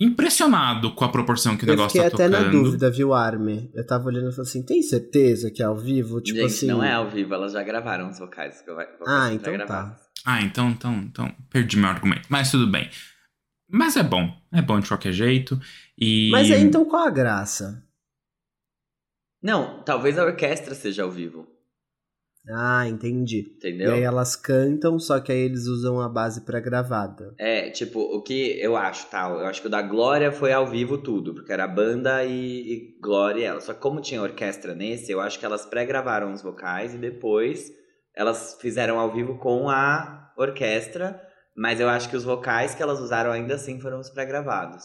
impressionado 0.00 0.94
com 0.94 1.04
a 1.04 1.08
proporção 1.10 1.56
que 1.56 1.64
o 1.64 1.66
Eu 1.66 1.70
negócio 1.70 1.90
fiquei 2.00 2.10
tá 2.10 2.16
até 2.24 2.28
tocando. 2.28 2.44
na 2.44 2.50
dúvida, 2.50 2.90
viu, 2.90 3.14
Armin? 3.14 3.70
Eu 3.74 3.86
tava 3.86 4.06
olhando 4.06 4.28
e 4.28 4.32
falei 4.32 4.48
assim, 4.48 4.62
tem 4.62 4.82
certeza 4.82 5.50
que 5.50 5.62
é 5.62 5.64
ao 5.66 5.76
vivo? 5.76 6.20
Tipo 6.20 6.38
Gente, 6.40 6.46
assim. 6.50 6.66
não 6.66 6.82
é 6.84 6.92
ao 6.92 7.08
vivo, 7.10 7.32
elas 7.34 7.52
já 7.52 7.62
gravaram 7.62 8.10
os 8.10 8.18
vocais. 8.18 8.60
que 8.60 8.68
eu- 8.70 8.74
vocais 8.74 8.98
Ah, 9.06 9.32
então 9.32 9.52
gravados. 9.52 10.02
Ah, 10.24 10.42
então, 10.42 10.68
então, 10.70 10.94
então, 10.96 11.34
perdi 11.50 11.76
meu 11.78 11.88
argumento. 11.88 12.26
Mas 12.28 12.50
tudo 12.50 12.66
bem. 12.70 12.90
Mas 13.70 13.96
é 13.96 14.02
bom. 14.02 14.30
É 14.52 14.60
bom 14.60 14.78
de 14.80 14.88
qualquer 14.88 15.12
jeito. 15.12 15.58
E. 15.98 16.30
Mas 16.30 16.50
aí 16.50 16.62
então 16.62 16.84
qual 16.84 17.06
a 17.06 17.10
graça? 17.10 17.82
Não, 19.42 19.82
talvez 19.84 20.18
a 20.18 20.24
orquestra 20.24 20.74
seja 20.74 21.02
ao 21.04 21.10
vivo. 21.10 21.46
Ah, 22.48 22.86
entendi. 22.88 23.52
Entendeu? 23.56 23.90
E 23.90 23.94
aí 23.94 24.02
elas 24.02 24.36
cantam, 24.36 24.98
só 24.98 25.18
que 25.20 25.32
aí 25.32 25.38
eles 25.38 25.66
usam 25.66 26.00
a 26.00 26.08
base 26.08 26.44
pré-gravada. 26.44 27.34
É, 27.38 27.70
tipo, 27.70 28.00
o 28.00 28.22
que 28.22 28.58
eu 28.60 28.76
acho, 28.76 29.06
tá? 29.08 29.28
Eu 29.28 29.46
acho 29.46 29.60
que 29.60 29.66
o 29.66 29.70
da 29.70 29.82
Glória 29.82 30.30
foi 30.30 30.52
ao 30.52 30.66
vivo 30.66 30.98
tudo, 30.98 31.34
porque 31.34 31.52
era 31.52 31.66
banda 31.66 32.24
e, 32.24 32.72
e 32.72 33.00
Glória 33.00 33.40
e 33.40 33.44
ela. 33.44 33.60
Só 33.60 33.74
que 33.74 33.80
como 33.80 34.00
tinha 34.00 34.22
orquestra 34.22 34.74
nesse, 34.74 35.10
eu 35.10 35.20
acho 35.20 35.38
que 35.38 35.46
elas 35.46 35.66
pré-gravaram 35.66 36.32
os 36.32 36.42
vocais 36.42 36.94
e 36.94 36.98
depois 36.98 37.72
elas 38.16 38.56
fizeram 38.60 38.98
ao 38.98 39.12
vivo 39.12 39.38
com 39.38 39.68
a 39.68 40.32
orquestra, 40.38 41.20
mas 41.56 41.80
eu 41.80 41.88
acho 41.88 42.08
que 42.08 42.16
os 42.16 42.24
vocais 42.24 42.74
que 42.74 42.82
elas 42.82 43.00
usaram 43.00 43.30
ainda 43.30 43.54
assim 43.54 43.80
foram 43.80 43.98
os 43.98 44.10
pré-gravados. 44.10 44.84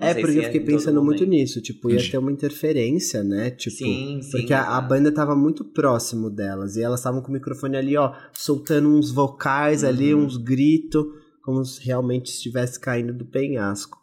Não 0.00 0.08
É, 0.08 0.14
porque 0.14 0.38
eu 0.38 0.44
fiquei 0.44 0.60
todo 0.60 0.66
pensando 0.70 1.02
muito 1.04 1.24
momento. 1.24 1.30
nisso. 1.38 1.60
Tipo, 1.60 1.90
ia 1.90 2.10
ter 2.10 2.18
uma 2.18 2.32
interferência, 2.32 3.22
né? 3.22 3.50
Tipo, 3.50 3.76
Sim, 3.76 4.20
sim. 4.22 4.30
porque 4.30 4.52
a, 4.54 4.60
a 4.62 4.62
exato. 4.72 4.88
banda 4.88 5.12
tava 5.12 5.36
muito 5.36 5.64
próximo 5.64 6.30
delas. 6.30 6.76
E 6.76 6.82
elas 6.82 7.00
estavam 7.00 7.20
com 7.22 7.28
o 7.28 7.32
microfone 7.32 7.76
ali, 7.76 7.96
ó, 7.96 8.14
soltando 8.32 8.88
uns 8.88 9.10
vocais 9.10 9.84
ali, 9.84 10.14
Uhum. 10.14 10.24
uns 10.24 10.36
gritos, 10.36 11.04
como 11.42 11.64
se 11.64 11.84
realmente 11.84 12.26
estivesse 12.30 12.80
caindo 12.80 13.12
do 13.12 13.26
penhasco. 13.26 13.98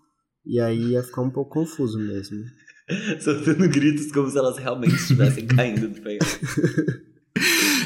E 0.46 0.60
aí 0.60 0.92
ia 0.92 1.04
ficar 1.04 1.22
um 1.22 1.30
pouco 1.32 1.52
confuso 1.60 1.98
mesmo. 2.00 2.38
Soltando 3.20 3.68
gritos 3.68 4.12
como 4.12 4.30
se 4.30 4.38
elas 4.38 4.58
realmente 4.58 4.96
estivessem 4.96 5.46
caindo 5.48 5.90
do 5.90 6.02
penhasco. 6.02 6.46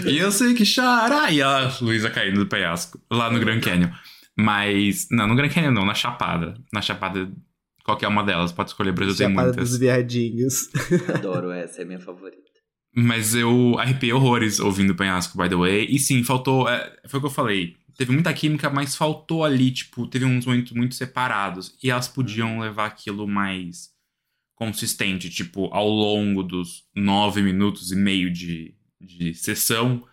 E 0.08 0.18
eu 0.18 0.32
sei 0.32 0.54
que 0.54 0.64
chora! 0.64 1.32
E 1.32 1.42
a 1.42 1.72
Luísa 1.82 2.10
caindo 2.10 2.40
do 2.40 2.48
penhasco, 2.48 3.00
lá 3.12 3.32
no 3.32 3.40
Grand 3.40 3.60
Canyon. 3.62 3.90
Mas. 4.38 5.08
Não, 5.12 5.28
no 5.28 5.36
Grand 5.36 5.50
Canyon 5.50 5.72
não, 5.72 5.86
na 5.86 5.94
Chapada. 5.94 6.54
Na 6.74 6.82
Chapada, 6.82 7.32
qualquer 7.92 8.08
uma 8.08 8.24
delas, 8.24 8.52
pode 8.52 8.70
escolher, 8.72 8.92
Brasil 8.92 9.16
tem 9.16 9.28
Chapada 9.28 9.48
muitas. 9.50 9.70
dos 9.70 9.80
viadinhos. 9.80 10.70
Adoro 11.14 11.52
essa, 11.52 11.82
é 11.82 11.86
minha 11.86 12.00
favorita. 12.00 12.42
Mas 12.96 13.36
eu 13.36 13.78
arrepiei 13.80 14.12
horrores 14.12 14.60
ouvindo 14.60 14.92
o 14.92 14.96
penhasco, 14.96 15.38
by 15.38 15.48
the 15.48 15.56
way. 15.56 15.88
E 15.90 15.98
sim, 16.00 16.24
faltou. 16.24 16.68
é, 16.68 17.00
foi 17.08 17.20
o 17.20 17.22
que 17.22 17.28
eu 17.28 17.32
falei. 17.32 17.78
Teve 17.98 18.12
muita 18.12 18.34
química, 18.34 18.70
mas 18.70 18.96
faltou 18.96 19.44
ali, 19.46 19.72
tipo, 19.72 20.08
teve 20.08 20.26
uns 20.26 20.46
momentos 20.46 20.72
muito 20.74 20.96
separados. 20.96 21.76
E 21.84 21.90
elas 21.90 22.08
podiam 22.08 22.60
levar 22.60 22.88
aquilo 22.88 23.28
mais 23.28 23.90
consistente, 24.56 25.30
tipo, 25.30 25.66
ao 25.74 25.88
longo 25.88 26.44
dos 26.44 26.84
nove 26.96 27.42
minutos 27.42 27.92
e 27.92 27.96
meio 27.96 28.32
de, 28.32 28.76
de 29.00 29.34
sessão. 29.34 30.04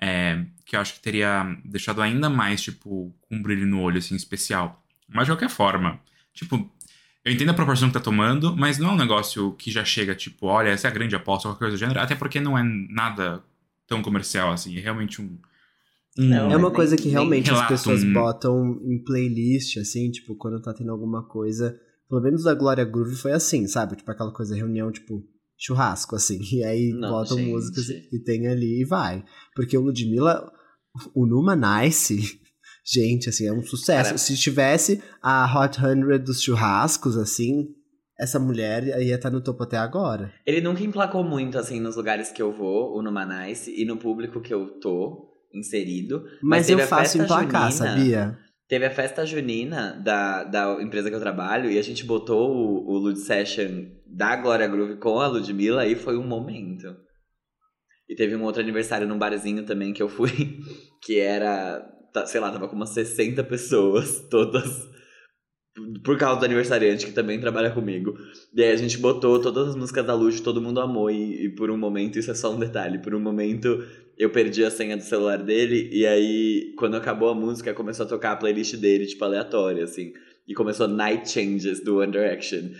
é, 0.00 0.44
que 0.64 0.74
eu 0.74 0.80
acho 0.80 0.94
que 0.94 1.00
teria 1.00 1.44
deixado 1.64 2.00
ainda 2.02 2.28
mais, 2.30 2.62
tipo, 2.62 3.14
com 3.20 3.36
um 3.36 3.42
brilho 3.42 3.66
no 3.66 3.80
olho, 3.80 3.98
assim, 3.98 4.16
especial. 4.16 4.82
Mas 5.08 5.26
de 5.26 5.32
qualquer 5.32 5.50
forma, 5.50 6.00
tipo, 6.32 6.70
eu 7.24 7.32
entendo 7.32 7.50
a 7.50 7.54
proporção 7.54 7.88
que 7.88 7.94
tá 7.94 8.00
tomando, 8.00 8.56
mas 8.56 8.78
não 8.78 8.90
é 8.90 8.92
um 8.92 8.96
negócio 8.96 9.52
que 9.52 9.70
já 9.70 9.84
chega, 9.84 10.14
tipo, 10.14 10.46
olha, 10.46 10.68
essa 10.70 10.88
é 10.88 10.90
a 10.90 10.94
grande 10.94 11.14
aposta, 11.14 11.48
qualquer 11.48 11.58
coisa 11.60 11.76
do 11.76 11.80
gênero. 11.80 12.00
Até 12.00 12.14
porque 12.14 12.40
não 12.40 12.58
é 12.58 12.62
nada 12.90 13.42
tão 13.86 14.02
comercial, 14.02 14.50
assim. 14.52 14.76
É 14.76 14.80
realmente 14.80 15.20
um. 15.22 15.38
um- 16.18 16.28
Não, 16.28 16.50
É 16.52 16.56
uma 16.56 16.68
nem- 16.68 16.76
coisa 16.76 16.96
que 16.96 17.08
realmente 17.08 17.50
as 17.50 17.66
pessoas 17.68 18.02
um- 18.02 18.12
botam 18.12 18.80
em 18.84 19.02
playlist, 19.04 19.76
assim, 19.78 20.10
tipo, 20.10 20.34
quando 20.36 20.60
tá 20.60 20.72
tendo 20.74 20.90
alguma 20.90 21.22
coisa. 21.26 21.78
Pelo 22.08 22.20
menos 22.22 22.42
da 22.44 22.54
Glória 22.54 22.84
Groove 22.84 23.16
foi 23.16 23.32
assim, 23.32 23.66
sabe? 23.66 23.96
Tipo, 23.96 24.10
aquela 24.10 24.32
coisa, 24.32 24.54
reunião, 24.54 24.90
tipo, 24.92 25.22
churrasco, 25.56 26.14
assim. 26.16 26.38
E 26.52 26.64
aí 26.64 26.92
Não, 26.92 27.08
botam 27.08 27.38
gente. 27.38 27.50
músicas 27.50 27.88
e 27.88 28.18
tem 28.24 28.46
ali 28.48 28.82
e 28.82 28.84
vai. 28.84 29.24
Porque 29.54 29.78
o 29.78 29.80
Ludmilla, 29.82 30.50
o 31.14 31.24
Numa 31.24 31.56
Nice, 31.56 32.38
gente, 32.84 33.28
assim, 33.28 33.46
é 33.46 33.52
um 33.52 33.62
sucesso. 33.62 34.04
Cara- 34.10 34.18
Se 34.18 34.36
tivesse 34.36 35.02
a 35.22 35.44
Hot 35.58 35.76
100 35.80 36.18
dos 36.24 36.42
churrascos, 36.42 37.16
assim, 37.16 37.68
essa 38.18 38.38
mulher 38.38 39.00
ia 39.02 39.14
estar 39.16 39.30
no 39.30 39.40
topo 39.42 39.62
até 39.62 39.76
agora. 39.76 40.32
Ele 40.46 40.60
nunca 40.60 40.82
emplacou 40.82 41.24
muito, 41.24 41.58
assim, 41.58 41.80
nos 41.80 41.96
lugares 41.96 42.30
que 42.30 42.42
eu 42.42 42.52
vou, 42.52 42.96
o 42.96 43.02
Numanice, 43.02 43.72
e 43.76 43.84
no 43.84 43.96
público 43.96 44.40
que 44.40 44.52
eu 44.52 44.78
tô 44.80 45.28
inserido. 45.54 46.24
Mas, 46.42 46.66
teve 46.66 46.82
eu 46.82 46.86
faço 46.86 47.18
emplacar, 47.20 47.70
junina. 47.70 47.72
sabia? 47.72 48.38
Teve 48.68 48.86
a 48.86 48.90
festa 48.90 49.26
junina 49.26 50.00
da, 50.02 50.44
da 50.44 50.82
empresa 50.82 51.10
que 51.10 51.14
eu 51.16 51.20
trabalho 51.20 51.70
e 51.70 51.78
a 51.78 51.82
gente 51.82 52.04
botou 52.06 52.50
o, 52.50 52.90
o 52.90 52.96
Lud 52.98 53.18
Session 53.18 53.84
da 54.06 54.34
Glória 54.36 54.66
Groove 54.66 54.96
com 54.96 55.20
a 55.20 55.26
Ludmilla 55.26 55.86
e 55.86 55.94
foi 55.94 56.16
um 56.16 56.26
momento. 56.26 56.86
E 58.08 58.14
teve 58.14 58.34
um 58.34 58.42
outro 58.42 58.62
aniversário 58.62 59.06
num 59.06 59.18
barzinho 59.18 59.64
também 59.66 59.92
que 59.92 60.02
eu 60.02 60.08
fui, 60.08 60.58
que 61.04 61.18
era, 61.18 61.84
tá, 62.12 62.26
sei 62.26 62.40
lá, 62.40 62.50
tava 62.50 62.68
com 62.68 62.76
umas 62.76 62.90
60 62.90 63.42
pessoas, 63.44 64.20
todas 64.30 64.92
por 66.04 66.18
causa 66.18 66.40
do 66.40 66.44
aniversariante 66.44 67.06
que 67.06 67.12
também 67.12 67.40
trabalha 67.40 67.70
comigo. 67.70 68.14
E 68.54 68.62
aí 68.62 68.72
a 68.72 68.76
gente 68.76 68.98
botou 68.98 69.40
todas 69.40 69.68
as 69.68 69.76
músicas 69.76 70.04
da 70.04 70.14
Lud, 70.14 70.42
todo 70.42 70.60
mundo 70.60 70.80
amou 70.80 71.10
e, 71.10 71.46
e 71.46 71.48
por 71.48 71.70
um 71.70 71.78
momento, 71.78 72.18
isso 72.18 72.30
é 72.30 72.34
só 72.34 72.52
um 72.52 72.58
detalhe, 72.58 72.98
por 72.98 73.14
um 73.14 73.20
momento 73.20 73.82
eu 74.18 74.30
perdi 74.30 74.62
a 74.64 74.70
senha 74.70 74.96
do 74.96 75.02
celular 75.02 75.38
dele 75.38 75.88
e 75.90 76.06
aí 76.06 76.74
quando 76.76 76.96
acabou 76.96 77.30
a 77.30 77.34
música 77.34 77.72
começou 77.72 78.04
a 78.04 78.08
tocar 78.08 78.32
a 78.32 78.36
playlist 78.36 78.76
dele, 78.76 79.06
tipo 79.06 79.24
aleatória 79.24 79.84
assim. 79.84 80.12
E 80.46 80.54
começou 80.54 80.88
Night 80.88 81.30
Changes 81.30 81.82
do 81.84 81.98
One 81.98 82.10
Direction. 82.10 82.70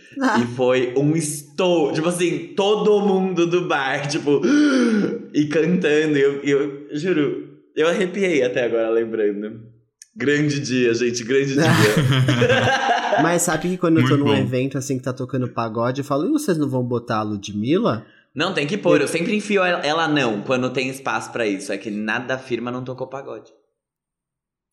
E 0.42 0.46
foi 0.56 0.92
um 0.96 1.14
estouro. 1.14 1.94
Tipo 1.94 2.08
assim, 2.08 2.54
todo 2.56 3.00
mundo 3.06 3.46
do 3.46 3.68
bar, 3.68 4.08
tipo, 4.08 4.42
e 5.32 5.46
cantando. 5.46 6.18
E 6.18 6.20
eu, 6.20 6.44
e 6.44 6.50
eu 6.50 6.88
juro, 6.90 7.51
eu 7.76 7.88
arrepiei 7.88 8.42
até 8.42 8.64
agora 8.64 8.90
lembrando. 8.90 9.70
Grande 10.14 10.60
dia, 10.60 10.92
gente, 10.94 11.24
grande 11.24 11.54
dia. 11.54 11.62
Mas 13.22 13.42
sabe 13.42 13.70
que 13.70 13.78
quando 13.78 13.98
eu 14.00 14.04
tô 14.06 14.10
Muito 14.16 14.24
num 14.26 14.34
bom. 14.34 14.40
evento 14.40 14.76
assim 14.76 14.98
que 14.98 15.04
tá 15.04 15.12
tocando 15.12 15.48
pagode, 15.48 16.00
eu 16.00 16.04
falo, 16.04 16.26
e 16.26 16.30
vocês 16.30 16.56
não 16.58 16.68
vão 16.68 16.82
botar 16.84 17.18
a 17.18 17.22
Ludmilla? 17.22 18.04
não, 18.34 18.52
tem 18.54 18.66
que 18.66 18.76
pôr. 18.78 19.00
Eu 19.00 19.08
sempre 19.08 19.34
enfio 19.34 19.62
ela, 19.62 19.78
ela 19.84 20.08
não, 20.08 20.42
quando 20.42 20.70
tem 20.70 20.88
espaço 20.88 21.30
pra 21.32 21.46
isso. 21.46 21.72
É 21.72 21.78
que 21.78 21.90
nada 21.90 22.26
da 22.26 22.38
firma 22.38 22.70
não 22.70 22.82
tocou 22.84 23.06
pagode. 23.06 23.50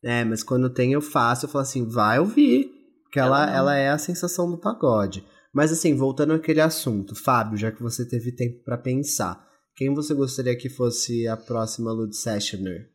É, 0.03 0.23
mas 0.23 0.43
quando 0.43 0.69
tem 0.69 0.93
eu 0.93 1.01
faço, 1.01 1.45
eu 1.45 1.49
falo 1.49 1.63
assim, 1.63 1.87
vai 1.87 2.19
ouvir. 2.19 2.71
Porque 3.03 3.19
ela, 3.19 3.43
Ela 3.43 3.55
ela 3.55 3.75
é 3.77 3.89
a 3.89 3.97
sensação 3.97 4.49
do 4.49 4.57
pagode. 4.57 5.25
Mas 5.53 5.71
assim, 5.71 5.95
voltando 5.95 6.33
àquele 6.33 6.61
assunto, 6.61 7.15
Fábio, 7.15 7.57
já 7.57 7.71
que 7.71 7.81
você 7.81 8.07
teve 8.07 8.31
tempo 8.33 8.63
pra 8.63 8.77
pensar, 8.77 9.45
quem 9.80 9.93
você 9.93 10.13
gostaria 10.13 10.57
que 10.57 10.67
fosse 10.67 11.25
a 11.25 11.38
próxima 11.38 11.89
Lud 11.93 12.13
Sessioner? 12.13 12.89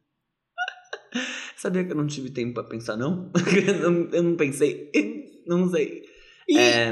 Sabia 1.56 1.82
que 1.82 1.92
eu 1.92 1.96
não 1.96 2.06
tive 2.06 2.28
tempo 2.28 2.52
pra 2.52 2.62
pensar, 2.64 2.94
não? 2.94 3.32
eu, 4.12 4.22
não 4.22 4.36
pensei. 4.36 4.92
Não 5.46 5.68
sei. 5.70 6.02
E- 6.48 6.58
É, 6.58 6.90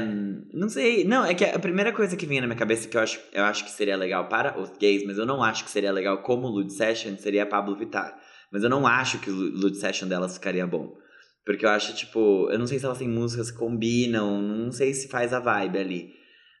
não 0.53 0.69
sei. 0.69 1.03
Não, 1.03 1.25
é 1.25 1.33
que 1.33 1.43
a 1.43 1.57
primeira 1.57 1.91
coisa 1.91 2.15
que 2.15 2.25
vinha 2.27 2.39
na 2.41 2.45
minha 2.47 2.57
cabeça 2.57 2.87
que 2.87 2.95
eu 2.95 3.01
acho, 3.01 3.19
eu 3.31 3.43
acho 3.43 3.65
que 3.65 3.71
seria 3.71 3.95
legal 3.97 4.27
para 4.29 4.59
os 4.61 4.69
gays, 4.77 5.03
mas 5.05 5.17
eu 5.17 5.25
não 5.25 5.41
acho 5.43 5.63
que 5.65 5.71
seria 5.71 5.91
legal 5.91 6.21
como 6.21 6.47
Lud 6.47 6.71
Session, 6.71 7.17
seria 7.17 7.41
a 7.43 7.45
Pablo 7.47 7.75
Vittar. 7.75 8.15
Mas 8.51 8.63
eu 8.63 8.69
não 8.69 8.85
acho 8.85 9.17
que 9.19 9.29
o 9.31 9.33
Lu- 9.33 9.49
Lud 9.59 9.75
Session 9.77 10.07
delas 10.07 10.35
ficaria 10.35 10.67
bom. 10.67 10.95
Porque 11.43 11.65
eu 11.65 11.69
acho, 11.69 11.95
tipo, 11.95 12.47
eu 12.51 12.59
não 12.59 12.67
sei 12.67 12.77
se 12.77 12.85
elas 12.85 12.99
têm 12.99 13.09
músicas 13.09 13.49
que 13.49 13.57
combinam, 13.57 14.39
não 14.39 14.71
sei 14.71 14.93
se 14.93 15.07
faz 15.07 15.33
a 15.33 15.39
vibe 15.39 15.77
ali. 15.79 16.13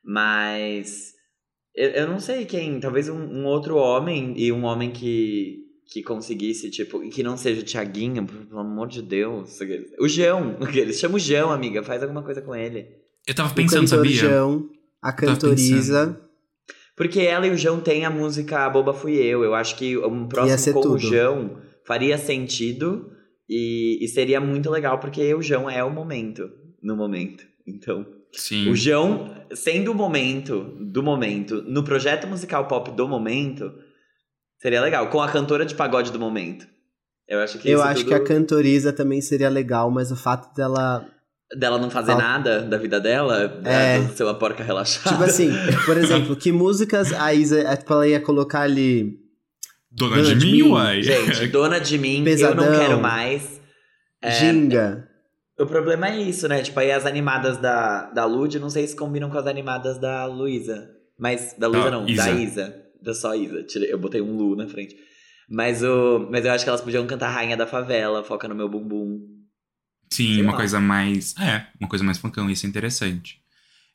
Mas. 0.03 1.13
Eu, 1.75 1.89
eu 1.89 2.07
não 2.07 2.19
sei 2.19 2.45
quem. 2.45 2.79
Talvez 2.79 3.09
um, 3.09 3.17
um 3.17 3.45
outro 3.45 3.75
homem 3.77 4.33
e 4.37 4.51
um 4.51 4.63
homem 4.63 4.91
que, 4.91 5.65
que 5.85 6.03
conseguisse, 6.03 6.69
tipo, 6.69 7.03
e 7.03 7.09
que 7.09 7.23
não 7.23 7.35
seja 7.37 7.61
o 7.61 7.65
Thiaguinho, 7.65 8.25
pelo 8.25 8.59
amor 8.59 8.87
de 8.87 9.01
Deus. 9.01 9.59
O 9.99 10.07
João, 10.07 10.57
eles 10.73 10.99
chamam 10.99 11.17
o 11.17 11.19
João, 11.19 11.51
amiga, 11.51 11.83
faz 11.83 12.01
alguma 12.01 12.23
coisa 12.23 12.41
com 12.41 12.55
ele. 12.55 12.87
Eu 13.27 13.33
tava 13.33 13.51
o 13.51 13.55
pensando, 13.55 13.81
cantor 13.81 13.97
sabia? 13.97 14.15
João, 14.15 14.69
a 15.01 15.11
cantoriza. 15.11 16.19
Porque 16.95 17.21
ela 17.21 17.47
e 17.47 17.51
o 17.51 17.57
João 17.57 17.79
têm 17.79 18.05
a 18.05 18.09
música 18.09 18.65
A 18.65 18.69
Boba 18.69 18.93
Fui 18.93 19.15
Eu. 19.15 19.43
Eu 19.43 19.55
acho 19.55 19.75
que 19.75 19.97
um 19.97 20.27
próximo 20.27 20.73
com 20.73 20.79
o 20.79 20.83
tudo. 20.83 20.99
João 20.99 21.57
faria 21.85 22.17
sentido 22.17 23.11
e, 23.49 23.97
e 23.99 24.07
seria 24.07 24.39
muito 24.39 24.69
legal, 24.69 24.99
porque 24.99 25.33
o 25.33 25.41
João 25.41 25.69
é 25.69 25.83
o 25.83 25.89
momento, 25.89 26.51
no 26.81 26.95
momento. 26.95 27.45
Então, 27.65 28.05
Sim. 28.33 28.69
o 28.69 28.75
João, 28.75 29.33
sendo 29.53 29.91
o 29.91 29.95
momento 29.95 30.75
do 30.79 31.03
momento, 31.03 31.61
no 31.67 31.83
projeto 31.83 32.25
musical 32.27 32.67
pop 32.67 32.91
do 32.91 33.07
momento, 33.07 33.71
seria 34.61 34.81
legal. 34.81 35.07
Com 35.09 35.21
a 35.21 35.29
cantora 35.31 35.65
de 35.65 35.75
pagode 35.75 36.11
do 36.11 36.19
momento. 36.19 36.65
Eu 37.27 37.39
acho 37.39 37.57
que 37.59 37.69
Eu 37.69 37.81
acho 37.81 38.01
tudo 38.03 38.07
que 38.09 38.13
a 38.15 38.23
cantoriza 38.23 38.91
também 38.91 39.21
seria 39.21 39.49
legal, 39.49 39.89
mas 39.91 40.11
o 40.11 40.15
fato 40.15 40.53
dela. 40.55 41.05
dela 41.57 41.77
não 41.77 41.89
fazer 41.89 42.11
Fal- 42.13 42.21
nada 42.21 42.61
da 42.61 42.77
vida 42.77 42.99
dela, 42.99 43.61
É. 43.63 43.97
é. 43.97 44.07
ser 44.09 44.23
uma 44.23 44.33
porca 44.33 44.63
relaxada. 44.63 45.09
Tipo 45.15 45.23
assim, 45.23 45.49
por 45.85 45.95
exemplo, 45.97 46.35
que 46.35 46.51
músicas 46.51 47.13
a 47.13 47.33
Isa 47.33 47.63
tipo, 47.77 47.93
ela 47.93 48.07
ia 48.07 48.19
colocar 48.19 48.61
ali. 48.61 49.19
Dona, 49.91 50.15
Dona 50.17 50.29
de 50.29 50.35
de 50.39 50.45
mim, 50.47 50.51
mim, 50.63 50.69
uai. 50.71 51.01
Gente, 51.03 51.47
dona 51.49 51.79
de 51.79 51.97
mim, 51.99 52.17
eu 52.19 52.23
Pesadão. 52.23 52.65
não 52.71 52.79
quero 52.79 52.99
mais. 52.99 53.61
É, 54.21 54.31
Ginga. 54.31 55.07
O 55.59 55.65
problema 55.65 56.09
é 56.09 56.19
isso, 56.21 56.47
né? 56.47 56.61
Tipo, 56.63 56.79
aí 56.79 56.91
as 56.91 57.05
animadas 57.05 57.57
da, 57.57 58.09
da 58.11 58.25
Lud, 58.25 58.57
não 58.59 58.69
sei 58.69 58.87
se 58.87 58.95
combinam 58.95 59.29
com 59.29 59.37
as 59.37 59.45
animadas 59.47 59.99
da 59.99 60.25
Luísa. 60.25 60.89
Mas, 61.17 61.53
da 61.57 61.67
Luísa 61.67 61.85
Da 61.85 61.91
não, 61.91 62.07
Isa. 62.07 62.23
da 62.23 62.31
Isa. 62.31 62.83
Da 63.01 63.13
só 63.13 63.35
Isa. 63.35 63.63
Tirei- 63.63 63.91
Eu 63.93 63.99
botei 63.99 64.19
um 64.21 64.35
Lu 64.35 64.55
na 64.55 64.67
frente. 64.67 64.95
Mas, 65.47 65.83
o, 65.83 66.27
mas 66.31 66.43
eu 66.45 66.51
acho 66.51 66.63
que 66.63 66.69
elas 66.69 66.81
podiam 66.81 67.05
cantar 67.05 67.29
Rainha 67.29 67.55
da 67.55 67.67
Favela, 67.67 68.23
Foca 68.23 68.47
no 68.47 68.55
Meu 68.55 68.67
Bumbum. 68.67 69.27
Sim, 70.11 70.33
Sei 70.35 70.41
uma 70.41 70.51
lá. 70.53 70.57
coisa 70.57 70.79
mais. 70.79 71.35
É, 71.39 71.67
uma 71.79 71.89
coisa 71.89 72.03
mais 72.03 72.17
funkão, 72.17 72.49
isso 72.49 72.65
é 72.65 72.69
interessante. 72.69 73.39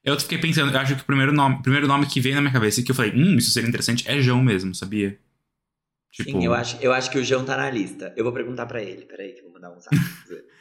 Eu 0.04 0.18
fiquei 0.20 0.38
pensando, 0.38 0.72
eu 0.72 0.78
acho 0.78 0.94
que 0.94 1.02
o 1.02 1.06
primeiro 1.06 1.32
nome, 1.32 1.61
primeiro 1.62 1.88
nome 1.88 2.06
que 2.06 2.20
veio 2.20 2.34
na 2.36 2.40
minha 2.40 2.52
cabeça 2.52 2.80
e 2.80 2.84
que 2.84 2.90
eu 2.90 2.94
falei, 2.94 3.12
hum, 3.12 3.36
isso 3.36 3.50
seria 3.50 3.68
interessante, 3.68 4.09
é 4.09 4.20
João 4.20 4.42
mesmo, 4.42 4.74
sabia? 4.74 5.18
Tipo, 6.12 6.30
Sim, 6.30 6.44
eu 6.44 6.54
acho, 6.54 6.78
eu 6.80 6.92
acho 6.92 7.11
que 7.11 7.18
o 7.18 7.24
João 7.24 7.44
tá 7.44 7.56
na 7.56 7.70
lista. 7.70 8.12
Eu 8.16 8.24
vou 8.24 8.32
perguntar 8.32 8.66
pra 8.66 8.82
ele. 8.82 9.04
Peraí, 9.04 9.32
que 9.32 9.40
eu 9.40 9.44
vou 9.44 9.52
mandar 9.54 9.70
um 9.70 9.78
zap. 9.80 9.94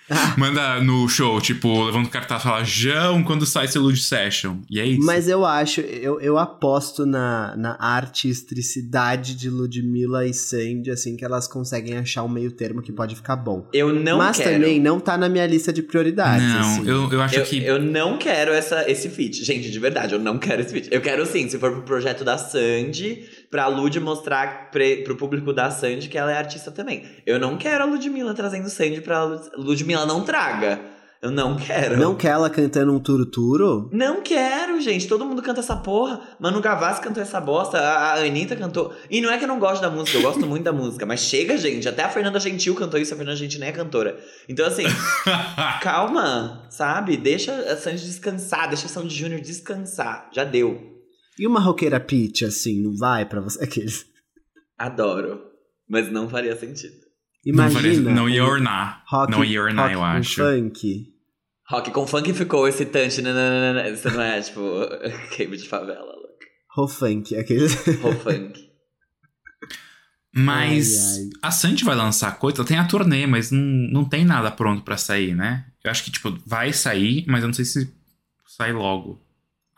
manda 0.38 0.82
no 0.82 1.08
show, 1.10 1.40
tipo, 1.42 1.86
levanta 1.86 2.08
o 2.08 2.12
cartaz 2.12 2.42
e 2.42 2.44
fala, 2.44 2.64
João, 2.64 3.24
quando 3.24 3.46
sai 3.46 3.68
seu 3.68 3.82
Lud 3.82 4.00
Session. 4.02 4.58
E 4.70 4.80
é 4.80 4.86
isso. 4.86 5.06
Mas 5.06 5.28
eu 5.28 5.46
acho, 5.46 5.82
eu, 5.82 6.20
eu 6.22 6.38
aposto 6.38 7.06
na, 7.06 7.56
na 7.58 7.78
artisticidade 7.80 9.36
de 9.36 9.50
Ludmilla 9.50 10.26
e 10.26 10.34
Sandy, 10.34 10.92
assim, 10.92 11.16
que 11.16 11.26
elas 11.26 11.48
conseguem 11.48 11.98
achar 11.98 12.24
um 12.24 12.30
meio 12.30 12.52
termo 12.52 12.82
que 12.82 12.92
pode 12.92 13.16
ficar 13.16 13.36
bom. 13.36 13.68
Eu 13.74 13.94
não 13.94 14.18
Mas 14.18 14.38
quero. 14.38 14.52
também 14.52 14.80
não 14.80 15.00
tá 15.00 15.18
na 15.18 15.28
minha 15.30 15.46
lista 15.46 15.74
de 15.74 15.82
prioridades. 15.82 16.48
Não, 16.48 16.60
assim. 16.60 16.88
eu, 16.88 17.12
eu 17.12 17.22
acho 17.22 17.36
Eu, 17.36 17.44
que. 17.46 17.64
eu 17.64 17.82
não 17.82 18.18
quero 18.18 18.52
essa, 18.52 18.90
esse 18.90 19.10
feat. 19.10 19.44
Gente, 19.44 19.70
de 19.70 19.80
verdade, 19.80 20.14
eu 20.14 20.20
não 20.20 20.38
quero 20.38 20.62
esse 20.62 20.72
feat. 20.72 20.88
Eu 20.92 21.02
quero 21.02 21.26
sim, 21.26 21.50
se 21.50 21.58
for 21.58 21.72
pro 21.72 21.82
projeto 21.82 22.24
da 22.24 22.38
Sandy, 22.38 23.24
pra 23.50 23.68
Lud 23.68 24.00
mostrar 24.00 24.70
pre, 24.72 24.98
pro 25.04 25.16
público 25.16 25.54
da 25.54 25.70
Sandy 25.72 26.10
que 26.10 26.18
ela 26.18 26.32
é 26.32 26.38
artista 26.38 26.72
também. 26.72 27.06
Eu 27.26 27.40
não 27.40 27.58
quero 27.58 27.84
a 27.84 27.88
Ludmilla 27.88 28.34
trazendo 28.34 28.70
Sandy 28.70 29.02
pra 29.02 29.24
Lud- 29.24 29.50
Ludmilla 29.58 30.06
não 30.06 30.22
traga. 30.24 30.80
Eu 31.20 31.32
não 31.32 31.56
quero. 31.56 31.98
Não 31.98 32.14
quer 32.14 32.28
ela 32.30 32.48
cantando 32.48 32.94
um 32.94 33.00
turuturo? 33.00 33.90
Não 33.92 34.22
quero, 34.22 34.80
gente. 34.80 35.08
Todo 35.08 35.26
mundo 35.26 35.42
canta 35.42 35.62
essa 35.62 35.76
porra. 35.76 36.22
Manu 36.40 36.62
Gavassi 36.62 37.02
cantou 37.02 37.24
essa 37.24 37.42
bosta. 37.42 37.80
A 37.80 38.14
a 38.14 38.20
Anitta 38.20 38.56
cantou. 38.56 38.94
E 39.10 39.20
não 39.20 39.32
é 39.32 39.38
que 39.40 39.44
eu 39.44 39.48
não 39.48 39.58
gosto 39.58 39.82
da 39.82 39.90
música, 39.90 40.16
eu 40.16 40.22
gosto 40.22 40.46
muito 40.46 40.64
da 40.66 40.72
música. 40.72 41.08
Mas 41.08 41.22
chega, 41.22 41.58
gente. 41.58 41.90
Até 41.90 42.04
a 42.04 42.10
Fernanda 42.10 42.40
Gentil 42.40 42.76
cantou 42.76 43.00
isso. 43.00 43.16
A 43.16 43.18
Fernanda 43.18 43.36
Gentil 43.36 43.60
nem 43.60 43.70
é 43.70 43.72
cantora. 43.72 44.16
Então, 44.48 44.68
assim, 44.68 44.84
calma, 45.82 46.68
sabe? 46.70 47.18
Deixa 47.18 47.52
a 47.52 47.76
Sandy 47.76 48.04
descansar. 48.06 48.68
Deixa 48.68 48.86
a 48.86 48.90
Sandy 48.90 49.16
Júnior 49.16 49.42
descansar. 49.42 50.30
Já 50.32 50.44
deu. 50.44 50.97
E 51.40 51.46
uma 51.48 51.60
roqueira 51.60 52.00
pitch, 52.00 52.42
assim, 52.44 52.82
não 52.82 52.96
vai 52.96 53.26
pra 53.26 53.42
você? 53.42 53.62
Aqueles. 53.64 54.06
Adoro. 54.78 55.42
Mas 55.90 56.12
não 56.12 56.30
faria 56.30 56.56
sentido. 56.56 56.96
não, 57.46 57.70
faria- 57.72 57.94
Imagina. 57.94 58.12
não 58.16 58.28
ia 58.30 58.44
ornar. 58.44 59.04
rock, 59.08 59.32
não 59.32 59.44
ia 59.44 59.62
ornar, 59.62 59.86
rock 59.86 59.94
eu 59.94 60.00
com 60.00 60.06
acho. 60.06 60.36
Funk. 60.44 61.14
Rock 61.70 61.92
com 61.92 62.08
funk 62.08 62.34
ficou 62.34 62.68
excitante. 62.68 63.22
nananana. 63.22 63.90
Isso 63.90 64.10
não 64.10 64.22
é, 64.22 64.40
tipo, 64.42 64.62
game 65.38 65.56
de 65.58 65.68
favela. 65.68 66.02
louco. 66.06 66.28
Ro 66.76 66.88
funk, 66.88 67.36
aqueles. 67.36 67.74
Ro 68.02 68.12
funk. 68.14 68.68
Mas 70.34 71.16
Ai, 71.18 71.24
ai. 71.24 71.30
a 71.42 71.52
Sandy 71.52 71.84
vai 71.84 71.96
lançar 71.96 72.38
coisa, 72.38 72.60
ela 72.60 72.68
tem 72.68 72.78
a 72.78 72.86
turnê, 72.88 73.26
mas 73.26 73.50
não, 73.50 73.60
não 73.60 74.06
tem 74.06 74.24
nada 74.24 74.52
pronto 74.52 74.84
pra 74.84 74.96
sair, 74.98 75.34
né? 75.34 75.66
Eu 75.84 75.90
acho 75.90 76.04
que, 76.04 76.12
tipo, 76.12 76.38
vai 76.46 76.72
sair, 76.74 77.26
mas 77.28 77.42
eu 77.42 77.48
não 77.48 77.54
sei 77.54 77.66
se 77.66 77.92
sai 78.46 78.72
logo. 78.72 79.20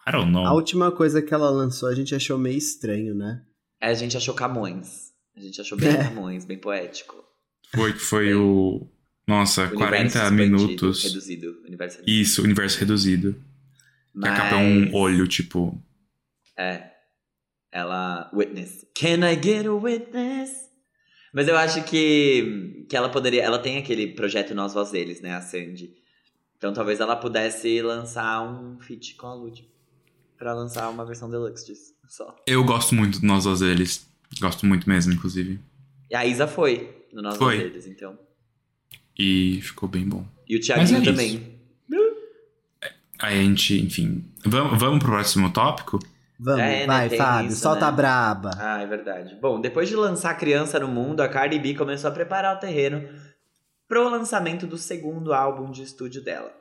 I 0.09 0.11
don't 0.11 0.31
know. 0.31 0.45
A 0.45 0.53
última 0.53 0.91
coisa 0.91 1.21
que 1.21 1.33
ela 1.33 1.49
lançou 1.49 1.87
a 1.89 1.95
gente 1.95 2.13
achou 2.15 2.37
meio 2.37 2.57
estranho, 2.57 3.13
né? 3.15 3.41
A 3.81 3.93
gente 3.93 4.17
achou 4.17 4.33
Camões. 4.33 5.09
A 5.35 5.39
gente 5.39 5.61
achou 5.61 5.77
bem 5.77 5.89
É. 5.89 6.03
Camões, 6.03 6.45
bem 6.45 6.57
poético. 6.57 7.15
Foi 7.73 7.93
que 7.93 7.99
foi 7.99 8.33
o. 8.33 8.87
Nossa, 9.27 9.61
Universo 9.67 9.77
40 9.87 10.07
expandido, 10.07 10.35
minutos. 10.57 11.03
Reduzido. 11.03 11.61
Universo 11.65 11.97
reduzido. 11.99 12.21
Isso, 12.21 12.43
universo 12.43 12.79
reduzido. 12.79 13.33
Que 14.19 14.27
a 14.27 14.35
capa 14.35 14.55
é 14.55 14.79
Mas- 14.79 14.91
um 14.91 14.95
olho, 14.95 15.27
tipo. 15.27 15.81
É. 16.57 16.89
Ela. 17.71 18.29
Witness. 18.33 18.85
Can 18.95 19.19
I 19.29 19.35
get 19.41 19.65
a 19.67 19.73
witness? 19.73 20.51
Mas 21.31 21.47
eu 21.47 21.55
acho 21.55 21.83
que, 21.83 22.85
que 22.89 22.97
ela 22.97 23.07
poderia. 23.09 23.43
Ela 23.43 23.59
tem 23.59 23.77
aquele 23.77 24.07
projeto 24.07 24.55
Nós 24.55 24.73
Voz 24.73 24.89
Deles, 24.91 25.21
né? 25.21 25.35
A 25.35 25.41
Sandy. 25.41 25.93
Então 26.57 26.73
talvez 26.73 26.99
ela 26.99 27.15
pudesse 27.15 27.81
lançar 27.83 28.41
um 28.41 28.79
feat 28.79 29.15
com 29.15 29.27
a 29.27 29.35
Lud. 29.35 29.69
Pra 30.39 30.53
lançar 30.53 30.89
uma 30.89 31.05
versão 31.05 31.29
deluxe 31.29 31.65
disso. 31.67 31.93
Só. 32.07 32.35
Eu 32.47 32.63
gosto 32.63 32.95
muito 32.95 33.19
do 33.19 33.27
Nós 33.27 33.43
Voz 33.45 33.59
deles. 33.59 34.07
Gosto 34.39 34.65
muito 34.65 34.89
mesmo, 34.89 35.13
inclusive. 35.13 35.59
E 36.09 36.15
a 36.15 36.25
Isa 36.25 36.47
foi 36.47 37.05
no 37.13 37.21
Nós 37.21 37.37
Foi. 37.37 37.57
Voz 37.59 37.69
Deles, 37.71 37.85
então. 37.87 38.17
E 39.17 39.59
ficou 39.61 39.87
bem 39.87 40.07
bom. 40.07 40.25
E 40.47 40.55
o 40.55 40.59
Thiaguinho 40.61 40.97
é 40.97 41.01
isso. 41.01 41.11
também. 41.11 41.59
Aí 43.19 43.37
a 43.39 43.43
gente, 43.43 43.77
enfim. 43.79 44.23
Vamos, 44.45 44.79
vamos 44.79 44.99
pro 44.99 45.09
próximo 45.11 45.51
tópico? 45.51 45.99
Vamos, 46.39 46.61
É, 46.61 46.79
né, 46.79 46.87
vai, 46.87 47.09
Fábio, 47.09 47.51
isso, 47.51 47.59
solta 47.61 47.81
né? 47.81 47.87
a 47.87 47.91
braba. 47.91 48.51
Ah, 48.57 48.81
é 48.81 48.87
verdade. 48.87 49.35
Bom, 49.41 49.59
depois 49.59 49.89
de 49.89 49.95
lançar 49.95 50.33
Criança 50.37 50.79
no 50.79 50.87
Mundo, 50.87 51.19
a 51.19 51.27
Cardi 51.27 51.59
B 51.59 51.75
começou 51.75 52.09
a 52.09 52.13
preparar 52.13 52.55
o 52.55 52.59
terreno 52.59 53.09
pro 53.89 54.07
lançamento 54.09 54.65
do 54.65 54.77
segundo 54.77 55.33
álbum 55.33 55.69
de 55.69 55.83
estúdio 55.83 56.23
dela. 56.23 56.55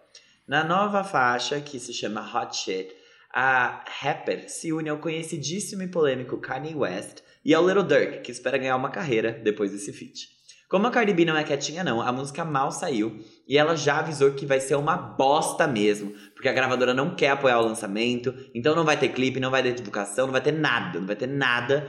Na 0.49 0.65
nova 0.65 1.05
faixa, 1.05 1.61
que 1.61 1.79
se 1.79 1.95
chama 1.95 2.23
Hot 2.23 2.57
Shit, 2.57 2.89
a 3.35 3.85
rapper 4.01 4.49
se 4.49 4.73
une 4.73 4.89
ao 4.89 4.99
conhecidíssimo 4.99 5.83
e 5.83 5.89
polêmico 5.89 6.39
Kanye 6.39 6.75
West 6.75 7.19
e 7.45 7.55
ao 7.55 7.67
Little 7.67 7.85
Durk, 7.85 8.21
que 8.21 8.33
espera 8.33 8.59
ganhar 8.59 8.77
uma 8.77 8.91
carreira 8.91 9.33
depois 9.33 9.73
desse 9.73 9.93
feat. 9.93 10.39
Como 10.69 10.87
a 10.87 10.91
Cardi 10.91 11.15
B 11.15 11.25
não 11.25 11.37
é 11.37 11.45
quietinha 11.45 11.83
não, 11.83 12.03
a 12.03 12.13
música 12.13 12.45
mal 12.45 12.71
saiu 12.71 13.25
e 13.49 13.57
ela 13.57 13.75
já 13.75 14.01
avisou 14.01 14.33
que 14.33 14.45
vai 14.45 14.61
ser 14.61 14.75
uma 14.75 14.97
bosta 14.97 15.67
mesmo, 15.67 16.13
porque 16.35 16.49
a 16.49 16.53
gravadora 16.53 16.93
não 16.93 17.15
quer 17.15 17.31
apoiar 17.31 17.59
o 17.59 17.65
lançamento, 17.65 18.35
então 18.55 18.77
não 18.77 18.85
vai 18.85 18.99
ter 18.99 19.09
clipe, 19.09 19.41
não 19.41 19.51
vai 19.51 19.63
ter 19.63 19.73
divulgação, 19.73 20.27
não 20.27 20.33
vai 20.33 20.43
ter 20.43 20.53
nada, 20.53 21.01
não 21.01 21.07
vai 21.07 21.17
ter 21.17 21.27
nada. 21.27 21.89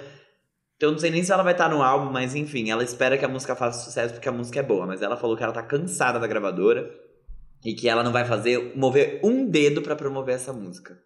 Então 0.77 0.91
não 0.91 0.97
sei 0.97 1.11
nem 1.11 1.21
se 1.21 1.31
ela 1.33 1.43
vai 1.43 1.51
estar 1.51 1.67
no 1.67 1.83
álbum, 1.83 2.09
mas 2.09 2.35
enfim, 2.35 2.71
ela 2.71 2.81
espera 2.81 3.17
que 3.17 3.25
a 3.25 3.27
música 3.27 3.53
faça 3.53 3.83
sucesso 3.83 4.13
porque 4.13 4.29
a 4.29 4.31
música 4.31 4.61
é 4.61 4.63
boa. 4.63 4.87
Mas 4.87 5.01
ela 5.01 5.17
falou 5.17 5.35
que 5.35 5.43
ela 5.43 5.51
tá 5.51 5.61
cansada 5.61 6.17
da 6.17 6.25
gravadora 6.25 6.89
e 7.65 7.73
que 7.73 7.89
ela 7.89 8.01
não 8.01 8.13
vai 8.13 8.23
fazer 8.23 8.77
mover 8.77 9.19
um 9.21 9.45
dedo 9.45 9.81
para 9.81 9.93
promover 9.93 10.35
essa 10.35 10.53
música. 10.53 10.97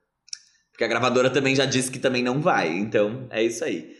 Porque 0.73 0.83
a 0.83 0.87
gravadora 0.87 1.29
também 1.29 1.55
já 1.55 1.65
disse 1.65 1.89
que 1.89 1.99
também 1.99 2.21
não 2.21 2.41
vai. 2.41 2.69
Então 2.69 3.27
é 3.29 3.41
isso 3.41 3.63
aí. 3.63 3.93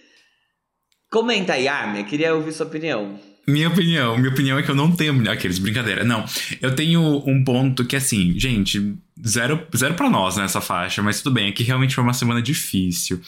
Comenta 1.10 1.54
aí, 1.54 1.68
Armin, 1.68 2.04
queria 2.04 2.34
ouvir 2.34 2.52
sua 2.52 2.66
opinião. 2.66 3.20
Minha 3.48 3.70
opinião, 3.70 4.18
minha 4.18 4.32
opinião 4.32 4.58
é 4.58 4.64
que 4.64 4.72
eu 4.72 4.76
não 4.76 4.92
tenho. 4.92 5.30
Aqueles, 5.30 5.60
brincadeira. 5.60 6.04
Não. 6.04 6.26
Eu 6.62 6.74
tenho 6.74 7.02
um 7.28 7.44
ponto 7.44 7.86
que, 7.86 7.96
assim, 7.96 8.38
gente, 8.40 8.98
zero, 9.26 9.68
zero 9.76 9.94
pra 9.94 10.10
nós 10.10 10.38
nessa 10.38 10.60
faixa, 10.60 11.02
mas 11.04 11.22
tudo 11.22 11.34
bem, 11.34 11.50
é 11.50 11.52
que 11.52 11.62
realmente 11.62 11.94
foi 11.94 12.04
uma 12.04 12.14
semana 12.14 12.42
difícil. 12.42 13.22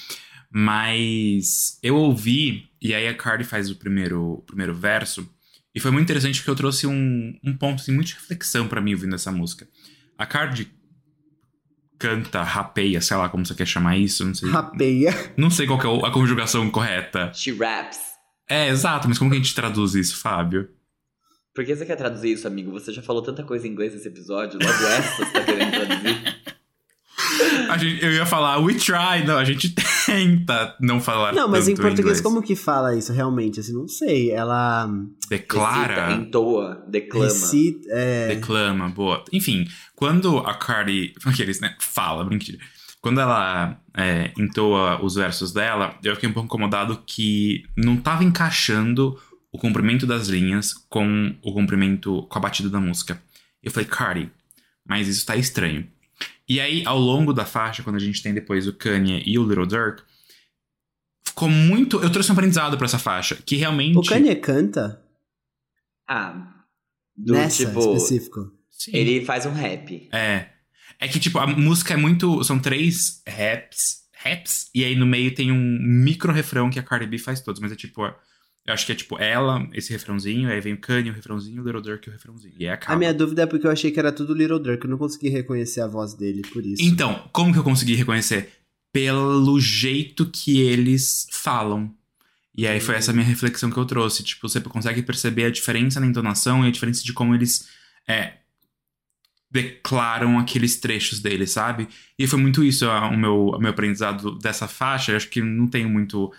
Mas 0.52 1.78
eu 1.84 1.96
ouvi, 1.96 2.70
e 2.82 2.94
aí 2.94 3.08
a 3.08 3.14
Cardi 3.14 3.44
faz 3.44 3.70
o 3.70 3.76
primeiro, 3.76 4.36
o 4.36 4.42
primeiro 4.42 4.74
verso, 4.74 5.30
e 5.76 5.82
foi 5.82 5.92
muito 5.92 6.06
interessante 6.06 6.40
porque 6.40 6.50
eu 6.50 6.56
trouxe 6.56 6.88
um, 6.88 7.38
um 7.44 7.58
ponto 7.58 7.82
assim, 7.82 7.92
muito 7.92 8.08
de 8.08 8.14
reflexão 8.14 8.68
para 8.68 8.80
mim 8.80 8.94
ouvindo 8.94 9.16
essa 9.16 9.32
música. 9.34 9.68
A 10.18 10.26
Cardi 10.26 10.72
canta, 11.98 12.42
rapeia, 12.44 13.02
sei 13.02 13.18
lá 13.18 13.30
como 13.30 13.46
você 13.46 13.56
quer 13.56 13.66
chamar 13.66 13.98
isso, 13.98 14.26
não 14.26 14.34
sei. 14.34 14.50
Rapeia. 14.50 15.34
Não 15.38 15.50
sei 15.50 15.68
qual 15.68 15.80
é 16.04 16.08
a 16.08 16.12
conjugação 16.12 16.70
correta. 16.70 17.32
She 17.34 17.52
raps. 17.52 18.00
É, 18.48 18.70
exato, 18.70 19.08
mas 19.08 19.18
como 19.18 19.32
que 19.32 19.38
a 19.38 19.40
gente 19.40 19.56
traduz 19.56 19.96
isso, 19.96 20.18
Fábio? 20.18 20.70
Por 21.54 21.66
que 21.66 21.76
você 21.76 21.86
quer 21.86 21.96
traduzir 21.96 22.34
isso, 22.34 22.48
amigo? 22.48 22.72
Você 22.72 22.92
já 22.92 23.02
falou 23.02 23.22
tanta 23.22 23.44
coisa 23.44 23.66
em 23.66 23.72
inglês 23.72 23.94
nesse 23.94 24.08
episódio, 24.08 24.60
logo 24.62 24.88
essa 24.88 25.26
você 25.26 25.32
tá 25.32 25.44
querendo 25.44 25.72
traduzir. 25.72 26.46
A 27.70 27.78
gente, 27.78 28.04
eu 28.04 28.12
ia 28.12 28.26
falar 28.26 28.60
we 28.60 28.76
try, 28.76 29.26
não, 29.26 29.38
a 29.38 29.44
gente 29.44 29.74
tenta 30.06 30.76
não 30.80 31.00
falar 31.00 31.34
Não, 31.34 31.48
mas 31.48 31.68
em 31.68 31.76
português, 31.76 32.00
inglês. 32.00 32.22
como 32.22 32.42
que 32.42 32.56
fala 32.56 32.96
isso 32.96 33.12
realmente? 33.12 33.60
Assim, 33.60 33.74
não 33.74 33.88
sei. 33.88 34.32
Ela. 34.32 34.90
Declara, 35.30 36.08
Recita, 36.08 36.22
entoa, 36.22 36.86
declama. 36.88 37.26
Recita. 37.26 37.88
É... 37.92 38.28
declama, 38.36 38.90
boa. 38.90 39.24
Enfim, 39.32 39.68
quando 39.96 40.38
a 40.40 40.54
Cardi, 40.54 41.14
aqueles, 41.26 41.60
né, 41.60 41.76
fala, 41.80 42.24
brincadeira. 42.24 42.62
Quando 43.02 43.22
ela 43.22 43.80
é, 43.96 44.32
entoa 44.36 45.00
os 45.04 45.14
versos 45.14 45.54
dela, 45.54 45.96
eu 46.04 46.16
fiquei 46.16 46.28
um 46.28 46.34
pouco 46.34 46.48
incomodado 46.48 47.04
que 47.06 47.64
não 47.78 47.98
tava 47.98 48.24
encaixando 48.24 49.16
o 49.52 49.60
comprimento 49.60 50.08
das 50.08 50.28
linhas 50.28 50.74
com 50.90 51.36
o 51.42 51.54
comprimento, 51.54 52.24
com 52.24 52.38
a 52.40 52.42
batida 52.42 52.68
da 52.68 52.80
música. 52.80 53.22
Eu 53.62 53.72
falei, 53.72 53.88
Cardi, 53.88 54.32
mas 54.88 55.08
isso 55.08 55.26
tá 55.26 55.36
estranho. 55.36 55.88
E 56.48 56.60
aí, 56.60 56.86
ao 56.86 57.00
longo 57.00 57.34
da 57.34 57.46
faixa, 57.46 57.82
quando 57.84 57.96
a 57.96 58.00
gente 58.00 58.22
tem 58.22 58.34
depois 58.34 58.68
o 58.68 58.74
Kanye 58.74 59.24
e 59.26 59.38
o 59.40 59.48
Little 59.48 59.66
Dirk, 59.66 60.04
ficou 61.28 61.50
muito. 61.50 62.00
Eu 62.02 62.10
trouxe 62.12 62.30
um 62.32 62.34
aprendizado 62.34 62.78
pra 62.78 62.86
essa 62.86 63.00
faixa, 63.00 63.36
que 63.36 63.56
realmente. 63.56 63.98
O 63.98 64.04
Kanye 64.04 64.36
canta 64.36 65.02
Ah, 66.08 66.54
do 67.16 67.34
nessa 67.34 67.66
tipo. 67.66 67.80
específico. 67.80 68.52
Sim. 68.70 68.92
Ele 68.94 69.26
faz 69.26 69.46
um 69.46 69.52
rap. 69.54 70.08
É. 70.12 70.50
É 71.00 71.08
que, 71.08 71.20
tipo, 71.20 71.40
a 71.40 71.48
música 71.48 71.94
é 71.94 71.98
muito. 71.98 72.44
São 72.44 72.60
três 72.60 73.22
raps. 73.28 74.04
Raps. 74.24 74.70
E 74.74 74.84
aí 74.84 74.96
no 74.96 75.06
meio 75.06 75.34
tem 75.34 75.52
um 75.52 75.78
micro 75.82 76.32
refrão 76.32 76.70
que 76.70 76.80
a 76.80 76.84
Cardi 76.84 77.06
B 77.08 77.18
faz 77.18 77.42
todos. 77.42 77.60
Mas 77.62 77.72
é 77.72 77.76
tipo. 77.76 78.02
Eu 78.66 78.74
acho 78.74 78.86
que 78.86 78.92
é 78.92 78.96
tipo 78.96 79.20
ela, 79.20 79.68
esse 79.74 79.92
refrãozinho, 79.94 80.50
aí 80.50 80.60
vem 80.60 80.74
o 80.74 80.78
Kanye, 80.80 81.12
o 81.12 81.14
refrãozinho, 81.14 81.62
o 81.62 81.66
Little 81.66 81.82
Dirk, 81.82 82.10
o 82.10 82.12
refrãozinho. 82.12 82.56
E 82.58 82.66
aí 82.66 82.72
acaba. 82.74 82.94
A 82.96 82.98
minha 82.98 83.14
dúvida 83.14 83.44
é 83.44 83.46
porque 83.46 83.68
eu 83.68 83.72
achei 83.72 83.92
que 83.92 84.00
era 84.00 84.12
tudo 84.12 84.34
Little 84.34 84.60
Dirk. 84.60 84.84
Eu 84.84 84.90
não 84.90 84.98
consegui 84.98 85.30
reconhecer 85.30 85.82
a 85.82 85.88
voz 85.88 86.16
dele, 86.16 86.42
por 86.52 86.66
isso. 86.66 86.82
Então, 86.84 87.30
como 87.32 87.54
que 87.54 87.60
eu 87.60 87.64
consegui 87.64 87.94
reconhecer? 87.94 88.50
Pelo 88.92 89.60
jeito 89.60 90.26
que 90.32 90.62
eles 90.62 91.28
falam. 91.32 91.94
E 92.58 92.66
aí 92.66 92.80
foi 92.80 92.96
essa 92.96 93.12
minha 93.14 93.26
reflexão 93.26 93.70
que 93.70 93.78
eu 93.78 93.86
trouxe. 93.86 94.24
Tipo, 94.24 94.48
você 94.50 94.60
consegue 94.62 95.02
perceber 95.04 95.44
a 95.46 95.52
diferença 95.52 96.00
na 96.00 96.08
entonação 96.08 96.64
e 96.66 96.68
a 96.68 96.72
diferença 96.72 97.04
de 97.04 97.14
como 97.14 97.36
eles 97.36 97.68
é, 98.08 98.36
declaram 99.52 100.40
aqueles 100.40 100.78
trechos 100.78 101.20
deles, 101.20 101.52
sabe? 101.52 101.88
E 102.18 102.28
foi 102.28 102.40
muito 102.40 102.64
isso 102.64 102.86
a- 102.90 103.10
o 103.10 103.18
meu, 103.18 103.48
o 103.50 103.60
meu 103.60 103.70
aprendizado 103.70 104.38
dessa 104.40 104.68
faixa. 104.68 105.12
Eu 105.12 105.18
acho 105.18 105.30
que 105.30 105.42
não 105.42 105.68
tenho 105.68 105.90
muito. 105.90 106.32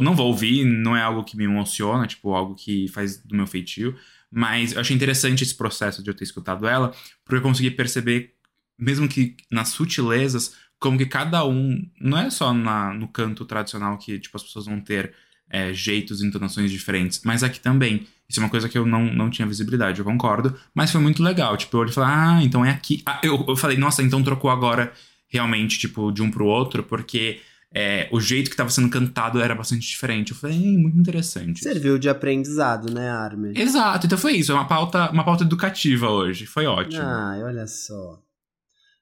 Não 0.00 0.16
vou 0.16 0.26
ouvir, 0.26 0.64
não 0.64 0.96
é 0.96 1.02
algo 1.02 1.24
que 1.24 1.36
me 1.36 1.44
emociona, 1.44 2.06
tipo, 2.06 2.34
algo 2.34 2.54
que 2.54 2.88
faz 2.88 3.18
do 3.22 3.36
meu 3.36 3.46
feitio. 3.46 3.96
Mas 4.30 4.72
eu 4.72 4.80
achei 4.80 4.94
interessante 4.94 5.42
esse 5.42 5.54
processo 5.54 6.02
de 6.02 6.10
eu 6.10 6.14
ter 6.14 6.24
escutado 6.24 6.66
ela, 6.66 6.92
porque 7.24 7.36
eu 7.36 7.42
consegui 7.42 7.70
perceber, 7.70 8.34
mesmo 8.78 9.08
que 9.08 9.36
nas 9.50 9.68
sutilezas, 9.68 10.54
como 10.78 10.98
que 10.98 11.06
cada 11.06 11.44
um. 11.44 11.84
Não 12.00 12.18
é 12.18 12.30
só 12.30 12.52
na, 12.52 12.92
no 12.94 13.08
canto 13.08 13.44
tradicional 13.44 13.98
que 13.98 14.18
tipo, 14.18 14.36
as 14.36 14.42
pessoas 14.42 14.66
vão 14.66 14.80
ter 14.80 15.14
é, 15.48 15.72
jeitos 15.74 16.22
e 16.22 16.26
entonações 16.26 16.70
diferentes, 16.70 17.20
mas 17.24 17.42
aqui 17.42 17.60
também. 17.60 18.06
Isso 18.28 18.38
é 18.38 18.44
uma 18.44 18.48
coisa 18.48 18.68
que 18.68 18.78
eu 18.78 18.86
não, 18.86 19.12
não 19.12 19.28
tinha 19.28 19.46
visibilidade, 19.46 19.98
eu 19.98 20.04
concordo. 20.04 20.56
Mas 20.72 20.92
foi 20.92 21.00
muito 21.00 21.20
legal. 21.20 21.56
Tipo, 21.56 21.76
eu 21.76 21.80
olhei 21.80 21.90
e 21.90 21.94
falei, 21.94 22.10
ah, 22.12 22.40
então 22.44 22.64
é 22.64 22.70
aqui. 22.70 23.02
Ah, 23.04 23.20
eu, 23.24 23.44
eu 23.48 23.56
falei, 23.56 23.76
nossa, 23.76 24.04
então 24.04 24.22
trocou 24.22 24.48
agora 24.48 24.92
realmente, 25.26 25.80
tipo, 25.80 26.12
de 26.12 26.22
um 26.22 26.30
pro 26.30 26.46
outro, 26.46 26.84
porque 26.84 27.40
é, 27.74 28.08
o 28.12 28.20
jeito 28.20 28.50
que 28.50 28.56
tava 28.56 28.70
sendo 28.70 28.90
cantado 28.90 29.40
era 29.40 29.54
bastante 29.54 29.86
diferente. 29.86 30.32
Eu 30.32 30.36
falei, 30.36 30.56
"Ei, 30.56 30.76
muito 30.76 30.98
interessante. 30.98 31.62
Serviu 31.62 31.98
de 31.98 32.08
aprendizado, 32.08 32.92
né, 32.92 33.08
Armin? 33.08 33.52
Exato, 33.56 34.06
então 34.06 34.18
foi 34.18 34.32
isso. 34.32 34.50
É 34.50 34.54
uma 34.54 34.66
pauta, 34.66 35.10
uma 35.10 35.24
pauta 35.24 35.44
educativa 35.44 36.08
hoje. 36.08 36.46
Foi 36.46 36.66
ótimo. 36.66 37.02
Ai, 37.02 37.42
olha 37.42 37.66
só. 37.66 38.18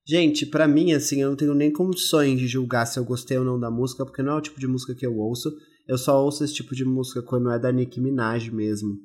Gente, 0.07 0.47
pra 0.47 0.67
mim, 0.67 0.93
assim, 0.93 1.21
eu 1.21 1.29
não 1.29 1.37
tenho 1.37 1.55
nem 1.55 1.71
condições 1.71 2.39
de 2.39 2.47
julgar 2.47 2.87
se 2.87 2.99
eu 2.99 3.05
gostei 3.05 3.37
ou 3.37 3.45
não 3.45 3.61
da 3.61 3.71
música, 3.71 4.07
porque 4.07 4.23
não 4.23 4.33
é 4.33 4.37
o 4.37 4.41
tipo 4.41 4.59
de 4.59 4.67
música 4.67 4.95
que 4.95 5.07
eu 5.07 5.15
ouço. 5.17 5.51
Eu 5.87 5.99
só 5.99 6.23
ouço 6.23 6.45
esse 6.45 6.55
tipo 6.55 6.75
de 6.75 6.85
música 6.85 7.23
quando 7.23 7.51
é 7.51 7.59
da 7.59 7.71
Nicki 7.71 8.01
Minaj 8.01 8.51
mesmo. 8.51 8.97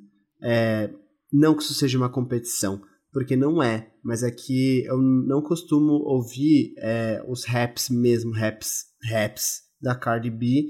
É, 0.41 0.89
não 1.32 1.55
que 1.55 1.64
isso 1.64 1.74
seja 1.74 1.97
uma 1.97 2.09
competição, 2.09 2.82
porque 3.14 3.36
não 3.36 3.61
é. 3.64 3.91
Mas 4.03 4.24
é 4.24 4.32
que 4.32 4.84
eu 4.86 4.97
não 4.97 5.41
costumo 5.41 5.93
ouvir 5.93 6.74
é, 6.80 7.24
os 7.28 7.45
raps 7.45 7.89
mesmo, 7.89 8.32
raps, 8.34 8.86
raps 9.09 9.61
da 9.82 9.95
Cardi 9.95 10.30
B. 10.30 10.68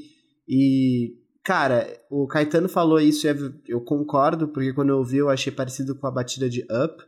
E, 0.48 1.16
cara, 1.44 1.88
o 2.12 2.28
Caetano 2.28 2.68
falou 2.68 3.00
isso 3.00 3.26
e 3.26 3.30
eu- 3.30 3.54
eu 3.68 3.82
concordo, 3.82 4.50
porque 4.50 4.74
quando 4.74 4.90
eu 4.90 4.98
ouvi 4.98 5.18
eu 5.18 5.30
achei 5.30 5.52
parecido 5.52 5.96
com 5.98 6.06
a 6.06 6.12
batida 6.12 6.50
de 6.50 6.62
Up. 6.64 7.04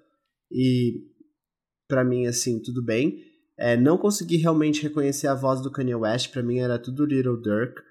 E 0.51 1.01
pra 1.87 2.03
mim, 2.03 2.25
assim, 2.25 2.61
tudo 2.61 2.83
bem. 2.83 3.19
É, 3.57 3.77
não 3.77 3.97
consegui 3.97 4.37
realmente 4.37 4.81
reconhecer 4.81 5.27
a 5.27 5.35
voz 5.35 5.61
do 5.61 5.71
Kanye 5.71 5.95
West, 5.95 6.31
pra 6.31 6.43
mim 6.43 6.59
era 6.59 6.79
tudo 6.79 7.05
Little 7.05 7.41
Dirk. 7.41 7.81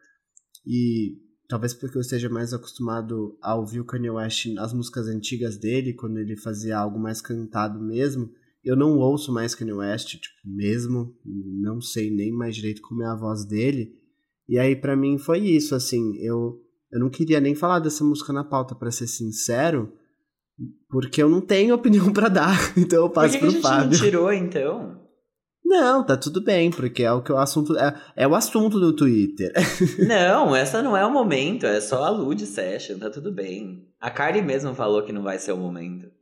E 0.66 1.18
talvez 1.54 1.72
porque 1.72 1.96
eu 1.96 2.00
esteja 2.00 2.28
mais 2.28 2.52
acostumado 2.52 3.38
a 3.40 3.54
ouvir 3.54 3.78
o 3.78 3.84
Kanye 3.84 4.10
West 4.10 4.46
nas 4.46 4.72
músicas 4.72 5.06
antigas 5.06 5.56
dele, 5.56 5.92
quando 5.92 6.18
ele 6.18 6.34
fazia 6.34 6.76
algo 6.76 6.98
mais 6.98 7.20
cantado 7.20 7.78
mesmo. 7.80 8.28
Eu 8.64 8.74
não 8.74 8.98
ouço 8.98 9.32
mais 9.32 9.54
Kanye 9.54 9.72
West, 9.72 10.16
tipo, 10.16 10.34
mesmo, 10.44 11.14
não 11.24 11.80
sei 11.80 12.10
nem 12.10 12.32
mais 12.32 12.56
direito 12.56 12.82
como 12.82 13.04
é 13.04 13.06
a 13.06 13.14
voz 13.14 13.44
dele. 13.44 13.94
E 14.48 14.58
aí 14.58 14.74
pra 14.74 14.96
mim 14.96 15.16
foi 15.16 15.38
isso, 15.38 15.76
assim, 15.76 16.16
eu 16.16 16.60
eu 16.90 16.98
não 16.98 17.08
queria 17.08 17.38
nem 17.38 17.54
falar 17.54 17.78
dessa 17.78 18.02
música 18.02 18.32
na 18.32 18.42
pauta, 18.42 18.74
pra 18.74 18.90
ser 18.90 19.06
sincero, 19.06 19.92
porque 20.88 21.22
eu 21.22 21.28
não 21.28 21.40
tenho 21.40 21.72
opinião 21.76 22.12
pra 22.12 22.28
dar, 22.28 22.58
então 22.76 23.04
eu 23.04 23.08
Por 23.10 23.14
passo 23.14 23.34
que, 23.34 23.38
que 23.38 23.44
a 23.44 23.46
pro 23.46 23.52
gente 23.52 23.62
Fábio. 23.62 23.90
não 23.90 23.96
tirou, 23.96 24.32
então? 24.32 25.03
Não, 25.64 26.04
tá 26.04 26.16
tudo 26.16 26.42
bem, 26.42 26.70
porque 26.70 27.02
é 27.02 27.10
o 27.10 27.22
que 27.22 27.32
o 27.32 27.38
assunto 27.38 27.76
é, 27.78 27.98
é 28.14 28.28
o 28.28 28.34
assunto 28.34 28.78
do 28.78 28.94
Twitter. 28.94 29.52
não, 30.06 30.54
essa 30.54 30.82
não 30.82 30.96
é 30.96 31.04
o 31.06 31.10
momento, 31.10 31.64
é 31.64 31.80
só 31.80 32.04
a 32.04 32.10
Lud 32.10 32.44
Session, 32.44 32.98
tá 32.98 33.08
tudo 33.08 33.32
bem. 33.32 33.88
A 33.98 34.10
Cardi 34.10 34.42
mesmo 34.42 34.74
falou 34.74 35.02
que 35.02 35.12
não 35.12 35.22
vai 35.22 35.38
ser 35.38 35.52
o 35.52 35.56
momento. 35.56 36.12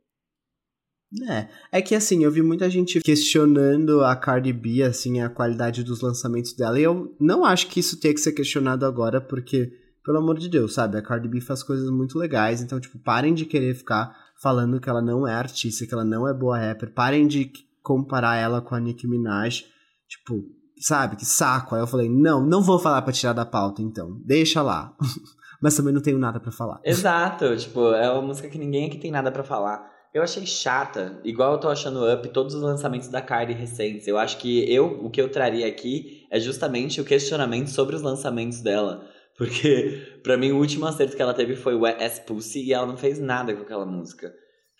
É, 1.29 1.47
é 1.71 1.81
que 1.81 1.93
assim, 1.93 2.23
eu 2.23 2.31
vi 2.31 2.41
muita 2.41 2.69
gente 2.69 2.99
questionando 3.01 4.03
a 4.03 4.15
Cardi 4.15 4.51
B, 4.51 4.81
assim, 4.81 5.21
a 5.21 5.29
qualidade 5.29 5.83
dos 5.83 6.01
lançamentos 6.01 6.53
dela, 6.53 6.79
e 6.79 6.83
eu 6.83 7.15
não 7.19 7.45
acho 7.45 7.67
que 7.67 7.79
isso 7.79 7.99
tenha 7.99 8.13
que 8.13 8.19
ser 8.19 8.31
questionado 8.31 8.85
agora, 8.85 9.21
porque, 9.21 9.71
pelo 10.03 10.17
amor 10.17 10.39
de 10.39 10.49
Deus, 10.49 10.73
sabe, 10.73 10.97
a 10.97 11.03
Cardi 11.03 11.27
B 11.27 11.39
faz 11.39 11.61
coisas 11.61 11.89
muito 11.91 12.17
legais, 12.17 12.61
então, 12.61 12.79
tipo, 12.79 12.97
parem 12.97 13.33
de 13.33 13.45
querer 13.45 13.75
ficar 13.75 14.15
falando 14.41 14.79
que 14.79 14.89
ela 14.89 15.01
não 15.01 15.27
é 15.27 15.33
artista, 15.33 15.85
que 15.85 15.93
ela 15.93 16.03
não 16.03 16.27
é 16.27 16.33
boa 16.33 16.57
rapper, 16.57 16.91
parem 16.93 17.27
de 17.27 17.51
comparar 17.83 18.37
ela 18.37 18.61
com 18.61 18.73
a 18.73 18.79
Nicki 18.79 19.07
Minaj, 19.07 19.65
tipo, 20.07 20.41
sabe, 20.79 21.17
que 21.17 21.25
saco. 21.25 21.75
Aí 21.75 21.81
eu 21.81 21.87
falei, 21.87 22.09
não, 22.09 22.43
não 22.43 22.63
vou 22.63 22.79
falar 22.79 23.01
pra 23.01 23.13
tirar 23.13 23.33
da 23.33 23.45
pauta, 23.45 23.81
então, 23.81 24.19
deixa 24.25 24.61
lá. 24.61 24.95
Mas 25.61 25.75
também 25.75 25.93
não 25.93 26.01
tenho 26.01 26.17
nada 26.17 26.39
pra 26.39 26.51
falar. 26.51 26.81
Exato, 26.83 27.55
tipo, 27.55 27.93
é 27.93 28.09
uma 28.11 28.21
música 28.21 28.49
que 28.49 28.57
ninguém 28.57 28.87
aqui 28.87 28.97
tem 28.97 29.11
nada 29.11 29.31
pra 29.31 29.43
falar. 29.43 29.93
Eu 30.13 30.21
achei 30.21 30.45
chata, 30.45 31.19
igual 31.23 31.53
eu 31.53 31.57
tô 31.57 31.69
achando 31.69 32.05
Up 32.11 32.27
todos 32.29 32.53
os 32.53 32.61
lançamentos 32.61 33.07
da 33.07 33.21
Cardi 33.21 33.53
recentes. 33.53 34.07
Eu 34.07 34.17
acho 34.17 34.37
que 34.37 34.71
eu, 34.71 35.03
o 35.03 35.09
que 35.09 35.21
eu 35.21 35.29
traria 35.29 35.67
aqui 35.67 36.27
é 36.29 36.39
justamente 36.39 37.01
o 37.01 37.05
questionamento 37.05 37.69
sobre 37.69 37.95
os 37.95 38.01
lançamentos 38.01 38.61
dela. 38.61 39.07
Porque, 39.37 40.19
pra 40.21 40.37
mim, 40.37 40.51
o 40.51 40.59
último 40.59 40.85
acerto 40.85 41.15
que 41.15 41.21
ela 41.21 41.33
teve 41.33 41.55
foi 41.55 41.73
Wet 41.73 42.03
Ass 42.03 42.19
Pussy 42.19 42.63
e 42.63 42.73
ela 42.73 42.85
não 42.85 42.97
fez 42.97 43.19
nada 43.19 43.55
com 43.55 43.63
aquela 43.63 43.85
música. 43.85 44.31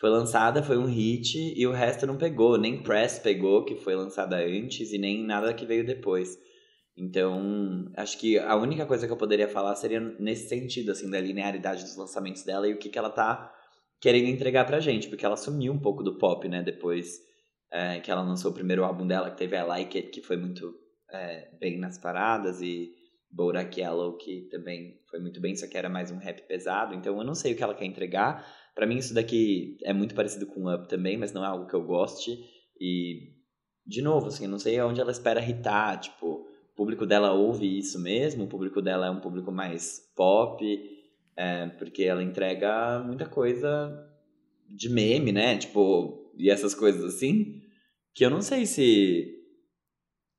Foi 0.04 0.10
lançada, 0.10 0.62
foi 0.62 0.78
um 0.78 0.84
hit 0.84 1.54
e 1.58 1.66
o 1.66 1.72
resto 1.72 2.06
não 2.06 2.18
pegou. 2.18 2.58
Nem 2.58 2.84
Press 2.84 3.20
pegou, 3.20 3.64
que 3.64 3.78
foi 3.78 3.95
lançada 3.95 4.36
antes, 4.36 4.91
e 4.91 4.97
nem 4.97 5.26
nada 5.26 5.54
que 5.54 5.66
veio 5.66 5.86
depois. 5.86 6.38
Então, 6.97 7.89
acho 7.95 8.20
que 8.20 8.38
a 8.38 8.54
única 8.58 8.86
coisa 8.86 9.08
que 9.08 9.14
eu 9.14 9.18
poderia 9.18 9.47
falar 9.47 9.74
seria 9.76 10.01
nesse 10.20 10.49
sentido, 10.49 10.91
assim, 10.91 11.10
da 11.10 11.22
linearidade 11.22 11.84
dos 11.84 11.95
lançamentos 11.95 12.43
dela 12.43 12.68
e 12.68 12.74
o 12.74 12.78
que, 12.78 12.89
que 12.89 12.99
ela 12.99 13.10
tá 13.10 13.49
querendo 14.01 14.28
entregar 14.28 14.66
pra 14.66 14.82
gente, 14.82 15.08
porque 15.08 15.26
ela 15.26 15.38
sumiu 15.38 15.72
um 15.72 15.80
pouco 15.80 16.04
do 16.04 16.18
pop, 16.18 16.49
né, 16.49 16.62
depois 16.62 17.22
é, 17.72 18.01
que 18.01 18.12
ela 18.12 18.24
lançou 18.24 18.51
o 18.51 18.54
primeiro 18.54 18.84
álbum 18.84 19.08
dela, 19.08 19.32
que 19.32 19.38
teve 19.38 19.56
a 19.56 19.64
Like 19.64 19.97
It, 19.97 20.10
que 20.10 20.22
foi 20.22 20.36
muito 20.36 20.76
é, 21.14 21.47
bem 21.62 21.80
nas 21.80 21.97
paradas, 21.97 22.62
e 22.62 22.91
Borak 23.32 23.80
Yellow, 23.80 24.18
que 24.18 24.49
também 24.51 24.99
foi 25.10 25.22
muito 25.22 25.39
bem, 25.39 25.56
só 25.56 25.66
que 25.66 25.78
era 25.78 25.88
mais 25.88 26.12
um 26.12 26.18
rap 26.18 26.45
pesado, 26.45 26.93
então 26.93 27.18
eu 27.18 27.24
não 27.24 27.34
sei 27.34 27.54
o 27.54 27.56
que 27.56 27.64
ela 27.64 27.74
quer 27.74 27.86
entregar. 27.86 28.45
Para 28.76 28.88
mim 28.88 28.98
isso 28.98 29.14
daqui 29.14 29.78
é 29.84 29.94
muito 29.94 30.16
parecido 30.16 30.46
com 30.48 30.74
Up 30.74 30.88
também, 30.88 31.18
mas 31.18 31.32
não 31.32 31.44
é 31.44 31.48
algo 31.48 31.68
que 31.68 31.74
eu 31.76 31.84
goste, 31.84 32.38
e 32.80 33.34
de 33.86 34.02
novo, 34.02 34.28
assim, 34.28 34.46
eu 34.46 34.50
não 34.50 34.60
sei 34.60 34.82
onde 34.82 35.00
ela 35.02 35.12
espera 35.12 35.48
hitar, 35.48 36.00
tipo, 36.00 36.26
o 36.26 36.76
público 36.76 37.06
dela 37.06 37.34
ouve 37.34 37.78
isso 37.78 38.00
mesmo, 38.02 38.46
o 38.46 38.48
público 38.48 38.82
dela 38.82 39.08
é 39.08 39.12
um 39.12 39.20
público 39.20 39.52
mais 39.52 40.00
pop, 40.16 40.64
é, 41.36 41.68
porque 41.68 42.04
ela 42.04 42.24
entrega 42.24 43.00
muita 43.06 43.26
coisa 43.28 44.10
de 44.70 44.90
meme, 44.90 45.32
né? 45.32 45.58
Tipo, 45.58 46.32
e 46.38 46.50
essas 46.50 46.74
coisas 46.74 47.04
assim, 47.04 47.62
que 48.14 48.26
eu 48.26 48.30
não 48.30 48.42
sei 48.42 48.66
se 48.66 49.40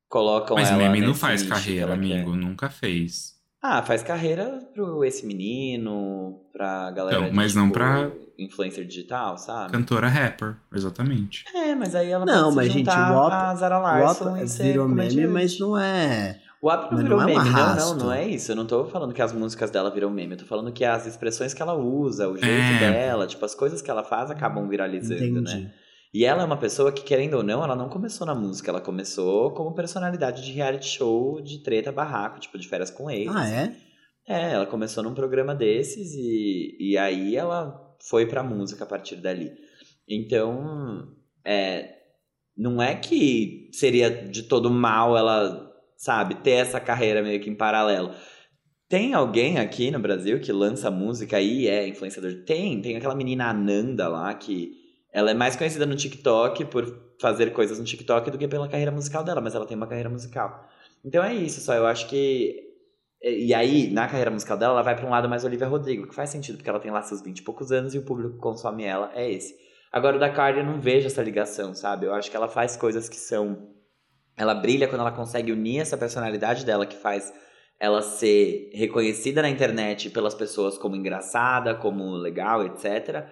colocam 0.09 0.55
Mas 0.55 0.69
ela 0.69 0.77
meme 0.89 1.01
não 1.05 1.13
faz 1.13 1.43
carreira, 1.43 1.87
quer. 1.87 1.93
amigo. 1.93 2.35
Nunca 2.35 2.69
fez. 2.69 3.35
Ah, 3.61 3.81
faz 3.81 4.03
carreira 4.03 4.59
pro 4.73 5.03
esse 5.03 5.25
menino, 5.25 6.45
pra 6.51 6.91
galera 6.91 7.17
Então, 7.17 7.29
de, 7.29 7.35
mas 7.35 7.55
não 7.55 7.63
tipo, 7.67 7.73
pra- 7.73 8.11
influencer 8.37 8.85
digital, 8.85 9.37
sabe? 9.37 9.71
Cantora 9.71 10.07
rapper, 10.07 10.55
exatamente. 10.73 11.43
É, 11.53 11.73
mas 11.75 11.95
aí 11.95 12.09
ela 12.11 12.25
Não, 12.25 12.51
mas, 12.53 12.71
gente, 12.71 12.89
o 12.89 12.91
WAP- 12.91 13.31
a 13.33 13.55
Zara 13.55 13.77
Larson 13.79 14.37
e 14.37 14.45
virou 14.45 14.87
meme, 14.87 15.01
comediante. 15.09 15.33
mas 15.33 15.59
não 15.59 15.77
é. 15.77 16.39
O 16.61 16.71
app 16.71 16.85
não 16.85 16.91
Mas 16.93 17.03
virou 17.03 17.17
não 17.19 17.29
é 17.29 17.31
um 17.33 17.37
meme, 17.43 17.49
não, 17.51 17.75
não, 17.75 17.95
não 17.95 18.11
é 18.13 18.27
isso. 18.27 18.51
Eu 18.51 18.55
não 18.55 18.65
tô 18.65 18.85
falando 18.85 19.13
que 19.13 19.21
as 19.21 19.31
músicas 19.31 19.69
dela 19.69 19.91
viram 19.91 20.09
meme, 20.09 20.33
eu 20.33 20.37
tô 20.39 20.45
falando 20.45 20.71
que 20.71 20.83
as 20.83 21.05
expressões 21.05 21.53
que 21.53 21.61
ela 21.61 21.75
usa, 21.75 22.27
o 22.27 22.35
jeito 22.37 22.47
É. 22.49 22.79
dela, 22.91 23.27
tipo, 23.27 23.45
as 23.45 23.53
coisas 23.53 23.81
que 23.81 23.91
ela 23.91 24.03
faz 24.03 24.31
acabam 24.31 24.67
viralizando, 24.67 25.23
Entendi. 25.23 25.41
né? 25.63 25.71
E 26.13 26.23
ela 26.25 26.41
é 26.41 26.45
uma 26.45 26.57
pessoa 26.57 26.91
que, 26.93 27.03
querendo 27.03 27.35
ou 27.35 27.43
não, 27.43 27.61
ela 27.63 27.75
não 27.75 27.89
começou 27.89 28.25
na 28.25 28.33
música, 28.33 28.71
ela 28.71 28.79
começou 28.81 29.51
como 29.51 29.75
personalidade 29.75 30.43
de 30.43 30.51
reality 30.53 30.87
show 30.87 31.41
de 31.41 31.61
treta 31.61 31.91
barraco, 31.91 32.39
tipo, 32.39 32.57
de 32.57 32.67
férias 32.67 32.89
com 32.89 33.11
ex. 33.11 33.29
Ah, 33.35 33.47
é? 33.47 33.71
É, 34.27 34.53
ela 34.53 34.65
começou 34.65 35.03
num 35.03 35.13
programa 35.13 35.53
desses 35.53 36.13
e, 36.15 36.75
e 36.79 36.97
aí 36.97 37.35
ela 37.35 37.79
foi 38.09 38.25
pra 38.25 38.43
música 38.43 38.83
a 38.83 38.87
partir 38.87 39.17
dali. 39.17 39.51
Então, 40.07 41.07
é, 41.43 41.95
não 42.55 42.81
é 42.81 42.95
que 42.95 43.69
seria 43.73 44.09
de 44.09 44.43
todo 44.43 44.69
mal 44.69 45.17
ela, 45.17 45.71
sabe, 45.97 46.35
ter 46.35 46.51
essa 46.51 46.79
carreira 46.79 47.21
meio 47.21 47.39
que 47.39 47.49
em 47.49 47.55
paralelo. 47.55 48.11
Tem 48.87 49.13
alguém 49.13 49.57
aqui 49.57 49.89
no 49.89 49.99
Brasil 49.99 50.39
que 50.39 50.51
lança 50.51 50.91
música 50.91 51.41
e 51.41 51.67
é 51.67 51.87
influenciador? 51.87 52.43
Tem, 52.45 52.81
tem 52.81 52.95
aquela 52.95 53.15
menina 53.15 53.49
Ananda 53.49 54.07
lá 54.07 54.33
que 54.35 54.73
ela 55.11 55.31
é 55.31 55.33
mais 55.33 55.55
conhecida 55.55 55.85
no 55.85 55.95
TikTok 55.95 56.65
por 56.65 57.15
fazer 57.19 57.51
coisas 57.51 57.79
no 57.79 57.85
TikTok 57.85 58.29
do 58.29 58.37
que 58.37 58.47
pela 58.47 58.67
carreira 58.67 58.91
musical 58.91 59.23
dela, 59.23 59.41
mas 59.41 59.55
ela 59.55 59.65
tem 59.65 59.75
uma 59.75 59.87
carreira 59.87 60.09
musical. 60.09 60.69
Então 61.03 61.23
é 61.23 61.33
isso, 61.33 61.61
só 61.61 61.73
eu 61.73 61.87
acho 61.87 62.07
que 62.07 62.64
e 63.27 63.55
aí, 63.55 63.89
na 63.89 64.07
carreira 64.07 64.29
musical 64.29 64.55
dela, 64.55 64.73
ela 64.73 64.83
vai 64.83 64.95
pra 64.95 65.07
um 65.07 65.09
lado 65.09 65.27
mais 65.27 65.43
Olivia 65.43 65.67
Rodrigo, 65.67 66.07
que 66.07 66.13
faz 66.13 66.29
sentido, 66.29 66.57
porque 66.57 66.69
ela 66.69 66.79
tem 66.79 66.91
lá 66.91 67.01
seus 67.01 67.23
20 67.23 67.39
e 67.39 67.41
poucos 67.41 67.71
anos 67.71 67.95
e 67.95 67.97
o 67.97 68.05
público 68.05 68.35
que 68.35 68.39
consome 68.39 68.83
ela 68.83 69.11
é 69.15 69.31
esse. 69.31 69.55
Agora, 69.91 70.17
o 70.17 70.19
da 70.19 70.29
Cardi, 70.29 70.59
eu 70.59 70.65
não 70.65 70.79
vejo 70.79 71.07
essa 71.07 71.23
ligação, 71.23 71.73
sabe? 71.73 72.05
Eu 72.05 72.13
acho 72.13 72.29
que 72.29 72.37
ela 72.37 72.47
faz 72.47 72.77
coisas 72.77 73.09
que 73.09 73.15
são. 73.15 73.73
Ela 74.37 74.53
brilha 74.53 74.87
quando 74.87 75.01
ela 75.01 75.11
consegue 75.11 75.51
unir 75.51 75.79
essa 75.79 75.97
personalidade 75.97 76.65
dela, 76.65 76.85
que 76.85 76.97
faz 76.97 77.33
ela 77.79 78.01
ser 78.03 78.69
reconhecida 78.73 79.41
na 79.41 79.49
internet 79.49 80.11
pelas 80.11 80.35
pessoas 80.35 80.77
como 80.77 80.95
engraçada, 80.95 81.73
como 81.73 82.11
legal, 82.11 82.63
etc. 82.63 83.25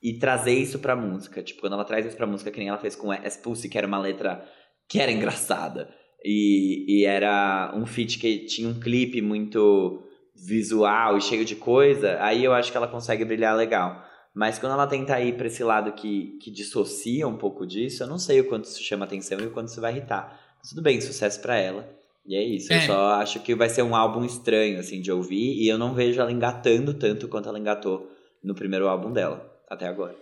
E 0.00 0.18
trazer 0.18 0.52
isso 0.52 0.78
pra 0.78 0.94
música. 0.94 1.42
Tipo, 1.42 1.62
quando 1.62 1.72
ela 1.72 1.84
traz 1.84 2.06
isso 2.06 2.16
pra 2.16 2.26
música, 2.26 2.52
que 2.52 2.58
nem 2.58 2.68
ela 2.68 2.78
fez 2.78 2.94
com 2.94 3.12
Expulse, 3.12 3.68
que 3.68 3.76
era 3.76 3.86
uma 3.86 3.98
letra 3.98 4.46
que 4.88 5.00
era 5.00 5.10
engraçada. 5.10 5.88
E, 6.24 6.84
e 6.88 7.04
era 7.04 7.72
um 7.76 7.84
feat 7.84 8.18
que 8.18 8.38
tinha 8.46 8.68
um 8.68 8.80
clipe 8.80 9.20
muito 9.20 10.02
visual 10.34 11.16
e 11.18 11.20
cheio 11.20 11.44
de 11.44 11.54
coisa, 11.54 12.16
aí 12.20 12.44
eu 12.44 12.52
acho 12.52 12.70
que 12.70 12.76
ela 12.76 12.88
consegue 12.88 13.24
brilhar 13.24 13.56
legal. 13.56 14.04
Mas 14.34 14.58
quando 14.58 14.72
ela 14.72 14.86
tenta 14.86 15.20
ir 15.20 15.36
pra 15.36 15.46
esse 15.46 15.62
lado 15.62 15.92
que, 15.92 16.38
que 16.42 16.50
dissocia 16.50 17.28
um 17.28 17.36
pouco 17.36 17.66
disso, 17.66 18.02
eu 18.02 18.06
não 18.08 18.18
sei 18.18 18.40
o 18.40 18.48
quanto 18.48 18.64
isso 18.64 18.82
chama 18.82 19.04
atenção 19.04 19.38
e 19.40 19.46
o 19.46 19.50
quanto 19.50 19.68
isso 19.68 19.80
vai 19.80 19.92
irritar. 19.92 20.40
Mas 20.58 20.70
tudo 20.70 20.82
bem, 20.82 21.00
sucesso 21.00 21.40
pra 21.40 21.56
ela. 21.56 21.88
E 22.26 22.34
é 22.34 22.42
isso. 22.42 22.72
Eu 22.72 22.78
É. 22.78 22.86
só 22.86 23.10
acho 23.14 23.40
que 23.40 23.54
vai 23.54 23.68
ser 23.68 23.82
um 23.82 23.94
álbum 23.94 24.24
estranho, 24.24 24.80
assim, 24.80 25.00
de 25.00 25.12
ouvir. 25.12 25.62
E 25.62 25.68
eu 25.68 25.78
não 25.78 25.94
vejo 25.94 26.20
ela 26.20 26.32
engatando 26.32 26.94
tanto 26.94 27.28
quanto 27.28 27.48
ela 27.48 27.58
engatou 27.58 28.10
no 28.42 28.54
primeiro 28.54 28.88
álbum 28.88 29.12
dela, 29.12 29.46
até 29.70 29.86
agora. 29.86 30.16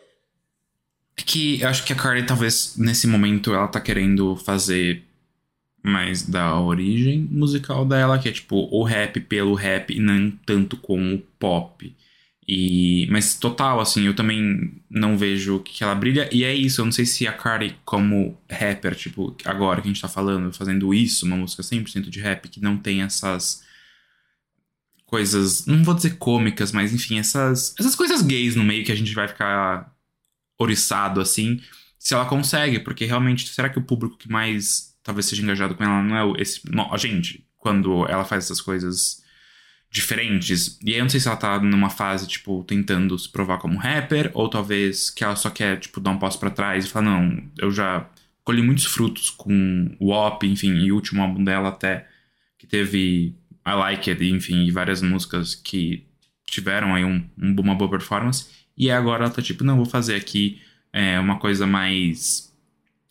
É 1.17 1.23
que 1.23 1.61
eu 1.63 1.69
acho 1.69 1.85
que 1.85 1.93
a 1.93 1.97
Cardi, 1.97 2.27
talvez, 2.27 2.77
nesse 2.77 3.07
momento, 3.07 3.53
ela 3.55 3.69
tá 3.69 3.81
querendo 3.81 4.35
fazer 4.37 5.03
mais 5.83 6.23
da 6.23 6.59
origem 6.61 7.29
musical 7.31 7.85
dela, 7.85 8.19
que 8.19 8.29
é 8.29 8.33
tipo 8.33 8.69
o 8.71 8.85
rap 8.85 9.21
pelo 9.21 9.55
rap 9.55 9.93
e 9.95 10.01
não 10.01 10.31
tanto 10.31 10.77
com 10.77 11.15
o 11.15 11.19
pop. 11.39 11.95
E, 12.47 13.07
mas 13.11 13.35
total, 13.37 13.81
assim, 13.81 14.05
eu 14.05 14.15
também 14.15 14.83
não 14.91 15.17
vejo 15.17 15.61
que 15.61 15.83
ela 15.83 15.95
brilha. 15.95 16.29
E 16.33 16.45
é 16.45 16.55
isso, 16.55 16.81
eu 16.81 16.85
não 16.85 16.93
sei 16.93 17.07
se 17.07 17.27
a 17.27 17.33
Cardi, 17.33 17.77
como 17.85 18.39
rapper, 18.51 18.95
tipo, 18.95 19.37
agora 19.45 19.81
que 19.81 19.89
a 19.89 19.93
gente 19.93 20.03
tá 20.03 20.09
falando, 20.09 20.53
fazendo 20.53 20.93
isso, 20.93 21.25
uma 21.25 21.37
música 21.37 21.63
100% 21.63 22.11
de 22.11 22.21
rap, 22.21 22.49
que 22.49 22.61
não 22.61 22.77
tem 22.77 23.03
essas 23.03 23.63
coisas, 25.07 25.67
não 25.67 25.85
vou 25.85 25.95
dizer 25.95 26.17
cômicas, 26.17 26.73
mas 26.73 26.93
enfim, 26.93 27.19
essas, 27.19 27.75
essas 27.79 27.95
coisas 27.95 28.23
gays 28.23 28.57
no 28.57 28.65
meio 28.65 28.85
que 28.85 28.93
a 28.93 28.95
gente 28.95 29.15
vai 29.15 29.29
ficar 29.29 29.95
oriçado, 30.59 31.21
assim, 31.21 31.61
se 31.99 32.15
ela 32.15 32.25
consegue, 32.27 32.81
porque 32.81 33.05
realmente, 33.05 33.49
será 33.49 33.69
que 33.69 33.79
o 33.79 33.83
público 33.83 34.17
que 34.17 34.31
mais 34.31 34.92
talvez 35.03 35.27
seja 35.27 35.43
engajado 35.43 35.75
com 35.75 35.85
ela 35.85 36.03
não 36.03 36.17
é 36.37 36.41
esse. 36.43 36.61
Não, 36.71 36.93
a 36.93 36.97
gente, 36.97 37.47
quando 37.59 38.07
ela 38.09 38.25
faz 38.25 38.45
essas 38.45 38.61
coisas 38.61 39.23
diferentes. 39.91 40.79
E 40.83 40.93
aí 40.93 40.99
eu 40.99 41.03
não 41.05 41.11
sei 41.11 41.21
se 41.21 41.29
ela 41.29 41.37
tá 41.37 41.61
numa 41.61 41.91
fase, 41.91 42.27
tipo, 42.27 42.65
tentando 42.65 43.19
se 43.19 43.29
provar 43.31 43.59
como 43.59 43.79
rapper, 43.79 44.31
ou 44.35 44.49
talvez 44.49 45.11
que 45.11 45.23
ela 45.23 45.37
só 45.37 45.51
quer, 45.51 45.79
tipo, 45.79 46.01
dar 46.01 46.11
um 46.13 46.19
passo 46.19 46.39
pra 46.39 46.51
trás 46.51 46.85
e 46.87 46.89
falar, 46.89 47.05
não, 47.11 47.43
eu 47.59 47.71
já 47.71 48.09
colhi 48.43 48.63
muitos 48.63 48.87
frutos 48.87 49.29
com 49.31 49.95
o 50.01 50.11
OP, 50.11 50.47
enfim, 50.47 50.73
e 50.79 50.91
o 50.91 50.95
último 50.95 51.21
álbum 51.23 51.45
dela 51.45 51.69
até, 51.69 52.09
que 52.59 52.67
teve 52.67 53.37
I 53.67 53.71
Like 53.75 54.11
It, 54.11 54.25
enfim, 54.25 54.65
e 54.65 54.71
várias 54.71 55.03
músicas 55.03 55.55
que 55.55 56.07
tiveram 56.47 56.95
aí 56.95 57.05
um, 57.05 57.23
um- 57.39 57.55
uma 57.61 57.75
boa 57.75 57.91
performance. 57.91 58.47
E 58.77 58.91
agora 58.91 59.25
ela 59.25 59.33
tá 59.33 59.43
tipo, 59.43 59.63
não, 59.63 59.77
vou 59.77 59.85
fazer 59.87 60.17
aqui 60.17 60.61
é, 60.93 61.21
uma 61.21 61.39
coisa 61.39 61.67
mais 61.67 62.51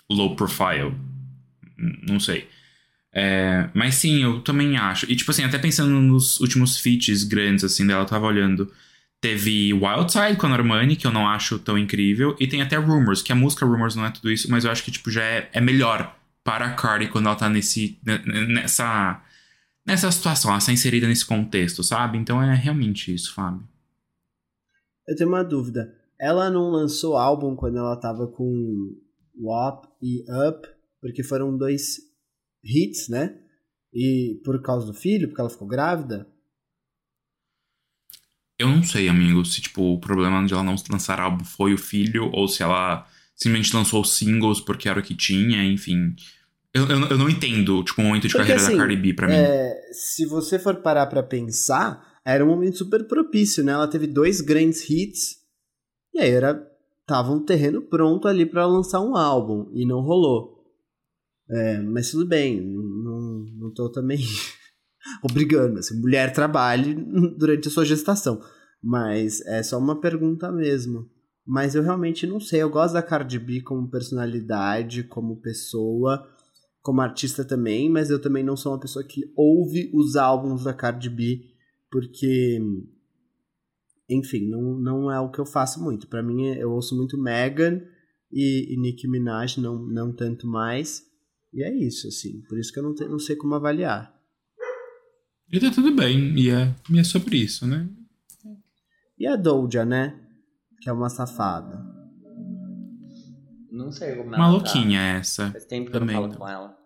low 0.09 0.35
profile. 0.35 0.93
Não 2.07 2.19
sei. 2.19 2.47
É, 3.13 3.69
mas 3.73 3.95
sim, 3.95 4.23
eu 4.23 4.41
também 4.41 4.77
acho. 4.77 5.09
E 5.11 5.15
tipo 5.15 5.31
assim, 5.31 5.43
até 5.43 5.57
pensando 5.57 5.91
nos 5.99 6.39
últimos 6.39 6.77
feats 6.77 7.23
grandes 7.23 7.63
assim 7.63 7.85
dela, 7.85 8.03
eu 8.03 8.05
tava 8.07 8.25
olhando. 8.25 8.71
Teve 9.19 9.71
Wildside 9.73 10.37
com 10.37 10.47
a 10.47 10.49
Normani, 10.49 10.95
que 10.95 11.05
eu 11.05 11.11
não 11.11 11.27
acho 11.27 11.59
tão 11.59 11.77
incrível. 11.77 12.35
E 12.39 12.47
tem 12.47 12.61
até 12.61 12.77
Rumors, 12.77 13.21
que 13.21 13.31
a 13.31 13.35
música 13.35 13.65
Rumors 13.65 13.95
não 13.95 14.05
é 14.05 14.11
tudo 14.11 14.31
isso, 14.31 14.49
mas 14.49 14.65
eu 14.65 14.71
acho 14.71 14.83
que 14.83 14.91
tipo, 14.91 15.11
já 15.11 15.23
é, 15.23 15.49
é 15.53 15.61
melhor 15.61 16.15
para 16.43 16.65
a 16.65 16.73
Cardi 16.73 17.07
quando 17.07 17.27
ela 17.27 17.35
tá 17.35 17.47
nesse, 17.47 17.99
ne- 18.03 18.47
nessa, 18.47 19.21
nessa 19.85 20.09
situação, 20.11 20.49
ela 20.49 20.59
tá 20.59 20.71
inserida 20.71 21.07
nesse 21.07 21.23
contexto, 21.25 21.83
sabe? 21.83 22.17
Então 22.17 22.41
é 22.41 22.55
realmente 22.55 23.13
isso, 23.13 23.33
Fábio. 23.35 23.61
Eu 25.07 25.15
tenho 25.15 25.29
uma 25.29 25.43
dúvida. 25.43 25.93
Ela 26.19 26.49
não 26.49 26.69
lançou 26.71 27.15
álbum 27.17 27.55
quando 27.55 27.77
ela 27.77 27.95
tava 27.95 28.25
com 28.25 28.95
WAP 29.39 29.85
e 30.01 30.23
Up, 30.47 30.67
porque 31.01 31.23
foram 31.23 31.57
dois 31.57 31.97
hits, 32.63 33.09
né? 33.09 33.37
E 33.93 34.39
por 34.45 34.61
causa 34.61 34.85
do 34.85 34.93
filho, 34.93 35.27
porque 35.27 35.41
ela 35.41 35.49
ficou 35.49 35.67
grávida. 35.67 36.27
Eu 38.57 38.69
não 38.69 38.83
sei, 38.83 39.09
amigo, 39.09 39.43
se 39.43 39.59
tipo, 39.59 39.81
o 39.81 39.99
problema 39.99 40.45
de 40.45 40.53
ela 40.53 40.63
não 40.63 40.75
lançar 40.89 41.19
álbum 41.19 41.43
foi 41.43 41.73
o 41.73 41.77
filho, 41.77 42.29
ou 42.31 42.47
se 42.47 42.61
ela 42.61 43.07
simplesmente 43.35 43.75
lançou 43.75 44.03
singles 44.05 44.61
porque 44.61 44.87
era 44.87 44.99
o 44.99 45.03
que 45.03 45.15
tinha, 45.15 45.63
enfim. 45.63 46.15
Eu, 46.73 46.87
eu, 46.87 46.99
eu 47.07 47.17
não 47.17 47.27
entendo, 47.27 47.83
tipo, 47.83 48.01
o 48.01 48.05
momento 48.05 48.27
de 48.27 48.33
Porque, 48.33 48.47
carreira 48.47 48.61
assim, 48.61 48.77
da 48.77 48.77
Cardi 48.77 48.95
B 48.95 49.13
pra 49.13 49.27
mim. 49.27 49.33
É, 49.33 49.73
se 49.91 50.25
você 50.27 50.59
for 50.59 50.75
parar 50.77 51.07
pra 51.07 51.23
pensar, 51.23 52.21
era 52.23 52.45
um 52.45 52.49
momento 52.49 52.77
super 52.77 53.05
propício, 53.07 53.63
né? 53.63 53.71
Ela 53.71 53.87
teve 53.89 54.07
dois 54.07 54.41
grandes 54.41 54.87
hits 54.89 55.41
e 56.13 56.19
aí 56.19 56.29
era 56.29 56.65
tava 57.05 57.31
um 57.31 57.43
terreno 57.43 57.81
pronto 57.81 58.27
ali 58.27 58.45
pra 58.45 58.65
lançar 58.65 59.01
um 59.01 59.15
álbum 59.17 59.69
e 59.73 59.85
não 59.85 60.01
rolou. 60.01 60.60
É, 61.51 61.81
mas 61.81 62.11
tudo 62.11 62.25
bem, 62.25 62.61
não, 62.61 63.45
não 63.57 63.73
tô 63.73 63.89
também 63.91 64.19
obrigando, 65.21 65.79
assim, 65.79 65.99
mulher 65.99 66.31
trabalhe 66.31 66.95
durante 67.37 67.67
a 67.67 67.71
sua 67.71 67.83
gestação. 67.83 68.41
Mas 68.81 69.41
é 69.41 69.61
só 69.61 69.77
uma 69.77 69.99
pergunta 69.99 70.51
mesmo. 70.51 71.09
Mas 71.45 71.75
eu 71.75 71.83
realmente 71.83 72.25
não 72.25 72.39
sei. 72.39 72.61
Eu 72.61 72.69
gosto 72.69 72.93
da 72.93 73.03
Cardi 73.03 73.37
B 73.37 73.61
como 73.61 73.89
personalidade, 73.89 75.03
como 75.03 75.41
pessoa. 75.41 76.25
como 76.81 77.01
artista 77.01 77.45
também, 77.45 77.89
mas 77.89 78.09
eu 78.09 78.19
também 78.19 78.43
não 78.43 78.57
sou 78.57 78.71
uma 78.71 78.79
pessoa 78.79 79.05
que 79.05 79.31
ouve 79.35 79.91
os 79.93 80.15
álbuns 80.15 80.63
da 80.63 80.73
Cardi 80.73 81.09
B, 81.09 81.41
porque 81.91 82.59
enfim, 84.09 84.49
não, 84.49 84.79
não 84.79 85.11
é 85.11 85.19
o 85.19 85.29
que 85.31 85.39
eu 85.39 85.45
faço 85.45 85.81
muito. 85.83 86.07
Para 86.07 86.23
mim, 86.23 86.47
eu 86.55 86.71
ouço 86.71 86.95
muito 86.95 87.21
Megan 87.21 87.81
e, 88.31 88.73
e 88.73 88.77
Nicki 88.77 89.07
Minaj, 89.07 89.57
não, 89.59 89.85
não 89.85 90.13
tanto 90.13 90.47
mais. 90.47 91.03
E 91.53 91.63
é 91.63 91.73
isso, 91.73 92.07
assim. 92.07 92.41
Por 92.47 92.57
isso 92.57 92.71
que 92.71 92.79
eu 92.79 92.83
não, 92.83 92.93
te, 92.93 93.05
não 93.05 93.19
sei 93.19 93.35
como 93.35 93.55
avaliar. 93.55 94.13
E 95.51 95.59
tá 95.59 95.69
tudo 95.69 95.93
bem, 95.93 96.33
e 96.39 96.49
é, 96.49 96.73
e 96.89 96.97
é 96.97 97.03
sobre 97.03 97.37
isso, 97.37 97.67
né? 97.67 97.89
E 99.19 99.27
a 99.27 99.35
Doja, 99.35 99.83
né? 99.83 100.17
Que 100.81 100.89
é 100.89 100.93
uma 100.93 101.09
safada. 101.09 101.85
Não 103.69 103.91
sei 103.91 104.15
como 104.15 104.33
ela 104.33 104.37
Maluquinha 104.37 104.99
tá. 104.99 105.05
essa. 105.19 105.51
Faz 105.51 105.65
tempo 105.65 105.87
que 105.87 105.91
Também 105.91 106.15
eu 106.15 106.21
não 106.21 106.29
falo 106.29 106.39
com 106.39 106.47
ela. 106.47 106.77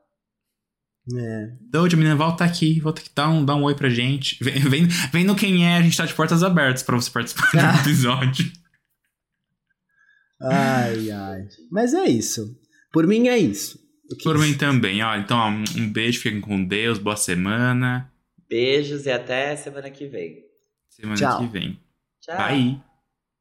É. 1.16 1.56
Doja, 1.70 1.96
menina, 1.96 2.16
volta 2.16 2.44
aqui, 2.44 2.80
volta 2.80 3.00
aqui, 3.00 3.12
dá 3.16 3.30
um, 3.30 3.46
dá 3.46 3.56
um 3.56 3.64
oi 3.64 3.76
pra 3.76 3.90
gente. 3.90 4.44
Vem, 4.44 4.60
vem, 4.68 4.88
vem 4.88 5.24
no 5.24 5.36
Quem 5.36 5.66
É, 5.66 5.78
a 5.78 5.82
gente 5.82 5.96
tá 5.96 6.06
de 6.06 6.16
portas 6.16 6.42
abertas 6.42 6.82
pra 6.82 6.96
você 6.96 7.12
participar 7.12 7.52
do 7.52 7.80
episódio. 7.82 8.52
Ai, 10.42 11.12
ai. 11.12 11.48
Mas 11.72 11.94
é 11.94 12.06
isso. 12.06 12.60
Por 12.92 13.06
mim 13.06 13.28
é 13.28 13.38
isso. 13.38 13.85
O 14.12 14.16
que- 14.16 14.24
Por 14.24 14.38
mim 14.38 14.54
também, 14.56 15.02
ó. 15.04 15.16
Então, 15.16 15.38
ó, 15.38 15.50
um 15.50 15.90
beijo, 15.92 16.22
fiquem 16.22 16.40
com 16.42 16.64
Deus, 16.64 16.98
boa 17.00 17.16
semana. 17.18 18.12
Beijos 18.48 19.06
e 19.06 19.12
até 19.12 19.56
semana 19.56 19.90
que 19.90 20.06
vem. 20.08 20.44
Semana 20.90 21.18
Tchau. 21.18 21.40
que 21.40 21.48
vem. 21.48 21.80
Tchau. 22.22 22.38
Bye. 22.38 22.95